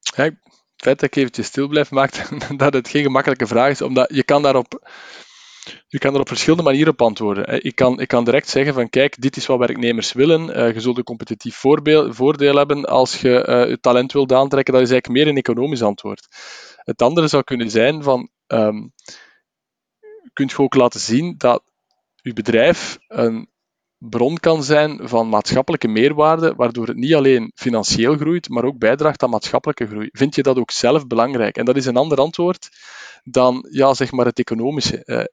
Ja, 0.00 0.30
feit 0.76 1.00
dat 1.00 1.02
ik 1.02 1.16
eventjes 1.16 1.46
stil 1.46 1.68
blijf 1.68 1.90
maakt 1.90 2.30
dat 2.58 2.72
het 2.72 2.88
geen 2.88 3.02
gemakkelijke 3.02 3.46
vraag 3.46 3.70
is, 3.70 3.82
omdat 3.82 4.14
je 4.14 4.24
kan 4.24 4.42
daarop 4.42 4.88
je 5.88 5.98
kan 5.98 6.14
er 6.14 6.20
op 6.20 6.28
verschillende 6.28 6.64
manieren 6.64 6.92
op 6.92 7.02
antwoorden. 7.02 7.64
Ik 7.64 7.74
kan, 7.74 8.00
ik 8.00 8.08
kan 8.08 8.24
direct 8.24 8.48
zeggen 8.48 8.74
van 8.74 8.88
kijk, 8.90 9.20
dit 9.20 9.36
is 9.36 9.46
wat 9.46 9.58
werknemers 9.58 10.12
willen. 10.12 10.54
Eh, 10.54 10.74
je 10.74 10.80
zult 10.80 10.98
een 10.98 11.04
competitief 11.04 11.56
voordeel 11.56 12.56
hebben 12.56 12.84
als 12.84 13.20
je 13.20 13.46
uh, 13.48 13.68
je 13.68 13.80
talent 13.80 14.12
wilt 14.12 14.32
aantrekken. 14.32 14.74
Dat 14.74 14.82
is 14.82 14.90
eigenlijk 14.90 15.20
meer 15.20 15.32
een 15.32 15.38
economisch 15.38 15.82
antwoord. 15.82 16.26
Het 16.76 17.02
andere 17.02 17.28
zou 17.28 17.42
kunnen 17.42 17.70
zijn 17.70 18.02
van 18.02 18.30
um, 18.46 18.92
kunt 20.32 20.50
je 20.50 20.58
ook 20.58 20.74
laten 20.74 21.00
zien 21.00 21.34
dat 21.38 21.62
je 22.14 22.32
bedrijf 22.32 22.98
een 23.08 23.48
bron 23.98 24.36
kan 24.36 24.62
zijn 24.62 25.08
van 25.08 25.28
maatschappelijke 25.28 25.88
meerwaarde, 25.88 26.54
waardoor 26.54 26.86
het 26.86 26.96
niet 26.96 27.14
alleen 27.14 27.52
financieel 27.54 28.16
groeit, 28.16 28.48
maar 28.48 28.64
ook 28.64 28.78
bijdraagt 28.78 29.22
aan 29.22 29.30
maatschappelijke 29.30 29.86
groei. 29.86 30.08
Vind 30.12 30.34
je 30.34 30.42
dat 30.42 30.58
ook 30.58 30.70
zelf 30.70 31.06
belangrijk? 31.06 31.56
En 31.56 31.64
dat 31.64 31.76
is 31.76 31.86
een 31.86 31.96
ander 31.96 32.18
antwoord 32.18 32.68
dan 33.24 33.66
ja, 33.70 33.94
zeg 33.94 34.12
maar 34.12 34.26
het 34.26 34.38
economische. 34.38 35.02
Uh, 35.04 35.24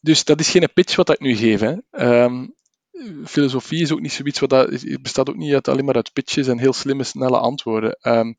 dus 0.00 0.24
dat 0.24 0.40
is 0.40 0.50
geen 0.50 0.72
pitch 0.74 0.96
wat 0.96 1.10
ik 1.10 1.20
nu 1.20 1.36
geef. 1.36 1.60
Hè. 1.60 1.76
Um, 2.24 2.54
filosofie 3.24 3.82
is 3.82 3.92
ook 3.92 4.00
niet 4.00 4.12
zoiets 4.12 4.38
wat 4.38 4.50
dat, 4.50 4.84
bestaat 5.02 5.28
ook 5.28 5.36
niet 5.36 5.54
uit, 5.54 5.68
alleen 5.68 5.84
maar 5.84 5.94
uit 5.94 6.12
pitches 6.12 6.46
en 6.46 6.58
heel 6.58 6.72
slimme, 6.72 7.04
snelle 7.04 7.38
antwoorden. 7.38 7.98
Um, 8.02 8.36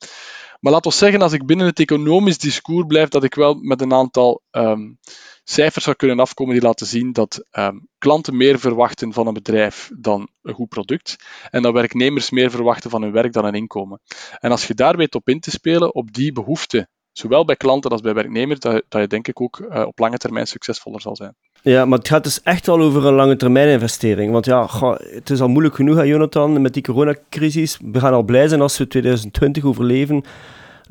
maar 0.60 0.72
laat 0.72 0.86
ons 0.86 0.98
zeggen, 0.98 1.22
als 1.22 1.34
ik 1.34 1.46
binnen 1.46 1.66
het 1.66 1.80
economisch 1.80 2.38
discours 2.38 2.86
blijf, 2.88 3.10
dat 3.10 3.24
ik 3.24 3.36
wel 3.36 3.54
met 3.54 3.82
een 3.82 3.94
aantal 3.94 4.42
um, 4.52 5.00
cijfers 5.44 5.84
zou 5.84 5.96
kunnen 5.96 6.20
afkomen 6.20 6.54
die 6.54 6.64
laten 6.64 6.88
zien 6.88 7.14
dat 7.14 7.46
um, 7.52 7.88
klanten 7.98 8.38
meer 8.38 8.60
verwachten 8.60 9.14
van 9.14 9.28
een 9.28 9.34
bedrijf 9.34 9.92
dan 9.98 10.30
een 10.42 10.54
goed 10.54 10.70
product. 10.70 11.16
En 11.50 11.62
dat 11.62 11.74
werknemers 11.74 12.30
meer 12.30 12.52
verwachten 12.52 12.90
van 12.90 13.02
hun 13.02 13.12
werk 13.12 13.34
dan 13.34 13.46
een 13.46 13.54
inkomen. 13.54 14.00
En 14.40 14.52
als 14.52 14.68
je 14.68 14.74
daar 14.74 14.98
weet 14.98 15.16
op 15.16 15.30
in 15.30 15.40
te 15.40 15.52
spelen, 15.52 15.96
op 15.96 16.14
die 16.14 16.32
behoeften 16.32 16.90
zowel 17.12 17.46
bij 17.46 17.56
klanten 17.56 17.92
als 17.92 18.02
bij 18.02 18.14
werknemers, 18.14 18.60
dat, 18.60 18.84
dat 18.88 19.02
je 19.02 19.08
denk 19.08 19.28
ik 19.28 19.42
ook 19.42 19.60
uh, 19.60 19.84
op 19.88 20.00
lange 20.00 20.18
termijn 20.18 20.48
succesvoller 20.48 21.02
zal 21.02 21.16
zijn. 21.16 21.36
Ja, 21.62 21.86
maar 21.86 21.98
het 21.98 22.08
gaat 22.08 22.24
dus 22.24 22.42
echt 22.42 22.66
wel 22.66 22.80
over 22.80 23.06
een 23.06 23.14
lange 23.14 23.36
termijn 23.36 23.68
investering. 23.68 24.32
Want 24.32 24.46
ja, 24.46 24.68
het 24.98 25.30
is 25.30 25.42
al 25.42 25.50
moeilijk 25.50 25.76
genoeg, 25.76 25.96
hè, 25.96 26.02
Jonathan, 26.02 26.62
met 26.62 26.74
die 26.74 26.84
coronacrisis. 26.84 27.80
We 27.82 28.00
gaan 28.00 28.14
al 28.14 28.24
blij 28.24 28.48
zijn 28.48 28.62
als 28.62 28.78
we 28.78 28.88
2020 28.88 29.64
overleven. 29.64 30.24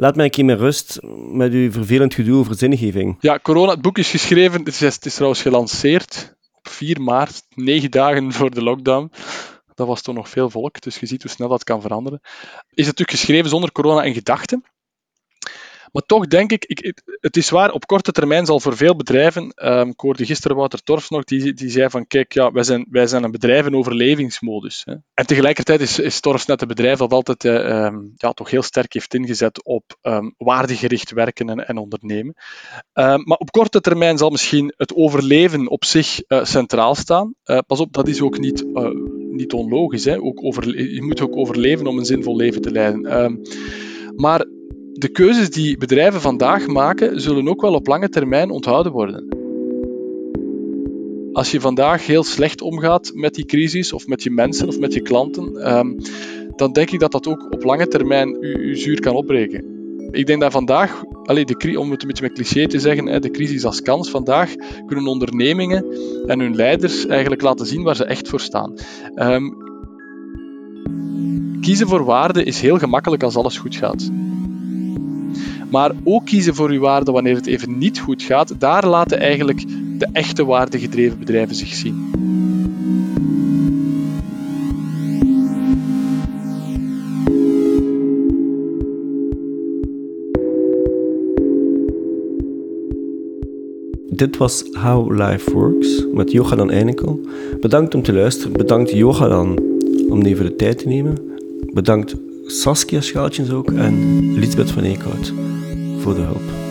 Laat 0.01 0.17
mij 0.17 0.25
een 0.25 0.31
keer 0.31 0.45
met 0.45 0.59
rust 0.59 0.99
met 1.33 1.53
uw 1.53 1.73
vervelend 1.73 2.15
gedoe 2.15 2.39
over 2.39 2.57
zingeving. 2.57 3.17
Ja, 3.21 3.39
corona, 3.43 3.71
het 3.71 3.81
boek 3.81 3.99
is 3.99 4.11
geschreven, 4.11 4.59
het 4.59 4.69
is, 4.69 4.81
het 4.81 5.07
is 5.07 5.15
trouwens 5.15 5.43
gelanceerd 5.43 6.37
op 6.53 6.69
4 6.69 7.01
maart, 7.01 7.43
negen 7.55 7.91
dagen 7.91 8.33
voor 8.33 8.51
de 8.51 8.63
lockdown. 8.63 9.13
Dat 9.75 9.87
was 9.87 10.03
toch 10.03 10.15
nog 10.15 10.29
veel 10.29 10.51
volk, 10.51 10.81
dus 10.81 10.99
je 10.99 11.07
ziet 11.07 11.23
hoe 11.23 11.31
snel 11.31 11.49
dat 11.49 11.65
kan 11.65 11.81
veranderen. 11.81 12.21
Is 12.75 12.87
natuurlijk 12.87 13.19
geschreven 13.19 13.51
zonder 13.51 13.73
corona 13.73 14.03
in 14.03 14.15
gedachten. 14.15 14.65
Maar 15.93 16.03
toch 16.03 16.27
denk 16.27 16.53
ik, 16.53 16.65
ik, 16.65 17.03
het 17.21 17.37
is 17.37 17.51
waar, 17.51 17.73
op 17.73 17.87
korte 17.87 18.13
termijn 18.13 18.47
zal 18.47 18.61
voor 18.61 18.77
veel 18.77 18.97
bedrijven, 18.97 19.53
um, 19.65 19.89
ik 19.89 20.01
hoorde 20.01 20.27
gisteren 20.27 20.57
Wouter 20.57 20.83
Torfs 20.83 21.11
nog, 21.11 21.25
die, 21.25 21.53
die 21.53 21.71
zei 21.71 21.91
van 21.91 22.07
kijk, 22.07 22.33
ja, 22.33 22.53
wij 22.53 22.63
zijn, 22.63 22.87
wij 22.91 23.07
zijn 23.07 23.23
een 23.23 23.31
bedrijf 23.31 23.67
in 23.67 23.75
overlevingsmodus. 23.75 24.83
Hè. 24.85 24.95
En 25.15 25.27
tegelijkertijd 25.27 25.81
is, 25.81 25.99
is 25.99 26.21
Torfs 26.21 26.47
net 26.47 26.63
een 26.63 26.69
bedrijf 26.69 26.99
dat 26.99 27.13
altijd 27.13 27.45
uh, 27.45 27.85
um, 27.85 28.13
ja, 28.17 28.33
toch 28.33 28.51
heel 28.51 28.63
sterk 28.63 28.93
heeft 28.93 29.15
ingezet 29.15 29.65
op 29.65 29.97
um, 30.03 30.35
waardegericht 30.37 31.11
werken 31.11 31.49
en, 31.49 31.67
en 31.67 31.77
ondernemen. 31.77 32.35
maar 32.93 33.39
op 33.39 33.51
korte 33.51 33.81
termijn 33.81 34.19
zal 34.19 34.31
misschien 34.31 34.75
het 34.77 34.95
overleven 34.95 35.69
op 35.69 35.85
zich 35.85 36.23
uh, 36.29 36.45
centraal 36.45 36.95
staan. 36.95 37.35
Uh, 37.45 37.59
pas 37.67 37.81
op, 37.81 37.93
dat 37.93 38.09
is 38.09 38.21
ook 38.21 38.39
niet, 38.39 38.65
niet 39.31 39.53
onlogisch. 39.53 40.05
Hè. 40.05 40.21
Ook 40.21 40.45
over, 40.45 40.93
je 40.93 41.03
moet 41.03 41.21
ook 41.21 41.37
overleven 41.37 41.87
om 41.87 41.99
een 41.99 42.05
zinvol 42.05 42.37
leven 42.37 42.61
te 42.61 42.71
leiden. 42.71 43.41
maar 44.17 44.47
de 45.01 45.09
keuzes 45.09 45.51
die 45.51 45.79
bedrijven 45.79 46.21
vandaag 46.21 46.67
maken, 46.67 47.21
zullen 47.21 47.49
ook 47.49 47.61
wel 47.61 47.75
op 47.75 47.87
lange 47.87 48.09
termijn 48.09 48.51
onthouden 48.51 48.93
worden. 48.93 49.29
Als 51.33 51.51
je 51.51 51.61
vandaag 51.61 52.07
heel 52.07 52.25
slecht 52.25 52.63
omgaat 52.63 53.11
met 53.15 53.35
die 53.35 53.45
crisis, 53.45 53.93
of 53.93 54.07
met 54.07 54.23
je 54.23 54.31
mensen, 54.31 54.69
of 54.69 54.79
met 54.79 54.93
je 54.93 55.01
klanten, 55.01 55.77
um, 55.77 55.97
dan 56.57 56.73
denk 56.73 56.91
ik 56.91 57.01
dat 57.01 57.13
dat 57.13 57.27
ook 57.27 57.47
op 57.51 57.65
lange 57.65 57.87
termijn 57.87 58.29
je, 58.41 58.77
zuur 58.77 59.01
kan 59.01 59.15
opbreken. 59.15 59.65
Ik 60.11 60.27
denk 60.27 60.41
dat 60.41 60.53
vandaag, 60.53 61.03
de, 61.23 61.79
om 61.79 61.91
het 61.91 62.03
een 62.03 62.09
beetje 62.09 62.23
met 62.23 62.33
cliché 62.33 62.67
te 62.67 62.79
zeggen, 62.79 63.23
de 63.23 63.31
crisis 63.31 63.65
als 63.65 63.83
kans, 63.83 64.11
vandaag 64.11 64.55
kunnen 64.87 65.07
ondernemingen 65.07 65.85
en 66.27 66.41
hun 66.41 66.55
leiders 66.55 67.07
eigenlijk 67.07 67.43
laten 67.43 67.67
zien 67.67 67.83
waar 67.83 67.97
ze 67.97 68.05
echt 68.05 68.29
voor 68.29 68.41
staan. 68.41 68.75
Um, 69.17 69.57
kiezen 71.61 71.89
voor 71.89 72.05
waarde 72.05 72.45
is 72.45 72.61
heel 72.61 72.79
gemakkelijk 72.79 73.23
als 73.23 73.37
alles 73.37 73.59
goed 73.59 73.77
gaat. 73.77 74.11
Maar 75.71 75.93
ook 76.05 76.27
kiezen 76.27 76.55
voor 76.55 76.71
uw 76.71 76.81
waarde 76.81 77.13
wanneer 77.13 77.35
het 77.35 77.47
even 77.47 77.79
niet 77.79 77.99
goed 78.01 78.23
gaat, 78.23 78.55
daar 78.59 78.87
laten 78.87 79.21
eigenlijk 79.21 79.65
de 79.99 80.09
echte 80.13 80.45
waardegedreven 80.45 81.19
bedrijven 81.19 81.57
zich 81.57 81.75
zien. 81.75 82.09
Dit 94.21 94.37
was 94.37 94.65
How 94.73 95.11
Life 95.11 95.53
Works 95.53 96.07
met 96.13 96.33
Johanan 96.33 96.71
Einekel. 96.71 97.21
Bedankt 97.61 97.95
om 97.95 98.03
te 98.03 98.13
luisteren. 98.13 98.53
Bedankt 98.53 98.91
Johanan 98.91 99.59
om 100.09 100.23
even 100.23 100.45
de 100.45 100.57
tijd 100.57 100.79
te 100.79 100.89
nemen. 100.89 101.17
Bedankt 101.73 102.15
Saskia 102.47 103.01
Schaaltjes 103.01 103.51
ook 103.51 103.71
en 103.71 104.19
Lisbeth 104.39 104.71
van 104.71 104.83
Eekhout 104.83 105.33
voor 106.01 106.15
de 106.15 106.21
hulp. 106.21 106.70